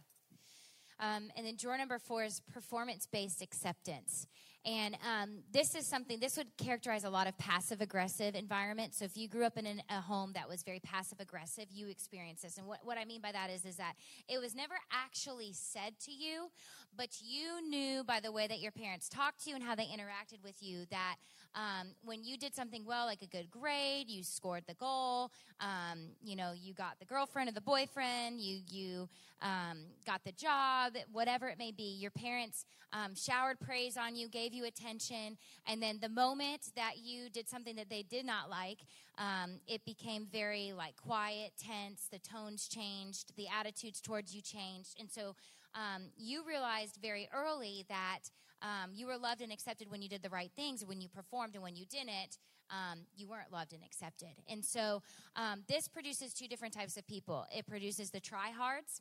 Um, 1.00 1.30
and 1.36 1.46
then 1.46 1.56
drawer 1.56 1.78
number 1.78 2.00
four 2.00 2.24
is 2.24 2.42
performance 2.52 3.06
based 3.06 3.42
acceptance. 3.42 4.26
And 4.68 4.96
um, 4.96 5.30
this 5.54 5.76
is 5.76 5.88
something, 5.88 6.20
this 6.20 6.36
would 6.36 6.58
characterize 6.58 7.06
a 7.06 7.10
lot 7.10 7.26
of 7.26 7.38
passive 7.38 7.80
aggressive 7.80 8.36
environments. 8.36 8.98
So 8.98 9.06
if 9.06 9.16
you 9.16 9.30
grew 9.30 9.46
up 9.46 9.58
in 9.58 9.66
an, 9.66 9.82
a 9.90 10.02
home 10.02 10.34
that 10.34 10.50
was 10.50 10.62
very 10.62 10.82
passive 10.82 11.22
aggressive, 11.22 11.68
you 11.72 11.88
experience 11.88 12.42
this. 12.42 12.58
And 12.58 12.68
what, 12.68 12.80
what 12.84 12.98
I 12.98 13.06
mean 13.06 13.22
by 13.22 13.32
that 13.32 13.50
is, 13.50 13.64
is 13.64 13.78
that 13.78 13.94
it 14.28 14.42
was 14.42 14.54
never 14.54 14.74
actually 14.92 15.54
said 15.54 15.94
to 16.02 16.12
you, 16.12 16.50
but 16.98 17.22
you 17.22 17.66
knew 17.70 18.04
by 18.04 18.20
the 18.20 18.32
way 18.32 18.46
that 18.48 18.60
your 18.60 18.74
parents 18.74 19.08
talked 19.08 19.46
to 19.46 19.50
you 19.50 19.56
and 19.56 19.64
how 19.64 19.74
they 19.74 19.86
interacted 19.86 20.44
with 20.44 20.56
you 20.60 20.86
that 20.92 21.16
um, 21.56 21.88
when 22.04 22.24
you 22.24 22.38
did 22.38 22.54
something 22.54 22.84
well, 22.86 23.06
like 23.06 23.22
a 23.22 23.28
good 23.28 23.50
grade, 23.50 24.10
you 24.10 24.22
scored 24.22 24.64
the 24.68 24.74
goal, 24.74 25.32
um, 25.62 26.10
you 26.22 26.36
know, 26.36 26.52
you 26.54 26.74
got 26.74 27.00
the 27.00 27.06
girlfriend 27.06 27.50
or 27.50 27.54
the 27.54 27.62
boyfriend, 27.62 28.42
you, 28.42 28.60
you 28.70 29.08
um, 29.42 29.86
got 30.06 30.24
the 30.26 30.34
job, 30.34 30.94
whatever 31.12 31.48
it 31.48 31.58
may 31.58 31.72
be, 31.72 31.98
your 32.00 32.12
parents 32.12 32.66
um, 32.94 33.16
showered 33.16 33.60
praise 33.60 33.98
on 33.98 34.16
you, 34.16 34.28
gave 34.28 34.54
you 34.54 34.57
you 34.58 34.66
attention. 34.66 35.38
And 35.66 35.82
then 35.82 36.00
the 36.02 36.10
moment 36.10 36.72
that 36.76 36.98
you 37.02 37.30
did 37.30 37.48
something 37.48 37.76
that 37.76 37.90
they 37.90 38.04
did 38.04 38.26
not 38.26 38.50
like, 38.50 38.80
um, 39.18 39.60
it 39.68 39.86
became 39.86 40.26
very 40.26 40.74
like 40.74 40.96
quiet, 40.98 41.54
tense. 41.58 42.08
The 42.12 42.20
tones 42.20 42.68
changed, 42.68 43.36
the 43.36 43.48
attitudes 43.48 44.02
towards 44.02 44.36
you 44.36 44.42
changed. 44.42 44.96
And 45.00 45.10
so 45.10 45.36
um, 45.74 46.10
you 46.18 46.44
realized 46.46 46.98
very 47.02 47.30
early 47.34 47.86
that 47.90 48.30
um, 48.62 48.92
you 48.94 49.08
were 49.08 49.18
loved 49.18 49.42
and 49.42 49.52
accepted 49.52 49.90
when 49.92 50.02
you 50.02 50.10
did 50.10 50.24
the 50.24 50.30
right 50.30 50.52
things, 50.56 50.84
when 50.84 51.00
you 51.00 51.10
performed, 51.10 51.54
and 51.54 51.64
when 51.64 51.76
you 51.76 51.86
didn't. 51.86 52.38
Um, 52.70 53.06
you 53.16 53.30
weren't 53.30 53.50
loved 53.50 53.72
and 53.72 53.82
accepted. 53.82 54.36
And 54.50 54.66
so 54.66 55.02
um, 55.38 55.64
this 55.70 55.88
produces 55.88 56.34
two 56.34 56.50
different 56.50 56.74
types 56.74 56.98
of 56.98 57.08
people. 57.08 57.46
It 57.56 57.66
produces 57.66 58.10
the 58.10 58.20
tryhards, 58.20 59.00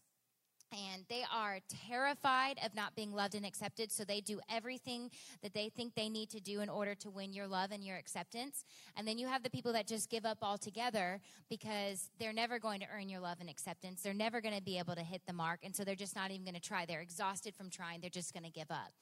and 0.72 1.04
they 1.08 1.22
are 1.32 1.60
terrified 1.88 2.58
of 2.64 2.74
not 2.74 2.94
being 2.94 3.12
loved 3.12 3.34
and 3.34 3.46
accepted 3.46 3.92
so 3.92 4.04
they 4.04 4.20
do 4.20 4.40
everything 4.50 5.10
that 5.42 5.54
they 5.54 5.68
think 5.68 5.94
they 5.94 6.08
need 6.08 6.30
to 6.30 6.40
do 6.40 6.60
in 6.60 6.68
order 6.68 6.94
to 6.94 7.10
win 7.10 7.32
your 7.32 7.46
love 7.46 7.70
and 7.70 7.84
your 7.84 7.96
acceptance. 7.96 8.64
And 8.96 9.06
then 9.06 9.18
you 9.18 9.28
have 9.28 9.42
the 9.42 9.50
people 9.50 9.72
that 9.74 9.86
just 9.86 10.10
give 10.10 10.24
up 10.24 10.38
altogether 10.42 11.20
because 11.48 12.10
they're 12.18 12.32
never 12.32 12.58
going 12.58 12.80
to 12.80 12.86
earn 12.94 13.08
your 13.08 13.20
love 13.20 13.38
and 13.40 13.48
acceptance. 13.48 14.02
They're 14.02 14.14
never 14.14 14.40
going 14.40 14.56
to 14.56 14.62
be 14.62 14.78
able 14.78 14.94
to 14.94 15.02
hit 15.02 15.22
the 15.26 15.32
mark 15.32 15.60
and 15.62 15.74
so 15.74 15.84
they're 15.84 15.94
just 15.94 16.16
not 16.16 16.30
even 16.30 16.44
going 16.44 16.54
to 16.54 16.60
try. 16.60 16.84
They're 16.84 17.00
exhausted 17.00 17.54
from 17.54 17.70
trying. 17.70 18.00
They're 18.00 18.10
just 18.10 18.32
going 18.32 18.44
to 18.44 18.50
give 18.50 18.70
up. 18.70 18.92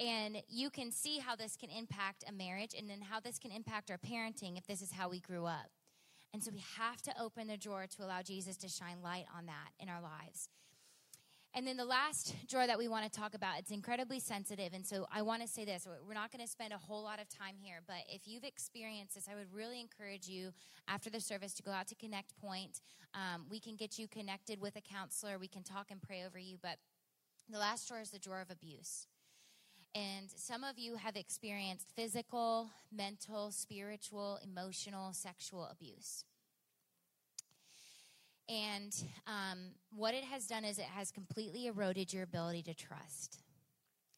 And 0.00 0.36
you 0.48 0.70
can 0.70 0.92
see 0.92 1.18
how 1.18 1.34
this 1.34 1.56
can 1.56 1.70
impact 1.70 2.22
a 2.28 2.32
marriage 2.32 2.72
and 2.78 2.88
then 2.88 3.00
how 3.00 3.18
this 3.18 3.36
can 3.38 3.50
impact 3.50 3.90
our 3.90 3.98
parenting 3.98 4.56
if 4.56 4.64
this 4.66 4.80
is 4.80 4.92
how 4.92 5.08
we 5.08 5.18
grew 5.18 5.44
up. 5.44 5.70
And 6.32 6.44
so 6.44 6.52
we 6.52 6.62
have 6.78 7.02
to 7.02 7.20
open 7.20 7.48
the 7.48 7.56
drawer 7.56 7.86
to 7.96 8.04
allow 8.04 8.22
jesus 8.22 8.56
to 8.58 8.68
shine 8.68 9.02
light 9.02 9.24
on 9.36 9.46
that 9.46 9.70
in 9.80 9.88
our 9.88 10.00
lives 10.00 10.50
and 11.54 11.66
then 11.66 11.76
the 11.76 11.84
last 11.84 12.34
drawer 12.46 12.66
that 12.66 12.78
we 12.78 12.88
want 12.88 13.10
to 13.10 13.20
talk 13.20 13.34
about, 13.34 13.58
it's 13.58 13.70
incredibly 13.70 14.20
sensitive. 14.20 14.72
And 14.74 14.86
so 14.86 15.06
I 15.12 15.22
want 15.22 15.42
to 15.42 15.48
say 15.48 15.64
this 15.64 15.86
we're 16.06 16.14
not 16.14 16.30
going 16.30 16.44
to 16.44 16.50
spend 16.50 16.72
a 16.72 16.78
whole 16.78 17.02
lot 17.02 17.20
of 17.20 17.28
time 17.28 17.54
here, 17.60 17.80
but 17.86 18.04
if 18.08 18.28
you've 18.28 18.44
experienced 18.44 19.14
this, 19.14 19.28
I 19.30 19.34
would 19.34 19.52
really 19.52 19.80
encourage 19.80 20.28
you 20.28 20.52
after 20.86 21.10
the 21.10 21.20
service 21.20 21.54
to 21.54 21.62
go 21.62 21.70
out 21.70 21.86
to 21.88 21.94
Connect 21.94 22.36
Point. 22.36 22.80
Um, 23.14 23.46
we 23.50 23.60
can 23.60 23.76
get 23.76 23.98
you 23.98 24.06
connected 24.08 24.60
with 24.60 24.76
a 24.76 24.80
counselor, 24.80 25.38
we 25.38 25.48
can 25.48 25.62
talk 25.62 25.90
and 25.90 26.02
pray 26.02 26.24
over 26.24 26.38
you. 26.38 26.58
But 26.60 26.78
the 27.50 27.58
last 27.58 27.88
drawer 27.88 28.00
is 28.00 28.10
the 28.10 28.18
drawer 28.18 28.40
of 28.40 28.50
abuse. 28.50 29.06
And 29.94 30.30
some 30.36 30.64
of 30.64 30.78
you 30.78 30.96
have 30.96 31.16
experienced 31.16 31.90
physical, 31.96 32.70
mental, 32.92 33.50
spiritual, 33.50 34.38
emotional, 34.44 35.12
sexual 35.14 35.66
abuse. 35.70 36.24
And 38.48 38.94
um, 39.26 39.58
what 39.94 40.14
it 40.14 40.24
has 40.24 40.46
done 40.46 40.64
is 40.64 40.78
it 40.78 40.84
has 40.84 41.10
completely 41.10 41.66
eroded 41.66 42.12
your 42.12 42.22
ability 42.22 42.62
to 42.62 42.74
trust. 42.74 43.42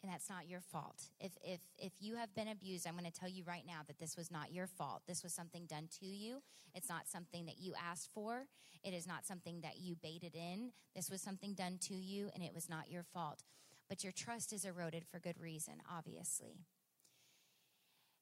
And 0.03 0.11
that's 0.11 0.31
not 0.31 0.49
your 0.49 0.61
fault. 0.61 1.03
If, 1.19 1.33
if, 1.43 1.61
if 1.77 1.93
you 1.99 2.17
have 2.17 2.35
been 2.35 2.49
abused, 2.49 2.87
I'm 2.87 2.97
going 2.97 3.11
to 3.11 3.13
tell 3.13 3.29
you 3.29 3.45
right 3.47 3.65
now 3.67 3.81
that 3.87 3.99
this 3.99 4.17
was 4.17 4.31
not 4.31 4.53
your 4.53 4.67
fault. 4.67 5.03
This 5.07 5.23
was 5.23 5.35
something 5.35 5.67
done 5.67 5.89
to 6.01 6.07
you. 6.07 6.43
It's 6.75 6.89
not 6.89 7.09
something 7.09 7.45
that 7.47 7.59
you 7.59 7.75
asked 7.75 8.11
for. 8.15 8.47
It 8.83 8.95
is 8.95 9.07
not 9.07 9.27
something 9.27 9.61
that 9.61 9.79
you 9.79 9.97
baited 9.97 10.35
in. 10.35 10.71
This 10.95 11.11
was 11.11 11.21
something 11.21 11.53
done 11.53 11.79
to 11.83 11.95
you, 11.95 12.31
and 12.35 12.43
it 12.43 12.55
was 12.55 12.69
not 12.69 12.91
your 12.91 13.03
fault. 13.03 13.43
But 13.89 14.03
your 14.03 14.13
trust 14.13 14.53
is 14.53 14.65
eroded 14.65 15.05
for 15.11 15.19
good 15.19 15.39
reason, 15.39 15.75
obviously. 15.91 16.65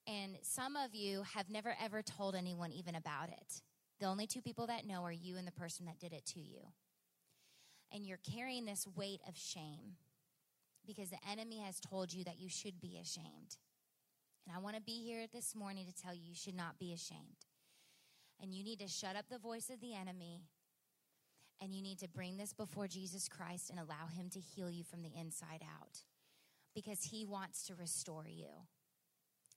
And 0.06 0.38
some 0.42 0.74
of 0.74 0.94
you 0.94 1.22
have 1.34 1.50
never 1.50 1.76
ever 1.80 2.02
told 2.02 2.34
anyone 2.34 2.72
even 2.72 2.94
about 2.94 3.28
it. 3.28 3.60
The 4.00 4.06
only 4.06 4.26
two 4.26 4.40
people 4.40 4.66
that 4.68 4.86
know 4.86 5.02
are 5.04 5.12
you 5.12 5.36
and 5.36 5.46
the 5.46 5.52
person 5.52 5.86
that 5.86 5.98
did 5.98 6.12
it 6.12 6.24
to 6.26 6.40
you. 6.40 6.60
And 7.92 8.06
you're 8.06 8.20
carrying 8.32 8.64
this 8.64 8.86
weight 8.96 9.20
of 9.28 9.36
shame 9.36 9.96
because 10.86 11.10
the 11.10 11.18
enemy 11.30 11.58
has 11.58 11.80
told 11.80 12.12
you 12.12 12.24
that 12.24 12.38
you 12.38 12.48
should 12.48 12.80
be 12.80 12.98
ashamed. 13.02 13.56
And 14.46 14.56
I 14.56 14.60
want 14.60 14.76
to 14.76 14.82
be 14.82 15.02
here 15.02 15.26
this 15.32 15.54
morning 15.54 15.86
to 15.86 16.02
tell 16.02 16.14
you 16.14 16.22
you 16.24 16.34
should 16.34 16.54
not 16.54 16.78
be 16.78 16.92
ashamed. 16.92 17.46
And 18.40 18.54
you 18.54 18.62
need 18.62 18.78
to 18.80 18.88
shut 18.88 19.16
up 19.16 19.26
the 19.30 19.38
voice 19.38 19.68
of 19.68 19.80
the 19.80 19.94
enemy 19.94 20.42
and 21.60 21.74
you 21.74 21.82
need 21.82 21.98
to 21.98 22.08
bring 22.08 22.36
this 22.36 22.52
before 22.52 22.86
Jesus 22.86 23.28
Christ 23.28 23.68
and 23.68 23.80
allow 23.80 24.06
him 24.06 24.30
to 24.30 24.38
heal 24.38 24.70
you 24.70 24.84
from 24.84 25.02
the 25.02 25.10
inside 25.18 25.62
out 25.62 26.02
because 26.74 27.04
he 27.04 27.24
wants 27.24 27.66
to 27.66 27.74
restore 27.74 28.26
you. 28.28 28.46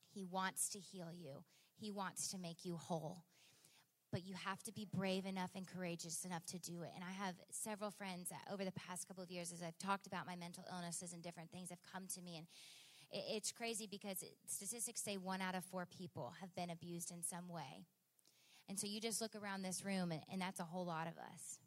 He 0.09 0.25
wants 0.25 0.69
to 0.69 0.79
heal 0.79 1.09
you. 1.13 1.43
He 1.79 1.91
wants 1.91 2.29
to 2.29 2.39
make 2.39 2.65
you 2.65 2.75
whole 2.75 3.23
but 4.11 4.25
you 4.25 4.33
have 4.33 4.61
to 4.63 4.71
be 4.71 4.85
brave 4.93 5.25
enough 5.25 5.51
and 5.55 5.67
courageous 5.67 6.25
enough 6.25 6.45
to 6.47 6.59
do 6.59 6.83
it. 6.83 6.91
And 6.95 7.03
I 7.03 7.11
have 7.11 7.35
several 7.49 7.91
friends 7.91 8.29
that 8.29 8.41
over 8.51 8.65
the 8.65 8.71
past 8.71 9.07
couple 9.07 9.23
of 9.23 9.31
years, 9.31 9.51
as 9.51 9.63
I've 9.63 9.77
talked 9.77 10.07
about 10.07 10.27
my 10.27 10.35
mental 10.35 10.65
illnesses 10.71 11.13
and 11.13 11.21
different 11.23 11.51
things, 11.51 11.69
have 11.69 11.79
come 11.91 12.07
to 12.15 12.21
me. 12.21 12.37
And 12.37 12.47
it's 13.11 13.51
crazy 13.51 13.87
because 13.89 14.23
statistics 14.47 15.01
say 15.01 15.17
one 15.17 15.41
out 15.41 15.55
of 15.55 15.63
four 15.65 15.85
people 15.85 16.33
have 16.39 16.53
been 16.55 16.69
abused 16.69 17.11
in 17.11 17.23
some 17.23 17.49
way. 17.49 17.85
And 18.69 18.79
so 18.79 18.87
you 18.87 19.01
just 19.01 19.21
look 19.21 19.35
around 19.35 19.63
this 19.63 19.83
room, 19.83 20.11
and, 20.11 20.21
and 20.31 20.41
that's 20.41 20.59
a 20.59 20.63
whole 20.63 20.85
lot 20.85 21.07
of 21.07 21.13
us. 21.17 21.59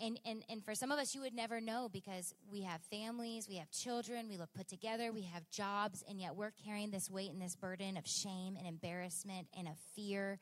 And, 0.00 0.18
and, 0.26 0.42
and 0.48 0.64
for 0.64 0.74
some 0.74 0.90
of 0.90 0.98
us, 0.98 1.14
you 1.14 1.20
would 1.20 1.34
never 1.34 1.60
know 1.60 1.88
because 1.92 2.34
we 2.50 2.62
have 2.62 2.80
families, 2.82 3.46
we 3.48 3.56
have 3.56 3.70
children, 3.70 4.26
we 4.28 4.36
look 4.36 4.52
put 4.52 4.66
together, 4.66 5.12
we 5.12 5.22
have 5.22 5.48
jobs, 5.48 6.02
and 6.08 6.20
yet 6.20 6.34
we're 6.34 6.52
carrying 6.64 6.90
this 6.90 7.08
weight 7.08 7.30
and 7.30 7.40
this 7.40 7.54
burden 7.54 7.96
of 7.96 8.06
shame 8.06 8.56
and 8.56 8.66
embarrassment 8.66 9.46
and 9.56 9.68
of 9.68 9.74
fear 9.94 10.40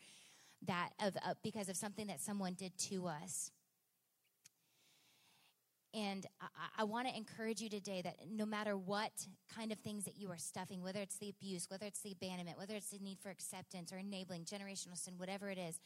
that 0.66 0.90
of 1.00 1.16
uh, 1.16 1.34
because 1.42 1.68
of 1.68 1.76
something 1.76 2.06
that 2.08 2.20
someone 2.20 2.54
did 2.54 2.76
to 2.90 3.06
us. 3.06 3.50
And 5.94 6.26
I, 6.40 6.46
I 6.78 6.84
want 6.84 7.06
to 7.06 7.16
encourage 7.16 7.60
you 7.60 7.68
today 7.68 8.02
that 8.02 8.16
no 8.28 8.44
matter 8.44 8.76
what 8.76 9.12
kind 9.54 9.70
of 9.70 9.78
things 9.78 10.04
that 10.04 10.16
you 10.16 10.28
are 10.30 10.38
stuffing, 10.38 10.82
whether 10.82 11.00
it's 11.00 11.16
the 11.18 11.28
abuse, 11.28 11.66
whether 11.70 11.86
it's 11.86 12.00
the 12.00 12.12
abandonment, 12.12 12.58
whether 12.58 12.74
it's 12.74 12.90
the 12.90 12.98
need 12.98 13.18
for 13.20 13.30
acceptance 13.30 13.92
or 13.92 13.98
enabling 13.98 14.44
generational 14.44 14.96
sin, 14.98 15.14
whatever 15.16 15.50
it 15.50 15.58
is, 15.58 15.78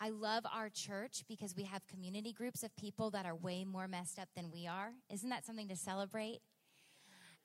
I 0.00 0.10
love 0.10 0.44
our 0.52 0.68
church 0.68 1.24
because 1.28 1.54
we 1.56 1.64
have 1.64 1.86
community 1.86 2.32
groups 2.32 2.62
of 2.62 2.74
people 2.76 3.10
that 3.10 3.26
are 3.26 3.34
way 3.34 3.64
more 3.64 3.88
messed 3.88 4.18
up 4.18 4.28
than 4.34 4.50
we 4.52 4.66
are. 4.66 4.92
Isn't 5.10 5.30
that 5.30 5.44
something 5.44 5.68
to 5.68 5.76
celebrate? 5.76 6.40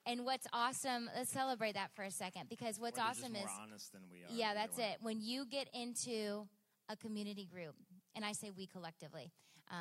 And 0.08 0.24
what's 0.24 0.48
awesome, 0.54 1.10
let's 1.14 1.30
celebrate 1.30 1.74
that 1.74 1.92
for 1.94 2.04
a 2.04 2.12
second 2.12 2.48
because 2.50 2.80
what's 2.80 2.98
awesome 2.98 3.36
is 3.36 3.44
honest 3.62 3.92
than 3.92 4.04
we 4.10 4.20
are. 4.20 4.28
Yeah, 4.32 4.54
that's 4.54 4.80
it. 4.80 4.98
When 5.02 5.20
you 5.22 5.46
get 5.46 5.68
into 5.74 6.48
a 6.90 6.96
community 6.96 7.46
group, 7.46 7.76
and 8.16 8.24
I 8.24 8.32
say 8.32 8.50
we 8.56 8.68
collectively 8.68 9.34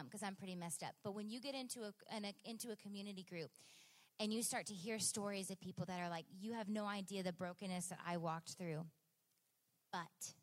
because 0.05 0.23
um, 0.23 0.29
I'm 0.29 0.35
pretty 0.35 0.57
messed 0.57 0.83
up, 0.83 0.97
but 1.05 1.15
when 1.15 1.31
you 1.31 1.41
get 1.41 1.55
into 1.55 1.83
a, 1.83 1.93
an, 2.13 2.25
a 2.25 2.35
into 2.45 2.73
a 2.73 2.77
community 2.77 3.23
group 3.23 3.51
and 4.19 4.33
you 4.33 4.43
start 4.43 4.67
to 4.67 4.75
hear 4.75 4.99
stories 4.99 5.49
of 5.49 5.61
people 5.61 5.85
that 5.87 6.01
are 6.01 6.11
like, 6.11 6.25
you 6.37 6.55
have 6.55 6.69
no 6.69 6.87
idea 6.87 7.23
the 7.23 7.33
brokenness 7.33 7.87
that 7.87 8.01
I 8.05 8.17
walked 8.17 8.57
through, 8.59 8.85
but 9.93 10.35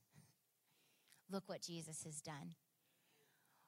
look 1.30 1.44
what 1.48 1.62
Jesus 1.62 2.04
has 2.06 2.22
done. 2.22 2.56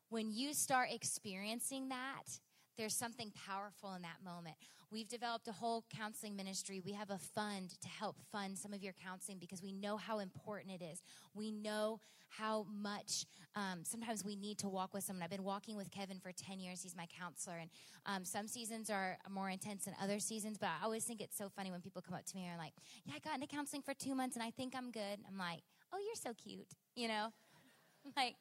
When 0.10 0.32
you 0.32 0.54
start 0.54 0.90
experiencing 0.94 1.90
that, 1.90 2.40
there's 2.78 2.96
something 2.96 3.32
powerful 3.48 3.94
in 3.94 4.02
that 4.02 4.24
moment. 4.24 4.56
We've 4.92 5.08
developed 5.08 5.48
a 5.48 5.52
whole 5.52 5.84
counseling 5.90 6.36
ministry. 6.36 6.82
We 6.84 6.94
have 6.94 7.10
a 7.10 7.18
fund 7.18 7.72
to 7.82 7.88
help 7.88 8.18
fund 8.32 8.58
some 8.58 8.74
of 8.74 8.84
your 8.84 8.94
counseling 8.94 9.40
because 9.40 9.62
we 9.62 9.72
know 9.72 9.98
how 9.98 10.20
important 10.20 10.82
it 10.82 10.84
is. 10.84 11.02
We 11.34 11.52
know 11.52 12.00
how 12.30 12.66
much 12.72 13.26
um, 13.56 13.84
sometimes 13.84 14.26
we 14.26 14.36
need 14.36 14.58
to 14.60 14.70
walk 14.70 14.94
with 14.94 15.04
someone. 15.04 15.24
I've 15.24 15.30
been 15.30 15.44
walking 15.44 15.76
with 15.76 15.92
Kevin 15.92 16.20
for 16.20 16.32
10 16.32 16.60
years. 16.60 16.82
He's 16.82 16.96
my 16.96 17.08
counselor. 17.08 17.58
And 17.58 17.70
um, 18.06 18.26
some 18.26 18.48
seasons 18.48 18.90
are 18.90 19.18
more 19.30 19.50
intense 19.50 19.86
than 19.86 19.96
other 20.02 20.20
seasons, 20.20 20.58
but 20.58 20.70
I 20.82 20.84
always 20.84 21.06
think 21.06 21.22
it's 21.22 21.38
so 21.38 21.50
funny 21.50 21.72
when 21.72 21.82
people 21.82 22.02
come 22.02 22.16
up 22.16 22.26
to 22.26 22.36
me 22.36 22.44
and 22.44 22.56
are 22.56 22.58
like, 22.58 22.74
Yeah, 23.06 23.14
I 23.16 23.20
got 23.20 23.36
into 23.36 23.48
counseling 23.48 23.82
for 23.82 23.94
two 23.94 24.16
months 24.16 24.36
and 24.36 24.44
I 24.44 24.52
think 24.52 24.76
I'm 24.76 24.92
good. 24.92 25.20
I'm 25.28 25.38
like, 25.38 25.62
Oh, 25.94 25.98
you're 25.98 26.16
so 26.16 26.34
cute. 26.34 26.68
You 26.96 27.08
know? 27.08 27.28
I'm 28.06 28.12
like, 28.16 28.36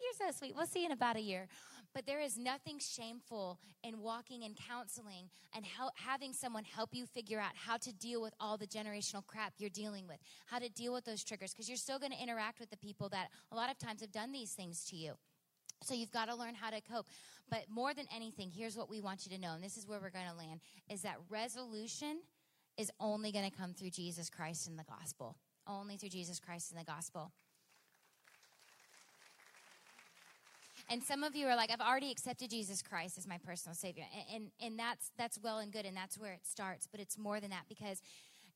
you're 0.00 0.30
so 0.30 0.36
sweet. 0.36 0.54
We'll 0.54 0.66
see 0.66 0.80
you 0.80 0.86
in 0.86 0.92
about 0.92 1.16
a 1.16 1.20
year. 1.20 1.48
But 1.96 2.04
there 2.04 2.20
is 2.20 2.36
nothing 2.36 2.78
shameful 2.78 3.58
in 3.82 4.02
walking 4.02 4.44
and 4.44 4.54
counseling 4.54 5.30
and 5.54 5.64
having 5.94 6.34
someone 6.34 6.64
help 6.64 6.90
you 6.92 7.06
figure 7.06 7.40
out 7.40 7.52
how 7.54 7.78
to 7.78 7.90
deal 7.90 8.20
with 8.20 8.34
all 8.38 8.58
the 8.58 8.66
generational 8.66 9.26
crap 9.26 9.54
you're 9.56 9.70
dealing 9.70 10.06
with, 10.06 10.18
how 10.44 10.58
to 10.58 10.68
deal 10.68 10.92
with 10.92 11.06
those 11.06 11.24
triggers, 11.24 11.54
because 11.54 11.70
you're 11.70 11.78
still 11.78 11.98
going 11.98 12.12
to 12.12 12.22
interact 12.22 12.60
with 12.60 12.68
the 12.68 12.76
people 12.76 13.08
that 13.08 13.28
a 13.50 13.56
lot 13.56 13.70
of 13.70 13.78
times 13.78 14.02
have 14.02 14.12
done 14.12 14.30
these 14.30 14.52
things 14.52 14.84
to 14.90 14.96
you. 14.96 15.14
So 15.84 15.94
you've 15.94 16.12
got 16.12 16.28
to 16.28 16.36
learn 16.36 16.54
how 16.54 16.68
to 16.68 16.82
cope. 16.82 17.06
But 17.48 17.64
more 17.70 17.94
than 17.94 18.04
anything, 18.14 18.50
here's 18.54 18.76
what 18.76 18.90
we 18.90 19.00
want 19.00 19.24
you 19.24 19.34
to 19.34 19.40
know, 19.40 19.54
and 19.54 19.64
this 19.64 19.78
is 19.78 19.86
where 19.86 19.98
we're 19.98 20.10
going 20.10 20.28
to 20.28 20.36
land, 20.36 20.60
is 20.90 21.00
that 21.00 21.16
resolution 21.30 22.18
is 22.76 22.90
only 23.00 23.32
going 23.32 23.50
to 23.50 23.56
come 23.56 23.72
through 23.72 23.88
Jesus 23.88 24.28
Christ 24.28 24.68
and 24.68 24.78
the 24.78 24.84
gospel. 24.84 25.38
Only 25.66 25.96
through 25.96 26.10
Jesus 26.10 26.40
Christ 26.40 26.72
and 26.72 26.78
the 26.78 26.84
gospel. 26.84 27.32
And 30.88 31.02
some 31.02 31.24
of 31.24 31.34
you 31.34 31.46
are 31.46 31.56
like, 31.56 31.70
I've 31.70 31.80
already 31.80 32.10
accepted 32.10 32.50
Jesus 32.50 32.82
Christ 32.82 33.18
as 33.18 33.26
my 33.26 33.38
personal 33.38 33.74
savior. 33.74 34.04
And, 34.14 34.24
and, 34.34 34.50
and 34.60 34.78
that's, 34.78 35.10
that's 35.18 35.38
well 35.42 35.58
and 35.58 35.72
good. 35.72 35.84
And 35.84 35.96
that's 35.96 36.18
where 36.18 36.32
it 36.32 36.46
starts. 36.46 36.86
But 36.90 37.00
it's 37.00 37.18
more 37.18 37.40
than 37.40 37.50
that 37.50 37.64
because 37.68 38.00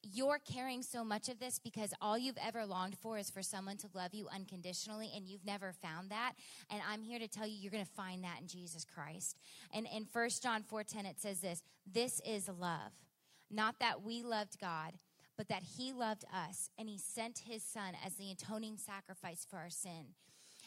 you're 0.02 0.38
carrying 0.38 0.82
so 0.82 1.04
much 1.04 1.28
of 1.28 1.38
this 1.38 1.58
because 1.58 1.92
all 2.00 2.16
you've 2.16 2.38
ever 2.42 2.64
longed 2.64 2.96
for 2.96 3.18
is 3.18 3.28
for 3.28 3.42
someone 3.42 3.76
to 3.76 3.86
love 3.94 4.14
you 4.14 4.28
unconditionally 4.34 5.10
and 5.14 5.26
you've 5.26 5.44
never 5.44 5.74
found 5.74 6.08
that 6.08 6.32
and 6.70 6.80
i'm 6.90 7.02
here 7.02 7.18
to 7.18 7.28
tell 7.28 7.46
you 7.46 7.54
you're 7.54 7.70
going 7.70 7.84
to 7.84 7.90
find 7.90 8.24
that 8.24 8.38
in 8.40 8.46
jesus 8.46 8.86
christ 8.86 9.36
and 9.74 9.86
in 9.94 10.06
1 10.10 10.30
john 10.42 10.62
4.10 10.62 11.04
it 11.04 11.20
says 11.20 11.40
this 11.40 11.62
this 11.86 12.18
is 12.24 12.48
love 12.48 12.92
Not 13.50 13.80
that 13.80 14.02
we 14.02 14.22
loved 14.22 14.60
God, 14.60 14.94
but 15.36 15.48
that 15.48 15.62
He 15.76 15.92
loved 15.92 16.24
us, 16.32 16.70
and 16.78 16.88
He 16.88 16.98
sent 16.98 17.40
His 17.40 17.62
Son 17.62 17.94
as 18.04 18.14
the 18.14 18.30
atoning 18.30 18.76
sacrifice 18.78 19.44
for 19.48 19.56
our 19.56 19.70
sin. 19.70 20.14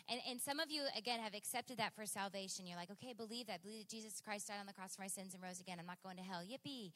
And, 0.10 0.20
and 0.30 0.42
some 0.42 0.60
of 0.60 0.70
you, 0.70 0.84
again, 0.98 1.20
have 1.20 1.34
accepted 1.34 1.78
that 1.78 1.96
for 1.96 2.06
salvation. 2.06 2.68
You're 2.68 2.78
like, 2.78 2.92
okay, 2.92 3.14
believe 3.14 3.48
that. 3.48 3.64
Believe 3.64 3.80
that 3.80 3.90
Jesus 3.90 4.20
Christ 4.20 4.48
died 4.48 4.60
on 4.60 4.66
the 4.66 4.74
cross 4.74 4.96
for 4.96 5.02
my 5.02 5.08
sins 5.08 5.34
and 5.34 5.42
rose 5.42 5.62
again. 5.62 5.78
I'm 5.80 5.86
not 5.86 6.04
going 6.04 6.18
to 6.18 6.24
hell. 6.24 6.42
Yippee. 6.42 6.92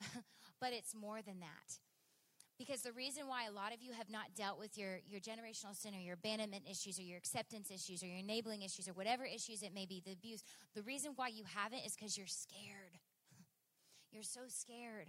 but 0.60 0.72
it's 0.72 0.94
more 0.94 1.22
than 1.22 1.40
that. 1.40 1.78
Because 2.58 2.82
the 2.82 2.92
reason 2.92 3.26
why 3.26 3.46
a 3.46 3.50
lot 3.50 3.72
of 3.72 3.82
you 3.82 3.92
have 3.92 4.10
not 4.10 4.34
dealt 4.36 4.58
with 4.58 4.76
your, 4.76 5.00
your 5.08 5.20
generational 5.20 5.74
sin 5.74 5.94
or 5.94 6.00
your 6.00 6.14
abandonment 6.14 6.64
issues 6.70 6.98
or 6.98 7.02
your 7.02 7.16
acceptance 7.16 7.70
issues 7.70 8.02
or 8.02 8.06
your 8.06 8.18
enabling 8.18 8.62
issues 8.62 8.86
or 8.86 8.92
whatever 8.92 9.24
issues 9.24 9.62
it 9.62 9.74
may 9.74 9.86
be, 9.86 10.02
the 10.04 10.12
abuse, 10.12 10.44
the 10.74 10.82
reason 10.82 11.12
why 11.16 11.28
you 11.28 11.44
haven't 11.56 11.80
is 11.80 11.96
because 11.96 12.16
you're 12.16 12.26
scared. 12.26 12.98
You're 14.12 14.22
so 14.22 14.42
scared. 14.46 15.08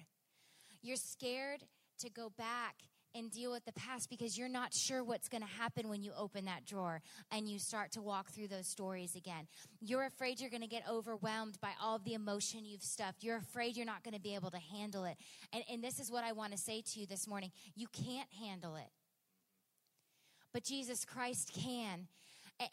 You're 0.81 0.95
scared 0.95 1.63
to 1.99 2.09
go 2.09 2.31
back 2.37 2.75
and 3.15 3.31
deal 3.31 3.51
with 3.51 3.65
the 3.65 3.71
past 3.73 4.09
because 4.09 4.37
you're 4.37 4.49
not 4.49 4.73
sure 4.73 5.03
what's 5.03 5.29
going 5.29 5.41
to 5.41 5.47
happen 5.47 5.89
when 5.89 6.03
you 6.03 6.11
open 6.17 6.45
that 6.45 6.65
drawer 6.65 7.01
and 7.31 7.47
you 7.47 7.59
start 7.59 7.91
to 7.91 8.01
walk 8.01 8.31
through 8.31 8.47
those 8.47 8.67
stories 8.67 9.15
again. 9.15 9.47
You're 9.81 10.05
afraid 10.05 10.39
you're 10.39 10.49
going 10.49 10.61
to 10.61 10.67
get 10.67 10.83
overwhelmed 10.89 11.59
by 11.61 11.71
all 11.81 11.99
the 11.99 12.13
emotion 12.13 12.65
you've 12.65 12.83
stuffed. 12.83 13.23
You're 13.23 13.37
afraid 13.37 13.77
you're 13.77 13.85
not 13.85 14.03
going 14.03 14.15
to 14.15 14.21
be 14.21 14.35
able 14.35 14.51
to 14.51 14.59
handle 14.59 15.05
it. 15.05 15.17
And, 15.51 15.63
and 15.71 15.83
this 15.83 15.99
is 15.99 16.11
what 16.11 16.23
I 16.23 16.31
want 16.31 16.51
to 16.53 16.57
say 16.57 16.81
to 16.81 16.99
you 16.99 17.05
this 17.05 17.27
morning 17.27 17.51
you 17.75 17.87
can't 17.87 18.29
handle 18.39 18.75
it. 18.75 18.89
But 20.53 20.63
Jesus 20.63 21.03
Christ 21.05 21.51
can. 21.53 22.07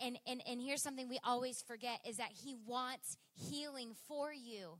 And, 0.00 0.18
and, 0.26 0.42
and 0.46 0.60
here's 0.60 0.82
something 0.82 1.08
we 1.08 1.18
always 1.24 1.62
forget 1.62 2.00
is 2.06 2.18
that 2.18 2.30
he 2.32 2.54
wants 2.66 3.16
healing 3.50 3.92
for 4.06 4.32
you. 4.32 4.78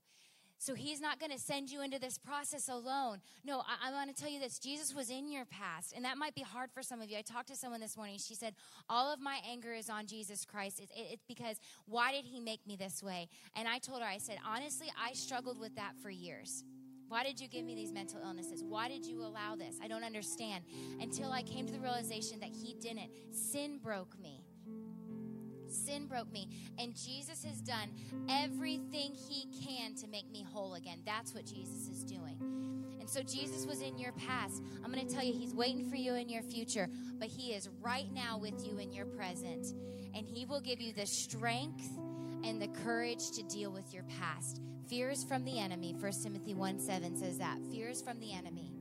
So 0.60 0.74
he's 0.74 1.00
not 1.00 1.18
going 1.18 1.32
to 1.32 1.38
send 1.38 1.70
you 1.70 1.80
into 1.80 1.98
this 1.98 2.18
process 2.18 2.68
alone. 2.68 3.20
No, 3.46 3.60
I, 3.60 3.88
I 3.88 3.92
want 3.92 4.14
to 4.14 4.22
tell 4.22 4.30
you 4.30 4.38
this 4.38 4.58
Jesus 4.58 4.94
was 4.94 5.08
in 5.08 5.32
your 5.32 5.46
past, 5.46 5.94
and 5.96 6.04
that 6.04 6.18
might 6.18 6.34
be 6.34 6.42
hard 6.42 6.70
for 6.70 6.82
some 6.82 7.00
of 7.00 7.10
you. 7.10 7.16
I 7.16 7.22
talked 7.22 7.48
to 7.48 7.56
someone 7.56 7.80
this 7.80 7.96
morning. 7.96 8.18
She 8.18 8.34
said, 8.34 8.54
All 8.86 9.10
of 9.10 9.20
my 9.20 9.38
anger 9.50 9.72
is 9.72 9.88
on 9.88 10.06
Jesus 10.06 10.44
Christ. 10.44 10.78
It's 10.78 10.92
it, 10.92 11.14
it, 11.14 11.20
because 11.26 11.58
why 11.86 12.12
did 12.12 12.26
he 12.26 12.40
make 12.40 12.66
me 12.66 12.76
this 12.76 13.02
way? 13.02 13.30
And 13.56 13.66
I 13.66 13.78
told 13.78 14.02
her, 14.02 14.06
I 14.06 14.18
said, 14.18 14.36
Honestly, 14.46 14.88
I 15.02 15.14
struggled 15.14 15.58
with 15.58 15.74
that 15.76 15.94
for 16.02 16.10
years. 16.10 16.62
Why 17.08 17.24
did 17.24 17.40
you 17.40 17.48
give 17.48 17.64
me 17.64 17.74
these 17.74 17.90
mental 17.90 18.20
illnesses? 18.22 18.62
Why 18.62 18.88
did 18.88 19.06
you 19.06 19.22
allow 19.22 19.56
this? 19.56 19.76
I 19.82 19.88
don't 19.88 20.04
understand. 20.04 20.62
Until 21.00 21.32
I 21.32 21.42
came 21.42 21.66
to 21.66 21.72
the 21.72 21.80
realization 21.80 22.38
that 22.40 22.50
he 22.50 22.74
didn't. 22.74 23.10
Sin 23.32 23.78
broke 23.82 24.20
me. 24.20 24.39
Sin 25.84 26.06
broke 26.06 26.30
me. 26.32 26.48
And 26.78 26.94
Jesus 26.94 27.44
has 27.44 27.60
done 27.60 27.88
everything 28.28 29.14
he 29.14 29.46
can 29.64 29.94
to 29.96 30.06
make 30.08 30.30
me 30.30 30.44
whole 30.52 30.74
again. 30.74 30.98
That's 31.04 31.34
what 31.34 31.44
Jesus 31.46 31.88
is 31.88 32.04
doing. 32.04 32.36
And 33.00 33.08
so 33.08 33.22
Jesus 33.22 33.66
was 33.66 33.80
in 33.80 33.98
your 33.98 34.12
past. 34.12 34.62
I'm 34.84 34.92
going 34.92 35.06
to 35.06 35.12
tell 35.12 35.24
you, 35.24 35.32
he's 35.32 35.54
waiting 35.54 35.88
for 35.88 35.96
you 35.96 36.14
in 36.14 36.28
your 36.28 36.42
future, 36.42 36.88
but 37.18 37.28
he 37.28 37.52
is 37.52 37.68
right 37.80 38.12
now 38.12 38.38
with 38.38 38.66
you 38.66 38.78
in 38.78 38.92
your 38.92 39.06
present. 39.06 39.74
And 40.14 40.26
he 40.26 40.44
will 40.44 40.60
give 40.60 40.80
you 40.80 40.92
the 40.92 41.06
strength 41.06 41.88
and 42.44 42.60
the 42.60 42.68
courage 42.84 43.30
to 43.32 43.42
deal 43.44 43.70
with 43.70 43.92
your 43.92 44.04
past. 44.20 44.60
Fear 44.88 45.10
is 45.10 45.24
from 45.24 45.44
the 45.44 45.58
enemy. 45.58 45.94
1 45.98 46.12
Timothy 46.22 46.54
1 46.54 46.80
7 46.80 47.16
says 47.16 47.38
that. 47.38 47.58
Fear 47.70 47.88
is 47.88 48.02
from 48.02 48.18
the 48.18 48.32
enemy. 48.32 48.72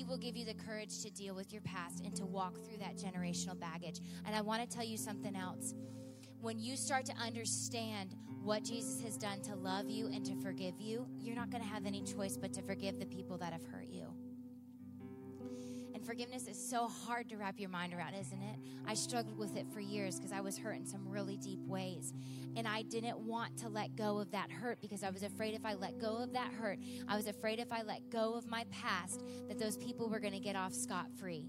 He 0.00 0.06
will 0.06 0.16
give 0.16 0.34
you 0.34 0.46
the 0.46 0.54
courage 0.54 1.02
to 1.02 1.10
deal 1.10 1.34
with 1.34 1.52
your 1.52 1.60
past 1.60 2.00
and 2.06 2.16
to 2.16 2.24
walk 2.24 2.54
through 2.64 2.78
that 2.78 2.96
generational 2.96 3.60
baggage. 3.60 4.00
And 4.24 4.34
I 4.34 4.40
want 4.40 4.62
to 4.62 4.66
tell 4.66 4.82
you 4.82 4.96
something 4.96 5.36
else. 5.36 5.74
When 6.40 6.58
you 6.58 6.74
start 6.74 7.04
to 7.04 7.12
understand 7.16 8.16
what 8.42 8.64
Jesus 8.64 9.02
has 9.02 9.18
done 9.18 9.42
to 9.42 9.54
love 9.54 9.90
you 9.90 10.06
and 10.06 10.24
to 10.24 10.34
forgive 10.36 10.80
you, 10.80 11.06
you're 11.18 11.36
not 11.36 11.50
going 11.50 11.62
to 11.62 11.68
have 11.68 11.84
any 11.84 12.02
choice 12.02 12.38
but 12.38 12.50
to 12.54 12.62
forgive 12.62 12.98
the 12.98 13.04
people 13.04 13.36
that 13.36 13.52
have 13.52 13.66
hurt 13.66 13.88
you. 13.90 14.06
And 15.94 16.04
forgiveness 16.04 16.46
is 16.46 16.58
so 16.58 16.86
hard 16.86 17.28
to 17.30 17.36
wrap 17.36 17.58
your 17.58 17.70
mind 17.70 17.92
around, 17.92 18.14
isn't 18.14 18.40
it? 18.40 18.56
I 18.86 18.94
struggled 18.94 19.38
with 19.38 19.56
it 19.56 19.66
for 19.72 19.80
years 19.80 20.16
because 20.16 20.32
I 20.32 20.40
was 20.40 20.56
hurt 20.56 20.76
in 20.76 20.86
some 20.86 21.08
really 21.08 21.36
deep 21.36 21.60
ways. 21.66 22.12
And 22.56 22.66
I 22.66 22.82
didn't 22.82 23.18
want 23.18 23.56
to 23.58 23.68
let 23.68 23.96
go 23.96 24.18
of 24.18 24.30
that 24.32 24.50
hurt 24.50 24.80
because 24.80 25.02
I 25.02 25.10
was 25.10 25.22
afraid 25.22 25.54
if 25.54 25.64
I 25.64 25.74
let 25.74 25.98
go 25.98 26.16
of 26.16 26.32
that 26.32 26.52
hurt, 26.52 26.78
I 27.08 27.16
was 27.16 27.26
afraid 27.26 27.58
if 27.58 27.72
I 27.72 27.82
let 27.82 28.10
go 28.10 28.34
of 28.34 28.46
my 28.46 28.64
past, 28.70 29.22
that 29.48 29.58
those 29.58 29.76
people 29.76 30.08
were 30.08 30.20
going 30.20 30.32
to 30.32 30.40
get 30.40 30.56
off 30.56 30.72
scot 30.72 31.06
free. 31.18 31.48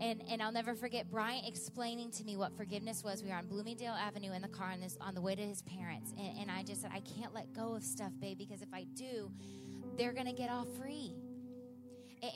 And, 0.00 0.22
and 0.30 0.40
I'll 0.40 0.52
never 0.52 0.74
forget 0.74 1.10
Bryant 1.10 1.46
explaining 1.46 2.12
to 2.12 2.24
me 2.24 2.36
what 2.36 2.56
forgiveness 2.56 3.02
was. 3.02 3.22
We 3.22 3.30
were 3.30 3.34
on 3.34 3.46
Bloomingdale 3.46 3.94
Avenue 3.94 4.32
in 4.32 4.42
the 4.42 4.48
car 4.48 4.70
on, 4.70 4.80
this, 4.80 4.96
on 5.00 5.14
the 5.14 5.20
way 5.20 5.34
to 5.34 5.42
his 5.42 5.62
parents. 5.62 6.14
And, 6.16 6.38
and 6.38 6.50
I 6.50 6.62
just 6.62 6.82
said, 6.82 6.92
I 6.94 7.00
can't 7.00 7.34
let 7.34 7.52
go 7.52 7.74
of 7.74 7.82
stuff, 7.82 8.12
babe, 8.20 8.38
because 8.38 8.62
if 8.62 8.72
I 8.72 8.84
do, 8.94 9.32
they're 9.96 10.12
going 10.12 10.26
to 10.26 10.32
get 10.32 10.50
off 10.50 10.68
free 10.78 11.14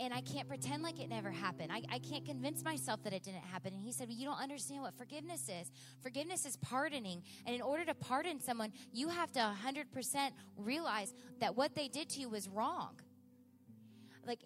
and 0.00 0.12
I 0.14 0.20
can't 0.20 0.48
pretend 0.48 0.82
like 0.82 1.00
it 1.00 1.08
never 1.08 1.30
happened. 1.30 1.70
I, 1.72 1.82
I 1.90 1.98
can't 1.98 2.24
convince 2.24 2.64
myself 2.64 3.02
that 3.04 3.12
it 3.12 3.22
didn't 3.22 3.42
happen. 3.42 3.72
And 3.72 3.82
he 3.82 3.92
said, 3.92 4.08
well, 4.08 4.16
You 4.16 4.26
don't 4.26 4.40
understand 4.40 4.82
what 4.82 4.94
forgiveness 4.94 5.48
is. 5.48 5.70
Forgiveness 6.02 6.46
is 6.46 6.56
pardoning. 6.56 7.22
And 7.46 7.54
in 7.54 7.62
order 7.62 7.84
to 7.84 7.94
pardon 7.94 8.40
someone, 8.40 8.72
you 8.92 9.08
have 9.08 9.32
to 9.32 9.40
100% 9.40 10.30
realize 10.56 11.14
that 11.40 11.56
what 11.56 11.74
they 11.74 11.88
did 11.88 12.08
to 12.10 12.20
you 12.20 12.28
was 12.28 12.48
wrong. 12.48 13.00
Like, 14.26 14.40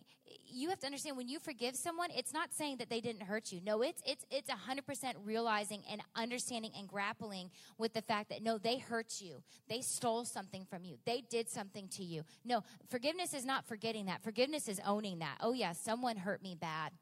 you 0.57 0.70
have 0.70 0.78
to 0.80 0.86
understand 0.86 1.16
when 1.16 1.28
you 1.28 1.38
forgive 1.38 1.76
someone, 1.76 2.09
it's 2.16 2.32
not 2.32 2.52
saying 2.52 2.78
that 2.78 2.88
they 2.88 3.00
didn't 3.00 3.22
hurt 3.22 3.52
you. 3.52 3.61
No, 3.64 3.82
it's 3.82 4.02
it's 4.07 4.24
it's 4.30 4.50
100% 4.50 5.14
realizing 5.22 5.82
and 5.90 6.00
understanding 6.14 6.72
and 6.76 6.88
grappling 6.88 7.50
with 7.78 7.92
the 7.92 8.02
fact 8.02 8.30
that 8.30 8.42
no, 8.42 8.57
they 8.57 8.78
hurt 8.78 9.20
you. 9.20 9.42
They 9.68 9.82
stole 9.82 10.24
something 10.24 10.64
from 10.64 10.84
you. 10.84 10.96
They 11.04 11.22
did 11.28 11.48
something 11.50 11.88
to 11.88 12.04
you. 12.04 12.24
No, 12.44 12.62
forgiveness 12.88 13.34
is 13.34 13.44
not 13.44 13.66
forgetting 13.66 14.07
that. 14.07 14.22
Forgiveness 14.22 14.66
is 14.66 14.80
owning 14.86 15.18
that. 15.18 15.36
Oh 15.40 15.52
yeah, 15.52 15.72
someone 15.72 16.16
hurt 16.16 16.42
me 16.42 16.57
bad. 16.59 16.92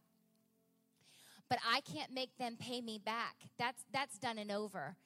But 1.48 1.58
I 1.68 1.80
can't 1.80 2.12
make 2.12 2.36
them 2.38 2.56
pay 2.58 2.80
me 2.80 2.98
back. 2.98 3.36
That's 3.56 3.84
that's 3.92 4.18
done 4.18 4.38
and 4.38 4.50
over. 4.50 4.96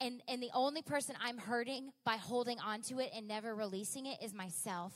And 0.00 0.20
and 0.26 0.42
the 0.42 0.50
only 0.52 0.82
person 0.82 1.14
I'm 1.22 1.38
hurting 1.38 1.92
by 2.04 2.16
holding 2.16 2.58
on 2.58 2.82
to 2.82 2.98
it 2.98 3.12
and 3.14 3.28
never 3.28 3.54
releasing 3.54 4.06
it 4.06 4.18
is 4.20 4.34
myself. 4.34 4.92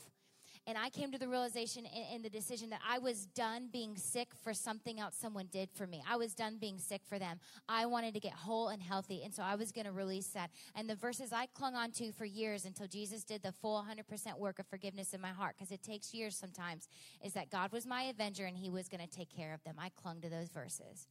And 0.69 0.77
I 0.77 0.91
came 0.91 1.11
to 1.11 1.17
the 1.17 1.27
realization 1.27 1.87
and, 2.13 2.23
the 2.23 2.29
decision 2.29 2.69
that 2.69 2.81
I 2.87 2.99
was 2.99 3.25
done 3.25 3.69
being 3.73 3.97
sick 3.97 4.27
for 4.43 4.53
something 4.53 4.99
else 4.99 5.15
someone 5.19 5.47
did 5.51 5.71
for 5.71 5.87
me. 5.87 6.03
I 6.07 6.15
was 6.15 6.35
done 6.35 6.57
being 6.59 6.77
sick 6.77 7.01
for 7.09 7.17
them. 7.17 7.39
I 7.67 7.87
wanted 7.87 8.13
to 8.13 8.19
get 8.19 8.33
whole 8.33 8.67
and 8.67 8.79
healthy. 8.79 9.23
And 9.23 9.33
so 9.33 9.41
I 9.41 9.55
was 9.55 9.71
going 9.71 9.85
to 9.85 9.91
release 9.91 10.27
that. 10.27 10.51
And 10.75 10.87
the 10.87 10.93
verses 10.93 11.33
I 11.33 11.47
clung 11.47 11.73
on 11.73 11.89
to 11.93 12.11
for 12.11 12.25
years 12.25 12.65
until 12.65 12.85
Jesus 12.85 13.23
did 13.23 13.41
the 13.41 13.51
full 13.51 13.83
100% 13.83 14.37
work 14.37 14.59
of 14.59 14.67
forgiveness 14.67 15.15
in 15.15 15.21
my 15.21 15.29
heart, 15.29 15.55
because 15.57 15.71
it 15.71 15.81
takes 15.81 16.13
years 16.13 16.35
sometimes, 16.35 16.87
is 17.25 17.33
that 17.33 17.49
God 17.49 17.71
was 17.71 17.87
my 17.87 18.03
avenger 18.03 18.45
and 18.45 18.55
he 18.55 18.69
was 18.69 18.87
going 18.87 19.01
to 19.01 19.09
take 19.09 19.35
care 19.35 19.55
of 19.55 19.63
them. 19.63 19.73
I 19.79 19.89
clung 19.89 20.21
to 20.21 20.29
those 20.29 20.49
verses. 20.49 21.07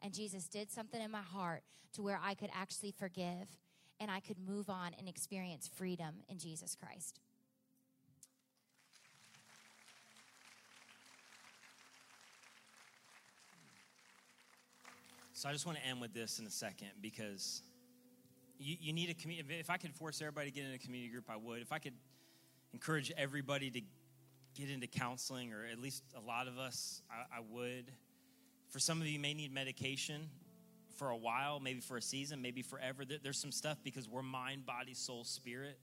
And 0.00 0.14
Jesus 0.14 0.48
did 0.48 0.70
something 0.70 1.02
in 1.02 1.10
my 1.10 1.20
heart 1.20 1.64
to 1.96 2.02
where 2.02 2.20
I 2.24 2.32
could 2.32 2.50
actually 2.54 2.92
forgive 2.92 3.58
and 4.00 4.10
I 4.10 4.20
could 4.20 4.38
move 4.38 4.70
on 4.70 4.92
and 4.98 5.06
experience 5.06 5.68
freedom 5.68 6.22
in 6.30 6.38
Jesus 6.38 6.74
Christ. 6.74 7.20
So 15.42 15.48
I 15.48 15.52
just 15.52 15.66
want 15.66 15.76
to 15.76 15.84
end 15.84 16.00
with 16.00 16.14
this 16.14 16.38
in 16.38 16.46
a 16.46 16.50
second 16.50 16.90
because 17.00 17.62
you, 18.60 18.76
you 18.78 18.92
need 18.92 19.10
a 19.10 19.14
community. 19.14 19.56
If 19.58 19.70
I 19.70 19.76
could 19.76 19.92
force 19.92 20.20
everybody 20.22 20.52
to 20.52 20.54
get 20.54 20.64
in 20.66 20.72
a 20.72 20.78
community 20.78 21.10
group, 21.10 21.24
I 21.28 21.34
would. 21.36 21.62
If 21.62 21.72
I 21.72 21.80
could 21.80 21.94
encourage 22.72 23.10
everybody 23.18 23.68
to 23.68 23.80
get 24.54 24.70
into 24.70 24.86
counseling, 24.86 25.52
or 25.52 25.66
at 25.66 25.80
least 25.80 26.04
a 26.16 26.20
lot 26.20 26.46
of 26.46 26.58
us, 26.58 27.02
I, 27.10 27.38
I 27.38 27.40
would. 27.50 27.90
For 28.68 28.78
some 28.78 29.00
of 29.00 29.08
you, 29.08 29.18
may 29.18 29.34
need 29.34 29.52
medication 29.52 30.28
for 30.94 31.10
a 31.10 31.16
while, 31.16 31.58
maybe 31.58 31.80
for 31.80 31.96
a 31.96 32.02
season, 32.02 32.40
maybe 32.40 32.62
forever. 32.62 33.02
There's 33.04 33.40
some 33.40 33.50
stuff 33.50 33.78
because 33.82 34.08
we're 34.08 34.22
mind, 34.22 34.64
body, 34.64 34.94
soul, 34.94 35.24
spirit. 35.24 35.76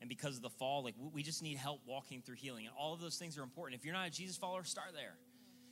And 0.00 0.08
because 0.08 0.36
of 0.36 0.42
the 0.42 0.48
fall, 0.48 0.82
like 0.82 0.94
we 1.12 1.22
just 1.22 1.42
need 1.42 1.58
help 1.58 1.82
walking 1.86 2.22
through 2.22 2.36
healing. 2.36 2.64
And 2.64 2.74
all 2.80 2.94
of 2.94 3.02
those 3.02 3.18
things 3.18 3.36
are 3.36 3.42
important. 3.42 3.78
If 3.78 3.84
you're 3.84 3.92
not 3.92 4.06
a 4.06 4.10
Jesus 4.10 4.38
follower, 4.38 4.64
start 4.64 4.94
there. 4.94 5.16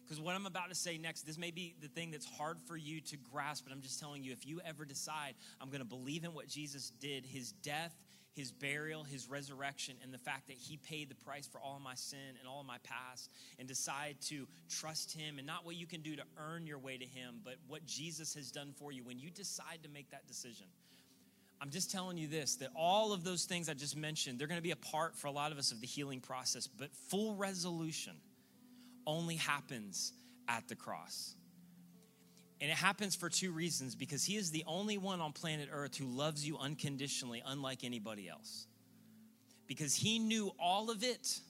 Because 0.05 0.21
what 0.21 0.35
I'm 0.35 0.47
about 0.47 0.69
to 0.69 0.75
say 0.75 0.99
next, 0.99 1.23
this 1.23 1.39
may 1.39 1.51
be 1.51 1.75
the 1.81 1.89
thing 1.89 2.11
that's 2.11 2.27
hard 2.27 2.59
for 2.67 2.77
you 2.77 3.01
to 3.01 3.17
grasp, 3.17 3.65
but 3.65 3.73
I'm 3.73 3.81
just 3.81 3.99
telling 3.99 4.23
you 4.23 4.33
if 4.33 4.47
you 4.47 4.61
ever 4.65 4.85
decide, 4.85 5.35
I'm 5.61 5.69
going 5.69 5.81
to 5.81 5.87
believe 5.87 6.25
in 6.25 6.35
what 6.35 6.47
Jesus 6.47 6.93
did, 7.01 7.25
his 7.25 7.53
death, 7.53 7.95
his 8.35 8.51
burial, 8.51 9.05
his 9.05 9.29
resurrection, 9.31 9.95
and 10.03 10.13
the 10.13 10.19
fact 10.19 10.49
that 10.49 10.57
he 10.57 10.77
paid 10.77 11.09
the 11.09 11.15
price 11.15 11.47
for 11.47 11.61
all 11.61 11.77
of 11.77 11.83
my 11.83 11.95
sin 11.95 12.37
and 12.39 12.49
all 12.49 12.61
of 12.61 12.67
my 12.67 12.79
past, 12.83 13.31
and 13.59 13.69
decide 13.69 14.17
to 14.23 14.47
trust 14.69 15.17
him 15.17 15.39
and 15.39 15.47
not 15.47 15.65
what 15.65 15.77
you 15.77 15.87
can 15.87 16.03
do 16.03 16.17
to 16.17 16.23
earn 16.37 16.67
your 16.67 16.79
way 16.79 16.99
to 16.99 17.07
him, 17.07 17.37
but 17.45 17.55
what 17.69 17.87
Jesus 17.87 18.35
has 18.35 18.51
done 18.51 18.75
for 18.77 18.93
you, 18.93 19.05
when 19.05 19.19
you 19.19 19.31
decide 19.31 19.79
to 19.85 19.89
make 19.89 20.11
that 20.11 20.27
decision, 20.27 20.67
I'm 21.61 21.71
just 21.71 21.91
telling 21.91 22.19
you 22.19 22.27
this 22.27 22.57
that 22.57 22.71
all 22.77 23.13
of 23.13 23.25
those 23.25 23.45
things 23.45 23.69
I 23.69 23.75
just 23.75 23.97
mentioned, 23.97 24.39
they're 24.39 24.49
going 24.49 24.59
to 24.59 24.63
be 24.63 24.73
a 24.73 24.77
part 24.77 25.17
for 25.17 25.29
a 25.29 25.33
lot 25.33 25.53
of 25.53 25.59
us 25.59 25.73
of 25.73 25.81
the 25.81 25.87
healing 25.87 26.21
process, 26.21 26.67
but 26.67 26.91
full 27.09 27.37
resolution 27.37 28.15
only 29.07 29.37
happens 29.37 30.13
at 30.49 30.69
the 30.69 30.75
cross. 30.77 31.35
And 32.61 32.71
it 32.71 32.77
happens 32.77 33.15
for 33.17 33.29
two 33.29 33.53
reasons 33.53 33.95
because 33.95 34.25
he 34.25 34.37
is 34.37 34.51
the 34.51 34.65
only 34.67 34.97
one 34.99 35.21
on 35.21 35.33
planet 35.33 35.69
Earth 35.73 35.97
who 35.97 36.07
loves 36.07 36.47
you 36.47 36.57
unconditionally, 36.59 37.43
unlike 37.47 37.85
anybody 37.85 38.29
else. 38.29 38.67
because 39.67 39.95
he 39.95 40.19
knew 40.19 40.53
all 40.59 40.91
of 40.91 41.03
it 41.03 41.41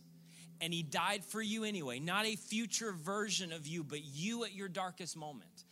and 0.61 0.73
he 0.73 0.83
died 0.83 1.25
for 1.25 1.43
you 1.43 1.65
anyway. 1.65 1.99
Not 1.99 2.27
a 2.27 2.37
future 2.37 2.93
version 2.93 3.53
of 3.53 3.67
you, 3.67 3.83
but 3.85 4.05
you 4.05 4.45
at 4.45 4.53
your 4.55 4.69
darkest 4.69 5.17
moment. 5.17 5.65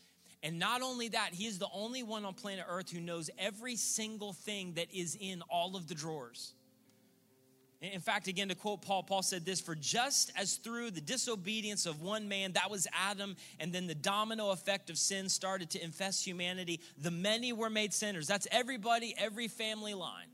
And 0.42 0.58
not 0.58 0.82
only 0.82 1.08
that, 1.08 1.30
he 1.32 1.46
is 1.46 1.58
the 1.58 1.68
only 1.72 2.02
one 2.02 2.24
on 2.24 2.34
planet 2.34 2.64
Earth 2.68 2.90
who 2.90 3.00
knows 3.00 3.30
every 3.38 3.76
single 3.76 4.32
thing 4.32 4.74
that 4.74 4.92
is 4.92 5.16
in 5.20 5.42
all 5.42 5.76
of 5.76 5.86
the 5.86 5.94
drawers. 5.94 6.52
In 7.82 8.00
fact, 8.00 8.28
again, 8.28 8.48
to 8.48 8.54
quote 8.54 8.80
Paul, 8.80 9.02
Paul 9.02 9.22
said 9.22 9.44
this 9.44 9.60
For 9.60 9.74
just 9.74 10.30
as 10.36 10.54
through 10.54 10.92
the 10.92 11.00
disobedience 11.00 11.84
of 11.84 12.00
one 12.00 12.28
man, 12.28 12.52
that 12.52 12.70
was 12.70 12.86
Adam, 12.92 13.36
and 13.58 13.72
then 13.72 13.88
the 13.88 13.94
domino 13.94 14.50
effect 14.50 14.88
of 14.88 14.96
sin 14.96 15.28
started 15.28 15.68
to 15.70 15.82
infest 15.82 16.24
humanity, 16.24 16.80
the 16.96 17.10
many 17.10 17.52
were 17.52 17.70
made 17.70 17.92
sinners. 17.92 18.28
That's 18.28 18.46
everybody, 18.52 19.14
every 19.18 19.48
family 19.48 19.94
line. 19.94 20.31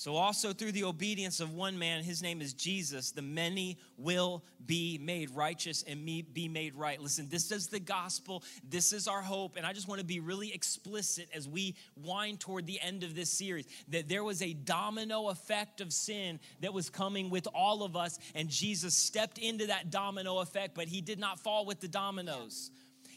So, 0.00 0.16
also 0.16 0.54
through 0.54 0.72
the 0.72 0.84
obedience 0.84 1.40
of 1.40 1.52
one 1.52 1.78
man, 1.78 2.02
his 2.02 2.22
name 2.22 2.40
is 2.40 2.54
Jesus, 2.54 3.10
the 3.10 3.20
many 3.20 3.76
will 3.98 4.42
be 4.64 4.96
made 4.96 5.28
righteous 5.32 5.84
and 5.86 6.06
be 6.06 6.48
made 6.48 6.74
right. 6.74 6.98
Listen, 6.98 7.28
this 7.28 7.52
is 7.52 7.66
the 7.66 7.80
gospel. 7.80 8.42
This 8.66 8.94
is 8.94 9.06
our 9.06 9.20
hope. 9.20 9.56
And 9.58 9.66
I 9.66 9.74
just 9.74 9.88
want 9.88 9.98
to 9.98 10.06
be 10.06 10.18
really 10.18 10.54
explicit 10.54 11.28
as 11.34 11.46
we 11.46 11.76
wind 12.02 12.40
toward 12.40 12.66
the 12.66 12.80
end 12.80 13.04
of 13.04 13.14
this 13.14 13.28
series 13.28 13.66
that 13.88 14.08
there 14.08 14.24
was 14.24 14.40
a 14.40 14.54
domino 14.54 15.28
effect 15.28 15.82
of 15.82 15.92
sin 15.92 16.40
that 16.62 16.72
was 16.72 16.88
coming 16.88 17.28
with 17.28 17.46
all 17.54 17.82
of 17.82 17.94
us. 17.94 18.18
And 18.34 18.48
Jesus 18.48 18.94
stepped 18.94 19.36
into 19.36 19.66
that 19.66 19.90
domino 19.90 20.38
effect, 20.38 20.74
but 20.74 20.88
he 20.88 21.02
did 21.02 21.18
not 21.18 21.40
fall 21.40 21.66
with 21.66 21.80
the 21.80 21.88
dominoes. 21.88 22.70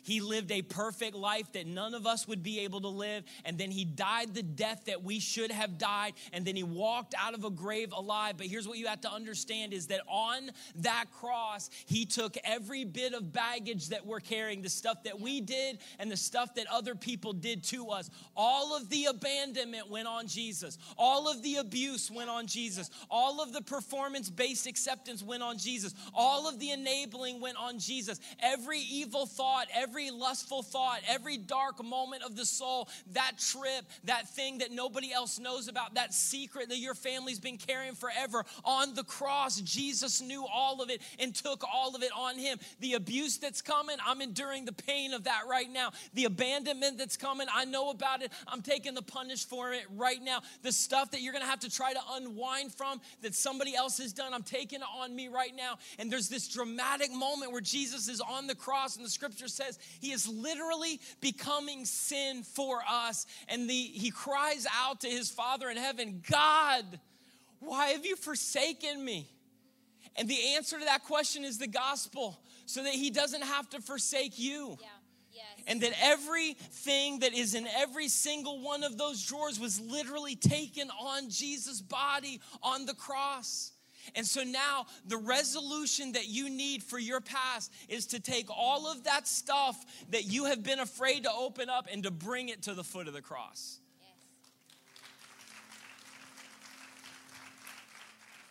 He 0.03 0.21
lived 0.21 0.51
a 0.51 0.61
perfect 0.61 1.15
life 1.15 1.51
that 1.53 1.65
none 1.65 1.93
of 1.93 2.05
us 2.05 2.27
would 2.27 2.43
be 2.43 2.59
able 2.61 2.81
to 2.81 2.89
live. 2.89 3.23
And 3.45 3.57
then 3.57 3.71
he 3.71 3.85
died 3.85 4.33
the 4.33 4.43
death 4.43 4.83
that 4.85 5.03
we 5.03 5.19
should 5.19 5.51
have 5.51 5.77
died. 5.77 6.13
And 6.31 6.45
then 6.45 6.55
he 6.55 6.63
walked 6.63 7.15
out 7.17 7.33
of 7.33 7.45
a 7.45 7.49
grave 7.49 7.93
alive. 7.93 8.35
But 8.37 8.47
here's 8.47 8.67
what 8.67 8.77
you 8.77 8.87
have 8.87 9.01
to 9.01 9.11
understand 9.11 9.73
is 9.73 9.87
that 9.87 10.01
on 10.07 10.51
that 10.75 11.05
cross, 11.11 11.69
he 11.85 12.05
took 12.05 12.37
every 12.43 12.83
bit 12.83 13.13
of 13.13 13.31
baggage 13.31 13.89
that 13.89 14.05
we're 14.05 14.19
carrying, 14.19 14.61
the 14.61 14.69
stuff 14.69 15.03
that 15.03 15.19
we 15.19 15.39
did 15.39 15.79
and 15.99 16.11
the 16.11 16.17
stuff 16.17 16.53
that 16.55 16.67
other 16.71 16.95
people 16.95 17.31
did 17.31 17.63
to 17.63 17.89
us. 17.89 18.09
All 18.35 18.75
of 18.75 18.89
the 18.89 19.05
abandonment 19.05 19.89
went 19.89 20.07
on 20.07 20.27
Jesus. 20.27 20.77
All 20.97 21.31
of 21.31 21.41
the 21.41 21.55
abuse 21.55 22.11
went 22.11 22.29
on 22.29 22.45
Jesus. 22.45 22.89
All 23.09 23.41
of 23.41 23.53
the 23.53 23.61
performance 23.61 24.29
based 24.29 24.67
acceptance 24.67 25.23
went 25.23 25.43
on 25.43 25.57
Jesus. 25.57 25.93
All 26.13 26.49
of 26.49 26.59
the 26.59 26.71
enabling 26.71 27.39
went 27.39 27.57
on 27.57 27.79
Jesus. 27.79 28.19
Every 28.41 28.79
evil 28.79 29.25
thought, 29.25 29.67
every 29.73 29.92
every 29.93 30.09
lustful 30.09 30.63
thought, 30.63 31.01
every 31.07 31.37
dark 31.37 31.83
moment 31.85 32.23
of 32.23 32.35
the 32.35 32.47
soul, 32.47 32.89
that 33.11 33.33
trip, 33.37 33.85
that 34.05 34.27
thing 34.27 34.57
that 34.57 34.71
nobody 34.71 35.13
else 35.13 35.37
knows 35.37 35.67
about, 35.67 35.93
that 35.93 36.11
secret 36.11 36.67
that 36.69 36.79
your 36.79 36.95
family's 36.95 37.39
been 37.39 37.57
carrying 37.57 37.93
forever. 37.93 38.43
On 38.65 38.95
the 38.95 39.03
cross, 39.03 39.61
Jesus 39.61 40.19
knew 40.19 40.47
all 40.51 40.81
of 40.81 40.89
it 40.89 40.99
and 41.19 41.35
took 41.35 41.63
all 41.71 41.95
of 41.95 42.01
it 42.01 42.09
on 42.17 42.39
him. 42.39 42.57
The 42.79 42.93
abuse 42.93 43.37
that's 43.37 43.61
coming, 43.61 43.97
I'm 44.03 44.19
enduring 44.19 44.65
the 44.65 44.73
pain 44.73 45.13
of 45.13 45.25
that 45.25 45.43
right 45.47 45.69
now. 45.71 45.91
The 46.15 46.25
abandonment 46.25 46.97
that's 46.97 47.15
coming, 47.15 47.45
I 47.53 47.65
know 47.65 47.91
about 47.91 48.23
it. 48.23 48.31
I'm 48.47 48.63
taking 48.63 48.95
the 48.95 49.03
punish 49.03 49.45
for 49.45 49.73
it 49.73 49.83
right 49.95 50.23
now. 50.23 50.39
The 50.63 50.71
stuff 50.71 51.11
that 51.11 51.21
you're 51.21 51.33
gonna 51.33 51.45
have 51.45 51.59
to 51.59 51.69
try 51.69 51.93
to 51.93 52.01
unwind 52.13 52.73
from 52.73 52.99
that 53.21 53.35
somebody 53.35 53.75
else 53.75 53.99
has 53.99 54.11
done, 54.11 54.33
I'm 54.33 54.41
taking 54.41 54.79
it 54.79 54.87
on 54.99 55.15
me 55.15 55.27
right 55.27 55.55
now. 55.55 55.77
And 55.99 56.11
there's 56.11 56.29
this 56.29 56.47
dramatic 56.47 57.11
moment 57.11 57.51
where 57.51 57.61
Jesus 57.61 58.07
is 58.07 58.21
on 58.21 58.47
the 58.47 58.55
cross, 58.55 58.95
and 58.95 59.05
the 59.05 59.09
scripture 59.11 59.47
says 59.47 59.77
he 59.99 60.11
is 60.11 60.27
literally 60.27 60.99
becoming 61.21 61.85
sin 61.85 62.43
for 62.43 62.81
us. 62.89 63.25
And 63.47 63.69
the, 63.69 63.73
he 63.73 64.11
cries 64.11 64.65
out 64.83 65.01
to 65.01 65.07
his 65.07 65.29
Father 65.29 65.69
in 65.69 65.77
heaven, 65.77 66.23
God, 66.29 66.99
why 67.59 67.87
have 67.87 68.05
you 68.05 68.15
forsaken 68.15 69.03
me? 69.03 69.29
And 70.15 70.29
the 70.29 70.55
answer 70.55 70.77
to 70.77 70.85
that 70.85 71.03
question 71.03 71.43
is 71.43 71.57
the 71.57 71.67
gospel, 71.67 72.39
so 72.65 72.83
that 72.83 72.93
he 72.93 73.09
doesn't 73.09 73.43
have 73.43 73.69
to 73.71 73.81
forsake 73.81 74.39
you. 74.39 74.77
Yeah. 74.79 74.87
Yes. 75.31 75.65
And 75.65 75.81
that 75.81 75.93
everything 76.01 77.19
that 77.19 77.33
is 77.33 77.55
in 77.55 77.67
every 77.75 78.07
single 78.07 78.61
one 78.61 78.83
of 78.83 78.97
those 78.97 79.25
drawers 79.25 79.59
was 79.59 79.81
literally 79.81 80.35
taken 80.35 80.89
on 80.91 81.29
Jesus' 81.29 81.81
body 81.81 82.39
on 82.61 82.85
the 82.85 82.93
cross. 82.93 83.72
And 84.15 84.25
so 84.25 84.43
now 84.43 84.85
the 85.07 85.17
resolution 85.17 86.13
that 86.13 86.27
you 86.27 86.49
need 86.49 86.83
for 86.83 86.99
your 86.99 87.21
past 87.21 87.71
is 87.89 88.07
to 88.07 88.19
take 88.19 88.47
all 88.49 88.91
of 88.91 89.05
that 89.05 89.27
stuff 89.27 89.83
that 90.09 90.25
you 90.25 90.45
have 90.45 90.63
been 90.63 90.79
afraid 90.79 91.23
to 91.23 91.31
open 91.31 91.69
up 91.69 91.87
and 91.91 92.03
to 92.03 92.11
bring 92.11 92.49
it 92.49 92.63
to 92.63 92.73
the 92.73 92.83
foot 92.83 93.07
of 93.07 93.13
the 93.13 93.21
cross. 93.21 93.79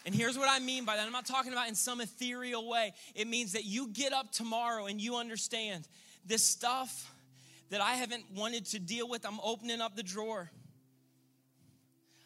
And 0.05 0.14
here's 0.14 0.36
what 0.36 0.48
I 0.50 0.59
mean 0.59 0.84
by 0.84 0.96
that. 0.96 1.07
I'm 1.07 1.12
not 1.12 1.26
talking 1.26 1.53
about 1.53 1.68
in 1.68 1.76
some 1.76 2.00
ethereal 2.00 2.68
way. 2.68 2.92
It 3.14 3.28
means 3.28 3.53
that 3.53 3.64
you 3.64 3.88
get 3.88 4.12
up 4.12 4.32
tomorrow 4.32 4.86
and 4.86 5.00
you 5.00 5.16
understand 5.16 5.86
this 6.26 6.44
stuff 6.44 7.12
that 7.70 7.80
I 7.80 7.92
haven't 7.92 8.24
wanted 8.34 8.66
to 8.66 8.78
deal 8.78 9.09
with, 9.09 9.24
I'm 9.24 9.40
opening 9.42 9.80
up 9.80 9.96
the 9.96 10.03
drawer. 10.03 10.50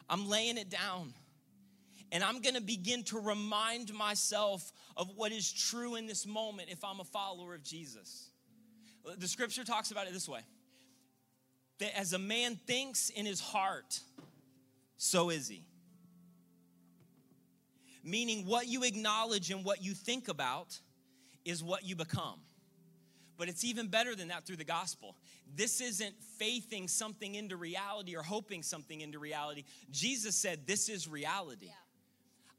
I'm 0.09 0.29
laying 0.29 0.59
it 0.59 0.70
down 0.70 1.12
and 2.12 2.22
I'm 2.22 2.40
gonna 2.40 2.61
begin 2.61 3.02
to 3.04 3.18
remind 3.18 3.92
myself 3.92 4.72
of 4.96 5.11
what 5.16 5.32
is 5.32 5.52
true 5.52 5.96
in 5.96 6.07
this 6.07 6.26
moment 6.26 6.68
if 6.70 6.84
I'm 6.84 7.00
a 7.00 7.04
follower 7.04 7.54
of 7.54 7.62
Jesus. 7.62 8.30
The 9.18 9.28
scripture 9.28 9.64
talks 9.64 9.90
about 9.90 10.07
it 10.07 10.12
this 10.12 10.28
way 10.28 10.40
that 11.78 11.96
as 11.98 12.12
a 12.12 12.18
man 12.18 12.59
thinks 12.66 13.11
in 13.11 13.26
his 13.26 13.40
heart, 13.40 14.00
so 14.96 15.30
is 15.30 15.48
he. 15.48 15.66
Meaning, 18.02 18.46
what 18.46 18.68
you 18.68 18.84
acknowledge 18.84 19.50
and 19.50 19.64
what 19.64 19.82
you 19.82 19.92
think 19.92 20.28
about 20.28 20.78
is 21.44 21.62
what 21.62 21.84
you 21.84 21.96
become. 21.96 22.40
But 23.36 23.48
it's 23.48 23.64
even 23.64 23.88
better 23.88 24.14
than 24.14 24.28
that 24.28 24.46
through 24.46 24.57
the 24.57 24.64
gospel. 24.64 25.16
This 25.54 25.80
isn't 25.80 26.14
faithing 26.38 26.88
something 26.88 27.34
into 27.34 27.57
reality 27.57 28.16
or 28.16 28.22
hoping 28.22 28.62
something 28.62 29.00
into 29.00 29.18
reality. 29.18 29.64
Jesus 29.90 30.34
said, 30.36 30.66
This 30.66 30.88
is 30.88 31.07
reality. 31.09 31.66
Yeah. 31.66 31.72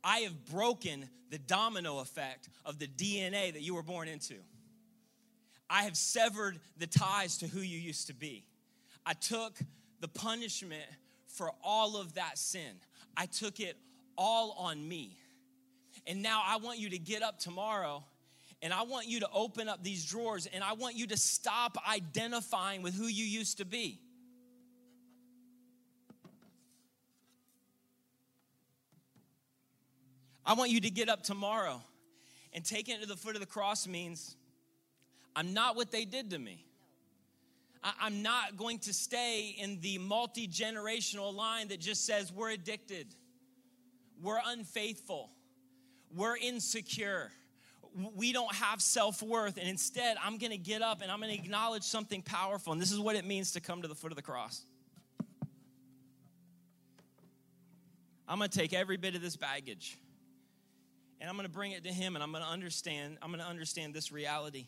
I 0.04 0.20
have 0.20 0.46
broken 0.46 1.10
the 1.30 1.38
domino 1.38 2.00
effect 2.00 2.50
of 2.66 2.80
the 2.80 2.88
DNA 2.88 3.54
that 3.54 3.62
you 3.62 3.76
were 3.76 3.84
born 3.84 4.08
into. 4.08 4.36
I 5.70 5.84
have 5.84 5.98
severed 5.98 6.60
the 6.78 6.88
ties 6.88 7.38
to 7.40 7.48
who 7.48 7.60
you 7.60 7.78
used 7.78 8.08
to 8.08 8.14
be. 8.14 8.46
I 9.06 9.14
took 9.14 9.58
the 10.00 10.08
punishment 10.08 10.86
for 11.28 11.52
all 11.64 11.98
of 11.98 12.14
that 12.14 12.38
sin. 12.38 12.80
I 13.16 13.26
took 13.26 13.60
it 13.60 13.78
all 14.18 14.56
on 14.58 14.88
me. 14.88 15.18
And 16.06 16.22
now 16.22 16.42
I 16.46 16.58
want 16.58 16.80
you 16.80 16.90
to 16.92 17.00
get 17.00 17.22
up 17.22 17.40
tomorrow 17.40 18.04
and 18.62 18.74
I 18.74 18.84
want 18.84 19.08
you 19.08 19.20
to 19.20 19.30
open 19.32 19.70
up 19.70 19.84
these 19.84 20.06
drawers 20.06 20.48
and 20.48 20.64
I 20.64 20.74
want 20.74 20.96
you 20.96 21.08
to 21.08 21.18
stop 21.18 21.78
identifying 21.88 22.82
with 22.82 22.96
who 22.96 23.06
you 23.06 23.24
used 23.24 23.58
to 23.58 23.66
be. 23.66 24.00
I 30.48 30.54
want 30.54 30.72
you 30.72 30.80
to 30.80 30.90
get 30.90 31.10
up 31.10 31.24
tomorrow 31.24 31.82
and 32.54 32.64
take 32.64 32.88
it 32.88 33.02
to 33.02 33.06
the 33.06 33.18
foot 33.18 33.36
of 33.36 33.42
the 33.42 33.46
cross 33.46 33.86
means 33.86 34.38
I'm 35.36 35.54
not 35.54 35.76
what 35.76 35.92
they 35.92 36.06
did 36.06 36.30
to 36.30 36.40
me. 36.40 36.64
I'm 37.84 38.24
not 38.24 38.56
going 38.56 38.80
to 38.80 38.94
stay 38.94 39.56
in 39.58 39.80
the 39.82 39.98
multi 39.98 40.48
generational 40.48 41.34
line 41.34 41.68
that 41.68 41.82
just 41.82 42.06
says 42.06 42.32
we're 42.32 42.52
addicted, 42.52 43.08
we're 44.22 44.40
unfaithful, 44.46 45.30
we're 46.16 46.38
insecure, 46.38 47.32
we 48.16 48.32
don't 48.32 48.54
have 48.56 48.82
self 48.82 49.22
worth. 49.22 49.58
And 49.58 49.68
instead, 49.68 50.16
I'm 50.24 50.38
going 50.38 50.52
to 50.52 50.58
get 50.58 50.82
up 50.82 51.02
and 51.02 51.12
I'm 51.12 51.20
going 51.20 51.36
to 51.36 51.44
acknowledge 51.44 51.84
something 51.84 52.22
powerful. 52.22 52.72
And 52.74 52.82
this 52.82 52.92
is 52.92 53.00
what 53.00 53.16
it 53.18 53.26
means 53.26 53.52
to 53.52 53.62
come 53.62 53.82
to 53.82 53.88
the 53.88 53.96
foot 53.96 54.12
of 54.12 54.16
the 54.16 54.24
cross. 54.24 54.64
I'm 58.28 58.38
going 58.38 58.50
to 58.50 58.58
take 58.58 58.74
every 58.74 58.98
bit 58.98 59.14
of 59.16 59.22
this 59.22 59.36
baggage 59.36 59.98
and 61.20 61.30
I'm 61.30 61.36
going 61.36 61.48
to 61.48 61.54
bring 61.54 61.72
it 61.72 61.84
to 61.86 61.92
him 61.92 62.16
and 62.16 62.24
I'm 62.24 62.32
going 62.32 62.44
to 62.44 62.50
understand 62.50 63.18
I'm 63.22 63.30
going 63.30 63.44
to 63.44 63.50
understand 63.50 63.94
this 63.94 64.12
reality. 64.12 64.68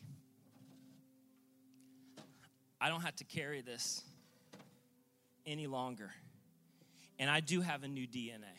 I 2.80 2.88
don't 2.88 3.02
have 3.02 3.16
to 3.16 3.24
carry 3.24 3.60
this 3.60 4.02
any 5.46 5.66
longer. 5.66 6.10
And 7.18 7.28
I 7.28 7.40
do 7.40 7.60
have 7.60 7.82
a 7.84 7.88
new 7.88 8.06
DNA. 8.06 8.56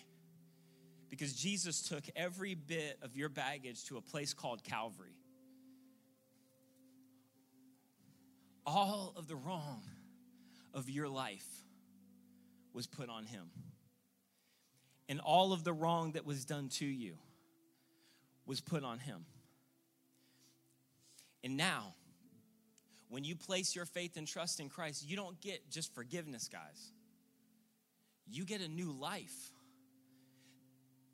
Because 1.09 1.33
Jesus 1.33 1.81
took 1.81 2.03
every 2.15 2.53
bit 2.53 2.97
of 3.01 3.17
your 3.17 3.27
baggage 3.27 3.85
to 3.85 3.97
a 3.97 4.01
place 4.01 4.33
called 4.33 4.63
Calvary. 4.63 5.17
All 8.65 9.13
of 9.17 9.27
the 9.27 9.35
wrong 9.35 9.81
of 10.73 10.89
your 10.89 11.09
life 11.09 11.47
was 12.73 12.87
put 12.87 13.09
on 13.09 13.25
him. 13.25 13.49
And 15.09 15.19
all 15.19 15.51
of 15.51 15.63
the 15.63 15.73
wrong 15.73 16.13
that 16.13 16.25
was 16.25 16.45
done 16.45 16.69
to 16.69 16.85
you 16.85 17.15
was 18.45 18.61
put 18.61 18.83
on 18.83 18.99
him. 18.99 19.25
And 21.43 21.57
now, 21.57 21.95
when 23.09 23.23
you 23.23 23.35
place 23.35 23.75
your 23.75 23.85
faith 23.85 24.15
and 24.17 24.27
trust 24.27 24.59
in 24.59 24.69
Christ, 24.69 25.07
you 25.07 25.15
don't 25.15 25.39
get 25.41 25.69
just 25.69 25.93
forgiveness, 25.93 26.47
guys. 26.47 26.91
You 28.27 28.45
get 28.45 28.61
a 28.61 28.67
new 28.67 28.91
life 28.91 29.51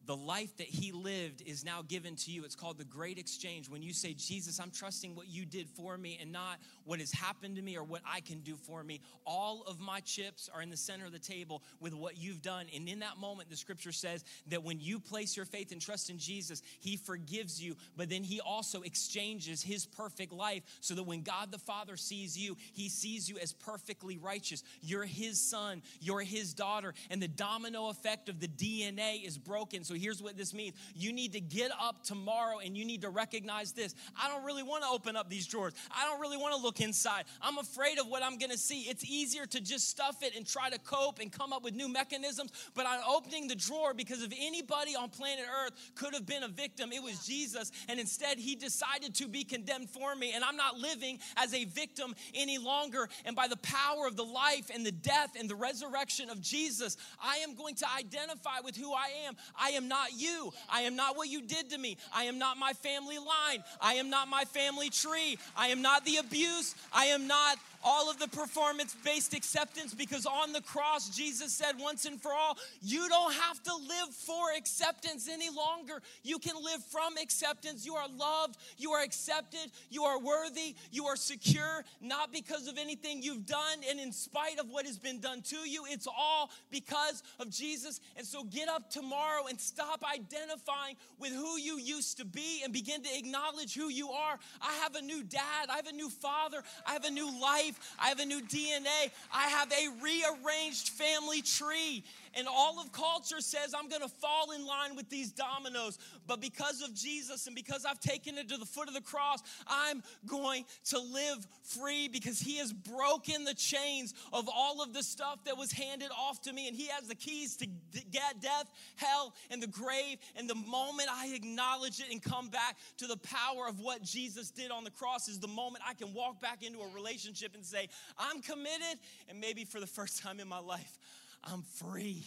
the 0.07 0.15
life 0.15 0.55
that 0.57 0.67
he 0.67 0.93
lived 0.93 1.43
is 1.45 1.65
now 1.65 1.83
given 1.85 2.15
to 2.15 2.31
you. 2.31 2.45
It's 2.45 2.55
called 2.55 2.77
the 2.77 2.85
great 2.85 3.17
exchange. 3.19 3.69
When 3.69 3.81
you 3.81 3.91
say, 3.91 4.13
Jesus, 4.13 4.59
I'm 4.59 4.71
trusting 4.71 5.15
what 5.15 5.27
you 5.27 5.45
did 5.45 5.67
for 5.69 5.97
me 5.97 6.17
and 6.21 6.31
not 6.31 6.59
what 6.85 6.99
has 6.99 7.11
happened 7.11 7.57
to 7.57 7.61
me 7.61 7.77
or 7.77 7.83
what 7.83 8.01
I 8.09 8.21
can 8.21 8.39
do 8.39 8.55
for 8.55 8.81
me. 8.83 9.01
All 9.25 9.63
of 9.67 9.81
my 9.81 9.99
chips 9.99 10.49
are 10.53 10.61
in 10.61 10.69
the 10.69 10.77
center 10.77 11.05
of 11.05 11.11
the 11.11 11.19
table 11.19 11.61
with 11.81 11.93
what 11.93 12.17
you've 12.17 12.41
done. 12.41 12.67
And 12.73 12.87
in 12.87 12.99
that 12.99 13.17
moment, 13.17 13.49
the 13.49 13.57
scripture 13.57 13.91
says 13.91 14.23
that 14.47 14.63
when 14.63 14.79
you 14.79 14.99
place 15.01 15.35
your 15.35 15.45
faith 15.45 15.73
and 15.73 15.81
trust 15.81 16.09
in 16.09 16.17
Jesus, 16.17 16.61
he 16.79 16.95
forgives 16.95 17.61
you, 17.61 17.75
but 17.97 18.09
then 18.09 18.23
he 18.23 18.39
also 18.39 18.83
exchanges 18.83 19.61
his 19.61 19.85
perfect 19.85 20.31
life 20.31 20.63
so 20.79 20.95
that 20.95 21.03
when 21.03 21.21
God 21.21 21.51
the 21.51 21.57
Father 21.57 21.97
sees 21.97 22.37
you, 22.37 22.55
he 22.71 22.87
sees 22.87 23.29
you 23.29 23.37
as 23.39 23.51
perfectly 23.51 24.17
righteous. 24.17 24.63
You're 24.81 25.03
his 25.03 25.37
son, 25.37 25.81
you're 25.99 26.21
his 26.21 26.53
daughter, 26.53 26.93
and 27.09 27.21
the 27.21 27.27
domino 27.27 27.89
effect 27.89 28.29
of 28.29 28.39
the 28.39 28.47
DNA 28.47 29.25
is 29.25 29.37
broken. 29.37 29.83
So 29.83 29.96
here's 29.97 30.21
what 30.21 30.37
this 30.37 30.53
means 30.53 30.75
you 30.95 31.13
need 31.13 31.33
to 31.33 31.39
get 31.39 31.71
up 31.81 32.03
tomorrow 32.03 32.59
and 32.59 32.77
you 32.77 32.85
need 32.85 33.01
to 33.01 33.09
recognize 33.09 33.71
this. 33.71 33.95
I 34.21 34.27
don't 34.27 34.43
really 34.43 34.63
want 34.63 34.83
to 34.83 34.89
open 34.89 35.15
up 35.15 35.29
these 35.29 35.47
drawers, 35.47 35.73
I 35.91 36.05
don't 36.05 36.19
really 36.19 36.37
want 36.37 36.55
to 36.55 36.61
look 36.61 36.81
inside. 36.81 37.25
I'm 37.41 37.57
afraid 37.57 37.99
of 37.99 38.07
what 38.07 38.23
I'm 38.23 38.37
going 38.37 38.51
to 38.51 38.57
see. 38.57 38.81
It's 38.81 39.03
easier 39.05 39.45
to 39.45 39.61
just 39.61 39.89
stuff 39.89 40.23
it 40.23 40.35
and 40.35 40.45
try 40.47 40.69
to 40.69 40.79
cope 40.79 41.19
and 41.19 41.31
come 41.31 41.53
up 41.53 41.63
with 41.63 41.73
new 41.73 41.87
mechanisms, 41.87 42.51
but 42.73 42.85
I'm 42.87 43.01
opening 43.07 43.47
the 43.47 43.55
drawer 43.55 43.93
because 43.93 44.23
if 44.23 44.33
anybody 44.39 44.95
on 44.95 45.09
planet 45.09 45.45
Earth 45.65 45.73
could 45.95 46.13
have 46.13 46.25
been 46.25 46.43
a 46.43 46.47
victim, 46.47 46.91
it 46.91 47.01
was 47.01 47.25
Jesus. 47.25 47.71
And 47.87 47.99
instead, 47.99 48.37
he 48.37 48.55
decided 48.55 49.15
to 49.15 49.27
be 49.27 49.43
condemned 49.43 49.89
for 49.89 50.15
me. 50.15 50.33
And 50.33 50.43
I'm 50.43 50.55
not 50.55 50.77
living 50.77 51.19
as 51.35 51.53
a 51.53 51.65
victim 51.65 52.15
any 52.33 52.57
longer. 52.57 53.09
And 53.25 53.35
by 53.35 53.47
the 53.47 53.57
power 53.57 54.07
of 54.07 54.15
the 54.15 54.23
life 54.23 54.69
and 54.73 54.85
the 54.85 54.91
death 54.91 55.31
and 55.37 55.49
the 55.49 55.55
resurrection 55.55 56.29
of 56.29 56.41
Jesus, 56.41 56.97
I 57.21 57.37
am 57.37 57.55
going 57.55 57.75
to 57.75 57.85
identify 57.97 58.59
with 58.63 58.75
who 58.75 58.93
I 58.93 59.09
am. 59.27 59.35
I 59.59 59.69
am 59.69 59.86
not 59.87 60.19
you. 60.19 60.51
I 60.69 60.81
am 60.81 60.95
not 60.95 61.17
what 61.17 61.29
you 61.29 61.41
did 61.41 61.69
to 61.71 61.77
me. 61.77 61.97
I 62.13 62.23
am 62.25 62.37
not 62.37 62.57
my 62.57 62.73
family 62.73 63.17
line. 63.17 63.63
I 63.81 63.95
am 63.95 64.09
not 64.09 64.27
my 64.27 64.45
family 64.45 64.89
tree. 64.89 65.37
I 65.55 65.67
am 65.67 65.81
not 65.81 66.05
the 66.05 66.17
abuse. 66.17 66.75
I 66.93 67.05
am 67.05 67.27
not 67.27 67.57
all 67.87 68.09
of 68.09 68.19
the 68.19 68.27
performance 68.27 68.95
based 69.05 69.33
acceptance 69.33 69.93
because 69.93 70.25
on 70.25 70.51
the 70.51 70.61
cross, 70.61 71.09
Jesus 71.15 71.53
said 71.53 71.75
once 71.79 72.05
and 72.05 72.21
for 72.21 72.33
all, 72.33 72.57
you 72.81 73.07
don't 73.07 73.33
have 73.33 73.63
to 73.63 73.73
live 73.73 74.13
for 74.13 74.51
acceptance 74.57 75.29
any 75.31 75.49
longer. 75.49 76.01
You 76.21 76.37
can 76.37 76.55
live 76.61 76.83
from 76.91 77.15
acceptance. 77.17 77.85
You 77.85 77.95
are 77.95 78.09
loved, 78.09 78.57
you 78.77 78.91
are 78.91 79.01
accepted, 79.01 79.71
you 79.89 80.03
are 80.03 80.19
worthy, 80.19 80.75
you 80.91 81.05
are 81.05 81.15
secure, 81.15 81.85
not 82.01 82.33
because 82.33 82.67
of 82.67 82.77
anything 82.77 83.21
you've 83.21 83.45
done 83.45 83.79
and 83.89 84.01
in 84.01 84.11
spite 84.11 84.59
of 84.59 84.69
what 84.69 84.85
has 84.85 84.97
been 84.99 85.21
done 85.21 85.41
to 85.43 85.57
you. 85.57 85.85
It's 85.89 86.07
all 86.07 86.51
because 86.69 87.23
of 87.39 87.49
Jesus. 87.49 88.01
And 88.17 88.27
so 88.27 88.43
get 88.43 88.67
up 88.67 88.89
tomorrow 88.89 89.45
and 89.47 89.59
stop 89.59 90.03
identifying 90.03 90.97
with 91.19 91.31
who 91.31 91.57
you 91.57 91.79
used 91.79 92.17
to 92.17 92.25
be 92.25 92.61
and 92.65 92.73
begin 92.73 93.01
to 93.03 93.17
acknowledge 93.17 93.73
who 93.75 93.87
you 93.89 94.09
are. 94.09 94.37
I 94.61 94.73
have 94.83 94.95
a 94.95 95.01
new 95.01 95.23
dad, 95.23 95.69
I 95.69 95.77
have 95.77 95.87
a 95.87 95.93
new 95.93 96.09
father, 96.09 96.61
I 96.85 96.91
have 96.91 97.05
a 97.05 97.11
new 97.11 97.31
life. 97.39 97.75
I 97.99 98.09
have 98.09 98.19
a 98.19 98.25
new 98.25 98.41
DNA. 98.41 99.11
I 99.33 99.47
have 99.47 99.71
a 99.71 99.89
rearranged 100.01 100.89
family 100.89 101.41
tree. 101.41 102.03
And 102.37 102.47
all 102.47 102.79
of 102.79 102.91
culture 102.91 103.41
says 103.41 103.73
I'm 103.75 103.89
going 103.89 104.03
to 104.03 104.07
fall 104.07 104.51
in 104.51 104.65
line 104.65 104.95
with 104.95 105.09
these 105.09 105.31
dominoes. 105.31 105.97
But 106.27 106.39
because 106.39 106.81
of 106.81 106.93
Jesus 106.93 107.47
and 107.47 107.55
because 107.55 107.83
I've 107.83 107.99
taken 107.99 108.37
it 108.37 108.47
to 108.49 108.57
the 108.57 108.65
foot 108.65 108.87
of 108.87 108.93
the 108.93 109.01
cross, 109.01 109.39
I'm 109.67 110.03
going 110.27 110.65
to 110.85 110.99
live 110.99 111.47
free 111.63 112.07
because 112.07 112.39
He 112.39 112.57
has 112.57 112.71
broken 112.71 113.43
the 113.43 113.55
chains 113.55 114.13
of 114.31 114.47
all 114.53 114.83
of 114.83 114.93
the 114.93 115.01
stuff 115.01 115.43
that 115.45 115.57
was 115.57 115.71
handed 115.71 116.09
off 116.15 116.39
to 116.43 116.53
me. 116.53 116.67
And 116.67 116.77
He 116.77 116.87
has 116.89 117.07
the 117.07 117.15
keys 117.15 117.57
to 117.57 117.67
get 118.11 118.39
death, 118.39 118.71
hell, 118.97 119.33
and 119.49 119.61
the 119.61 119.67
grave. 119.67 120.19
And 120.35 120.47
the 120.47 120.55
moment 120.55 121.09
I 121.11 121.33
acknowledge 121.33 121.99
it 121.99 122.11
and 122.11 122.21
come 122.21 122.49
back 122.49 122.77
to 122.97 123.07
the 123.07 123.17
power 123.17 123.67
of 123.67 123.79
what 123.79 124.03
Jesus 124.03 124.51
did 124.51 124.69
on 124.69 124.83
the 124.83 124.91
cross 124.91 125.27
is 125.27 125.39
the 125.39 125.47
moment 125.47 125.83
I 125.87 125.95
can 125.95 126.13
walk 126.13 126.39
back 126.39 126.61
into 126.61 126.81
a 126.81 126.89
relationship 126.93 127.55
and 127.55 127.65
say, 127.65 127.89
I'm 128.15 128.43
committed. 128.43 128.99
And 129.27 129.39
maybe 129.39 129.65
for 129.65 129.79
the 129.79 129.87
first 129.87 130.21
time 130.21 130.39
in 130.39 130.47
my 130.47 130.59
life, 130.59 130.99
I'm 131.43 131.61
free 131.61 132.23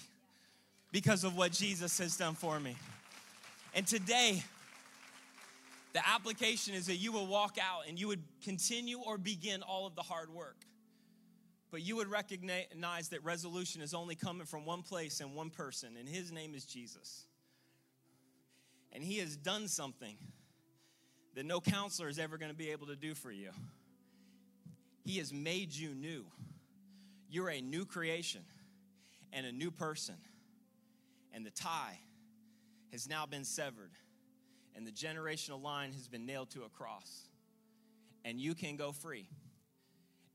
because 0.92 1.24
of 1.24 1.36
what 1.36 1.52
Jesus 1.52 1.98
has 1.98 2.16
done 2.16 2.34
for 2.34 2.58
me. 2.58 2.76
And 3.74 3.86
today, 3.86 4.42
the 5.92 6.06
application 6.08 6.74
is 6.74 6.86
that 6.86 6.96
you 6.96 7.12
will 7.12 7.26
walk 7.26 7.56
out 7.61 7.88
and 7.88 7.98
you 7.98 8.08
would 8.08 8.22
continue 8.42 8.98
or 8.98 9.18
begin 9.18 9.62
all 9.62 9.86
of 9.86 9.94
the 9.94 10.02
hard 10.02 10.30
work. 10.30 10.56
But 11.70 11.82
you 11.82 11.96
would 11.96 12.11
recognize 12.11 13.08
that 13.11 13.22
resolution 13.22 13.80
is 13.80 13.94
only 13.94 14.16
coming 14.16 14.46
from 14.46 14.64
one 14.64 14.82
place 14.82 15.20
and 15.20 15.34
one 15.34 15.50
person, 15.50 15.96
and 15.96 16.08
his 16.08 16.32
name 16.32 16.54
is 16.54 16.64
Jesus. 16.64 17.26
And 18.92 19.04
he 19.04 19.18
has 19.18 19.36
done 19.36 19.68
something 19.68 20.16
that 21.36 21.46
no 21.46 21.61
counselor 21.61 22.08
is 22.08 22.18
ever 22.18 22.38
going 22.38 22.50
to 22.50 22.56
be 22.56 22.70
able 22.70 22.88
to 22.88 22.96
do 22.96 23.14
for 23.14 23.30
you. 23.30 23.50
He 25.04 25.18
has 25.18 25.32
made 25.32 25.72
you 25.72 25.94
new. 25.94 26.24
You're 27.30 27.50
a 27.50 27.61
new 27.61 27.84
creation 27.84 28.42
and 29.32 29.46
a 29.46 29.52
new 29.52 29.70
person. 29.70 30.16
And 31.32 31.46
the 31.46 31.50
tie 31.50 31.98
has 32.92 33.08
now 33.08 33.24
been 33.26 33.44
severed, 33.44 33.92
and 34.74 34.86
the 34.86 34.90
generational 34.90 35.62
line 35.62 35.92
has 35.92 36.08
been 36.08 36.26
nailed 36.26 36.50
to 36.50 36.62
a 36.62 36.68
cross. 36.68 37.28
And 38.24 38.40
you 38.40 38.54
can 38.54 38.76
go 38.76 38.92
free. 38.92 39.28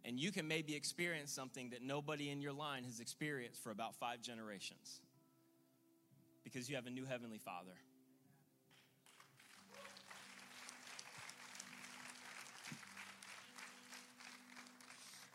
And 0.05 0.19
you 0.19 0.31
can 0.31 0.47
maybe 0.47 0.75
experience 0.75 1.31
something 1.31 1.71
that 1.71 1.81
nobody 1.81 2.29
in 2.29 2.39
your 2.39 2.53
line 2.53 2.83
has 2.83 2.99
experienced 2.99 3.61
for 3.63 3.71
about 3.71 3.95
five 3.95 4.21
generations 4.21 5.01
because 6.43 6.69
you 6.69 6.75
have 6.75 6.85
a 6.85 6.91
new 6.91 7.05
Heavenly 7.05 7.39
Father. 7.39 7.73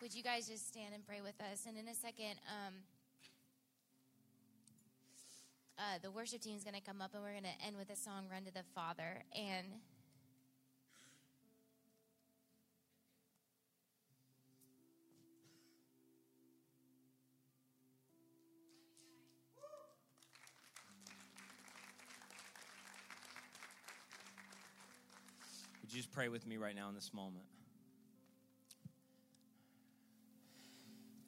Would 0.01 0.15
you 0.15 0.23
guys 0.23 0.49
just 0.49 0.67
stand 0.69 0.95
and 0.95 1.07
pray 1.07 1.21
with 1.21 1.39
us? 1.53 1.67
And 1.69 1.77
in 1.77 1.89
a 1.89 1.95
second, 1.95 2.41
um, 2.49 2.75
uh, 5.81 5.99
the 6.03 6.11
worship 6.11 6.43
team 6.43 6.57
is 6.57 6.63
going 6.63 6.75
to 6.75 6.83
come 6.83 7.01
up 7.01 7.15
and 7.15 7.23
we're 7.23 7.33
going 7.33 7.45
to 7.45 7.67
end 7.67 7.77
with 7.79 7.89
a 7.89 7.97
song, 7.97 8.27
Run 8.31 8.45
to 8.45 8.53
the 8.53 8.65
Father. 8.75 9.25
And 9.35 9.67
Would 25.83 25.95
you 25.97 26.03
just 26.03 26.13
pray 26.13 26.29
with 26.29 26.47
me 26.47 26.57
right 26.57 26.77
now 26.77 26.89
in 26.89 26.95
this 26.95 27.13
moment? 27.13 27.43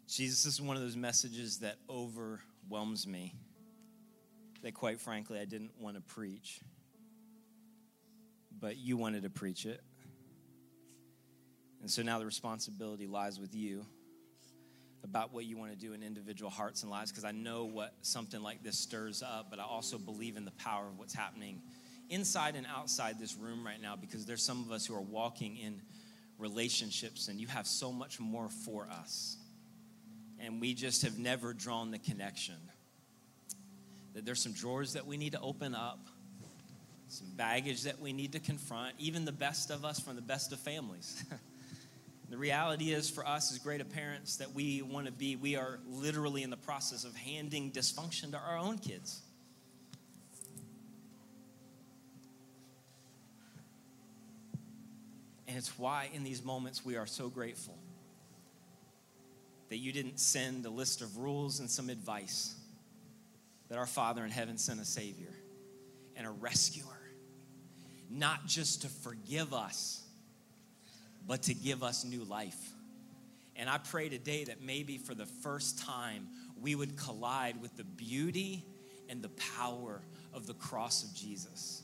Jesus, 0.06 0.44
this 0.44 0.54
is 0.54 0.60
one 0.60 0.76
of 0.76 0.82
those 0.82 0.94
messages 0.94 1.58
that 1.60 1.78
overwhelms 1.90 3.06
me 3.06 3.34
that, 4.62 4.74
quite 4.74 5.00
frankly, 5.00 5.38
I 5.38 5.44
didn't 5.44 5.72
want 5.80 5.96
to 5.96 6.02
preach. 6.02 6.60
But 8.58 8.76
you 8.76 8.96
wanted 8.96 9.24
to 9.24 9.30
preach 9.30 9.66
it. 9.66 9.80
And 11.80 11.90
so 11.90 12.02
now 12.02 12.18
the 12.20 12.26
responsibility 12.26 13.08
lies 13.08 13.40
with 13.40 13.54
you 13.54 13.84
about 15.04 15.32
what 15.34 15.44
you 15.44 15.58
want 15.58 15.72
to 15.72 15.76
do 15.76 15.94
in 15.94 16.02
individual 16.04 16.50
hearts 16.50 16.82
and 16.82 16.90
lives 16.90 17.10
because 17.10 17.24
I 17.24 17.32
know 17.32 17.64
what 17.64 17.92
something 18.02 18.40
like 18.40 18.62
this 18.62 18.78
stirs 18.78 19.20
up, 19.20 19.48
but 19.50 19.58
I 19.58 19.64
also 19.64 19.98
believe 19.98 20.36
in 20.36 20.44
the 20.44 20.52
power 20.52 20.86
of 20.86 20.96
what's 20.96 21.14
happening 21.14 21.60
inside 22.08 22.54
and 22.54 22.66
outside 22.66 23.18
this 23.18 23.36
room 23.36 23.66
right 23.66 23.80
now 23.80 23.96
because 23.96 24.26
there's 24.26 24.44
some 24.44 24.62
of 24.62 24.70
us 24.70 24.86
who 24.86 24.94
are 24.94 25.00
walking 25.00 25.56
in 25.56 25.80
relationships 26.38 27.26
and 27.28 27.40
you 27.40 27.48
have 27.48 27.66
so 27.66 27.90
much 27.90 28.20
more 28.20 28.48
for 28.48 28.86
us. 28.90 29.36
And 30.38 30.60
we 30.60 30.74
just 30.74 31.02
have 31.02 31.18
never 31.18 31.52
drawn 31.52 31.90
the 31.90 31.98
connection 31.98 32.56
that 34.14 34.24
there's 34.24 34.42
some 34.42 34.52
drawers 34.52 34.92
that 34.92 35.06
we 35.06 35.16
need 35.16 35.32
to 35.32 35.40
open 35.40 35.74
up, 35.74 36.06
some 37.08 37.28
baggage 37.36 37.82
that 37.82 38.00
we 38.00 38.12
need 38.12 38.32
to 38.32 38.40
confront, 38.40 38.94
even 38.98 39.24
the 39.24 39.32
best 39.32 39.70
of 39.70 39.84
us 39.84 40.00
from 40.00 40.16
the 40.16 40.22
best 40.22 40.52
of 40.52 40.60
families. 40.60 41.24
the 42.30 42.36
reality 42.36 42.92
is 42.92 43.10
for 43.10 43.26
us 43.26 43.52
as 43.52 43.58
great 43.58 43.86
parents 43.90 44.36
that 44.36 44.52
we 44.52 44.82
want 44.82 45.06
to 45.06 45.12
be, 45.12 45.36
we 45.36 45.56
are 45.56 45.78
literally 45.88 46.42
in 46.42 46.50
the 46.50 46.56
process 46.56 47.04
of 47.04 47.14
handing 47.16 47.70
dysfunction 47.70 48.30
to 48.32 48.38
our 48.38 48.58
own 48.58 48.78
kids. 48.78 49.22
And 55.48 55.58
it's 55.58 55.78
why 55.78 56.08
in 56.14 56.24
these 56.24 56.42
moments 56.42 56.82
we 56.82 56.96
are 56.96 57.06
so 57.06 57.28
grateful 57.28 57.76
that 59.68 59.76
you 59.76 59.92
didn't 59.92 60.18
send 60.18 60.64
a 60.64 60.70
list 60.70 61.02
of 61.02 61.18
rules 61.18 61.60
and 61.60 61.70
some 61.70 61.90
advice 61.90 62.54
that 63.72 63.78
our 63.78 63.86
Father 63.86 64.22
in 64.22 64.30
heaven 64.30 64.58
sent 64.58 64.78
a 64.80 64.84
Savior 64.84 65.32
and 66.14 66.26
a 66.26 66.30
rescuer, 66.30 67.00
not 68.10 68.44
just 68.44 68.82
to 68.82 68.88
forgive 68.88 69.54
us, 69.54 70.04
but 71.26 71.44
to 71.44 71.54
give 71.54 71.82
us 71.82 72.04
new 72.04 72.22
life. 72.22 72.70
And 73.56 73.70
I 73.70 73.78
pray 73.78 74.10
today 74.10 74.44
that 74.44 74.60
maybe 74.60 74.98
for 74.98 75.14
the 75.14 75.24
first 75.24 75.78
time 75.78 76.28
we 76.60 76.74
would 76.74 76.98
collide 76.98 77.62
with 77.62 77.74
the 77.78 77.84
beauty 77.84 78.62
and 79.08 79.22
the 79.22 79.30
power 79.56 80.02
of 80.34 80.46
the 80.46 80.52
cross 80.52 81.02
of 81.02 81.14
Jesus. 81.14 81.82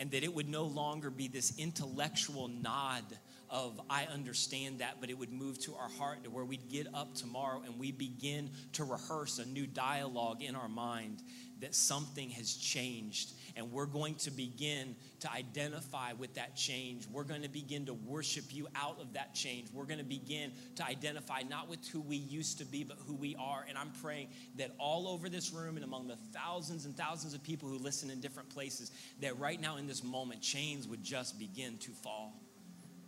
And 0.00 0.10
that 0.10 0.22
it 0.22 0.34
would 0.34 0.50
no 0.50 0.64
longer 0.64 1.08
be 1.08 1.28
this 1.28 1.58
intellectual 1.58 2.48
nod 2.48 3.04
of 3.50 3.80
I 3.90 4.04
understand 4.04 4.78
that, 4.78 4.96
but 5.00 5.10
it 5.10 5.18
would 5.18 5.32
move 5.32 5.58
to 5.60 5.74
our 5.74 5.88
heart 5.88 6.24
to 6.24 6.30
where 6.30 6.44
we'd 6.44 6.68
get 6.68 6.86
up 6.94 7.14
tomorrow 7.14 7.62
and 7.64 7.78
we 7.78 7.90
begin 7.92 8.50
to 8.74 8.84
rehearse 8.84 9.38
a 9.38 9.46
new 9.46 9.66
dialogue 9.66 10.42
in 10.42 10.54
our 10.54 10.68
mind 10.68 11.22
that 11.60 11.74
something 11.74 12.30
has 12.30 12.54
changed 12.54 13.32
and 13.56 13.72
we're 13.72 13.86
going 13.86 14.14
to 14.14 14.30
begin 14.30 14.94
to 15.20 15.30
identify 15.32 16.12
with 16.14 16.34
that 16.34 16.56
change. 16.56 17.06
We're 17.06 17.24
going 17.24 17.42
to 17.42 17.48
begin 17.48 17.86
to 17.86 17.94
worship 17.94 18.44
you 18.50 18.68
out 18.74 19.00
of 19.00 19.12
that 19.14 19.34
change. 19.34 19.68
We're 19.72 19.84
going 19.84 19.98
to 19.98 20.04
begin 20.04 20.52
to 20.76 20.86
identify 20.86 21.42
not 21.48 21.68
with 21.68 21.86
who 21.88 22.00
we 22.00 22.16
used 22.16 22.58
to 22.58 22.64
be, 22.64 22.84
but 22.84 22.98
who 23.06 23.14
we 23.14 23.36
are. 23.36 23.66
And 23.68 23.76
I'm 23.76 23.90
praying 24.02 24.28
that 24.56 24.70
all 24.78 25.08
over 25.08 25.28
this 25.28 25.52
room 25.52 25.76
and 25.76 25.84
among 25.84 26.08
the 26.08 26.16
thousands 26.32 26.86
and 26.86 26.96
thousands 26.96 27.34
of 27.34 27.42
people 27.42 27.68
who 27.68 27.78
listen 27.78 28.10
in 28.10 28.20
different 28.20 28.48
places, 28.48 28.92
that 29.20 29.38
right 29.38 29.60
now 29.60 29.76
in 29.76 29.86
this 29.86 30.02
moment, 30.02 30.40
chains 30.40 30.88
would 30.88 31.02
just 31.02 31.38
begin 31.38 31.76
to 31.78 31.90
fall 31.90 32.40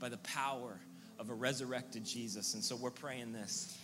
by 0.02 0.08
the 0.08 0.18
power 0.18 0.80
of 1.20 1.30
a 1.30 1.34
resurrected 1.34 2.04
Jesus. 2.04 2.54
And 2.54 2.62
so 2.62 2.74
we're 2.74 2.90
praying 2.90 3.32
this. 3.32 3.78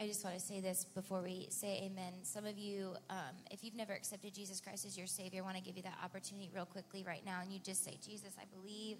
I 0.00 0.06
just 0.06 0.24
want 0.24 0.38
to 0.38 0.40
say 0.40 0.60
this 0.60 0.84
before 0.94 1.22
we 1.22 1.48
say 1.50 1.90
amen. 1.90 2.12
Some 2.22 2.46
of 2.46 2.56
you, 2.56 2.94
um, 3.10 3.34
if 3.50 3.64
you've 3.64 3.74
never 3.74 3.92
accepted 3.92 4.32
Jesus 4.32 4.60
Christ 4.60 4.86
as 4.86 4.96
your 4.96 5.08
Savior, 5.08 5.42
I 5.42 5.44
want 5.44 5.56
to 5.56 5.62
give 5.62 5.76
you 5.76 5.82
that 5.82 5.98
opportunity 6.04 6.48
real 6.54 6.66
quickly 6.66 7.02
right 7.04 7.26
now. 7.26 7.40
And 7.42 7.52
you 7.52 7.58
just 7.58 7.84
say, 7.84 7.98
Jesus, 8.00 8.34
I 8.40 8.44
believe 8.56 8.98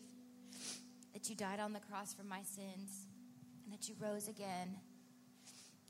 that 1.14 1.30
you 1.30 1.36
died 1.36 1.60
on 1.60 1.72
the 1.72 1.78
cross 1.78 2.12
for 2.12 2.24
my 2.24 2.42
sins 2.42 3.06
and 3.64 3.72
that 3.72 3.88
you 3.88 3.94
rose 4.00 4.26
again. 4.26 4.74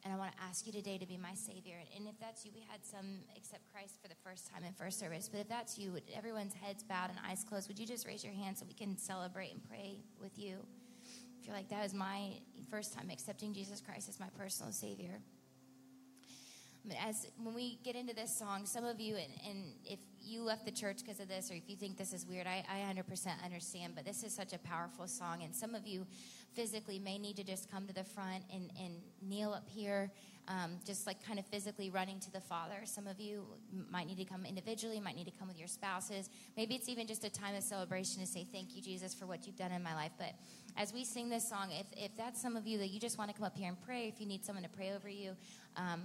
And 0.05 0.15
I 0.15 0.17
want 0.17 0.33
to 0.33 0.43
ask 0.43 0.67
you 0.67 0.73
today 0.73 0.97
to 0.99 1.07
be 1.07 1.17
my 1.17 1.35
Savior. 1.35 1.77
And 1.97 2.07
if 2.07 2.19
that's 2.21 2.45
you, 2.45 2.53
we 2.55 2.65
had 2.71 2.85
some 2.85 3.19
accept 3.37 3.63
Christ 3.73 3.99
for 4.01 4.09
the 4.09 4.15
first 4.25 4.51
time 4.51 4.65
in 4.65 4.73
first 4.73 4.99
service. 4.99 5.29
But 5.29 5.41
if 5.41 5.49
that's 5.49 5.79
you, 5.79 5.99
everyone's 6.15 6.55
heads 6.55 6.83
bowed 6.83 7.11
and 7.11 7.19
eyes 7.29 7.45
closed, 7.45 7.69
would 7.69 7.79
you 7.79 7.87
just 7.87 8.07
raise 8.07 8.25
your 8.25 8.33
hand 8.33 8.57
so 8.57 8.65
we 8.67 8.75
can 8.75 8.97
celebrate 8.97 9.53
and 9.53 9.69
pray 9.69 9.99
with 10.21 10.39
you? 10.39 10.59
If 11.41 11.47
you're 11.47 11.57
like, 11.57 11.69
that 11.69 11.83
was 11.83 11.95
my 11.95 12.33
first 12.71 12.95
time 12.95 13.11
accepting 13.11 13.53
Jesus 13.53 13.81
Christ 13.81 14.09
as 14.09 14.21
my 14.21 14.29
personal 14.39 14.73
Savior. 14.73 15.21
As 17.05 17.27
when 17.43 17.55
we 17.55 17.79
get 17.85 17.97
into 17.97 18.15
this 18.15 18.37
song, 18.37 18.67
some 18.67 18.85
of 18.85 19.01
you, 19.01 19.17
and, 19.17 19.33
and 19.47 19.65
if 19.85 19.99
you 20.23 20.43
left 20.43 20.65
the 20.65 20.71
church 20.71 20.99
because 20.99 21.21
of 21.21 21.29
this, 21.29 21.51
or 21.51 21.55
if 21.55 21.69
you 21.69 21.77
think 21.77 21.97
this 21.97 22.13
is 22.13 22.27
weird, 22.27 22.47
I, 22.47 22.65
I 22.69 22.93
100% 22.93 23.29
understand. 23.45 23.95
But 23.95 24.05
this 24.05 24.23
is 24.23 24.35
such 24.35 24.53
a 24.53 24.59
powerful 24.59 25.07
song, 25.07 25.43
and 25.43 25.55
some 25.55 25.75
of 25.75 25.87
you 25.87 26.07
physically 26.55 26.99
may 26.99 27.19
need 27.19 27.37
to 27.37 27.45
just 27.45 27.71
come 27.71 27.87
to 27.87 27.95
the 27.95 28.05
front 28.05 28.43
and, 28.53 28.71
and 28.81 28.95
kneel 29.23 29.53
up 29.53 29.69
here, 29.69 30.11
um, 30.49 30.79
just 30.85 31.07
like 31.07 31.25
kind 31.25 31.39
of 31.39 31.47
physically 31.47 31.91
running 31.91 32.19
to 32.21 32.33
the 32.33 32.41
Father. 32.41 32.77
Some 32.85 33.07
of 33.07 33.21
you 33.21 33.45
might 33.91 34.07
need 34.07 34.19
to 34.19 34.25
come 34.25 34.45
individually, 34.45 34.99
might 34.99 35.17
need 35.17 35.27
to 35.27 35.39
come 35.39 35.49
with 35.49 35.59
your 35.59 35.69
spouses. 35.69 36.31
Maybe 36.57 36.75
it's 36.75 36.89
even 36.89 37.07
just 37.07 37.25
a 37.25 37.31
time 37.31 37.55
of 37.55 37.63
celebration 37.63 38.21
to 38.21 38.27
say, 38.27 38.47
Thank 38.51 38.75
you, 38.75 38.83
Jesus, 38.83 39.15
for 39.15 39.27
what 39.27 39.47
you've 39.47 39.57
done 39.57 39.73
in 39.73 39.83
my 39.83 39.95
life. 39.95 40.13
But 40.19 40.33
as 40.77 40.93
we 40.93 41.05
sing 41.05 41.29
this 41.29 41.49
song, 41.49 41.71
if, 41.73 41.87
if 41.97 42.17
that's 42.17 42.41
some 42.41 42.57
of 42.57 42.67
you 42.67 42.79
that 42.79 42.89
you 42.89 42.99
just 42.99 43.19
want 43.19 43.31
to 43.31 43.37
come 43.37 43.45
up 43.45 43.57
here 43.57 43.69
and 43.69 43.81
pray, 43.81 44.09
if 44.09 44.21
you 44.21 44.27
need 44.27 44.45
someone 44.45 44.63
to 44.63 44.71
pray 44.71 44.93
over 44.93 45.09
you, 45.09 45.37
um, 45.77 46.03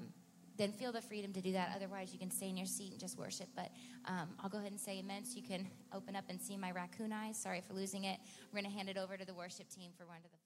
then 0.58 0.72
feel 0.72 0.92
the 0.92 1.02
freedom 1.02 1.34
to 1.34 1.42
do 1.42 1.52
that. 1.54 1.72
Otherwise, 1.76 2.14
you 2.14 2.20
can 2.20 2.32
stay 2.32 2.50
in 2.50 2.58
your 2.58 2.68
seat 2.68 2.92
and 2.92 3.00
just 3.00 3.18
worship. 3.18 3.48
But 3.56 3.70
um, 4.06 4.30
I'll 4.40 4.50
go 4.50 4.60
ahead 4.60 4.72
and 4.72 4.80
say 4.80 5.00
amen 5.00 5.26
so 5.26 5.36
you 5.36 5.44
can 5.44 5.68
open 5.94 6.16
up 6.16 6.26
and 6.30 6.40
see 6.40 6.58
my 6.58 6.72
raccoon 6.72 7.12
eyes. 7.12 7.38
Sorry 7.38 7.62
for 7.62 7.74
losing 7.74 8.04
it. 8.06 8.20
We're 8.52 8.62
going 8.62 8.72
to 8.72 8.78
hand 8.78 8.90
it 8.90 8.98
over 8.98 9.18
to 9.18 9.26
the 9.26 9.34
worship 9.34 9.70
team 9.70 9.92
for 9.98 10.06
Run 10.06 10.18
to 10.18 10.24
the 10.24 10.30
Father. 10.30 10.44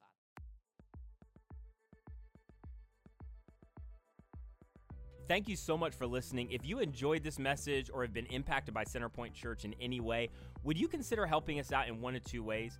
Thank 5.28 5.50
you 5.50 5.58
so 5.58 5.78
much 5.78 5.94
for 5.94 6.08
listening. 6.08 6.50
If 6.52 6.66
you 6.66 6.80
enjoyed 6.80 7.22
this 7.22 7.38
message 7.38 7.90
or 7.94 8.02
have 8.02 8.14
been 8.14 8.28
impacted 8.28 8.74
by 8.74 8.86
Centerpoint 8.86 9.34
Church 9.34 9.66
in 9.66 9.76
any 9.82 10.00
way, 10.00 10.30
would 10.64 10.80
you 10.80 10.88
consider 10.88 11.26
helping 11.26 11.60
us 11.60 11.74
out 11.74 11.90
in 11.90 12.00
one 12.00 12.16
of 12.16 12.24
two 12.24 12.44
ways? 12.44 12.80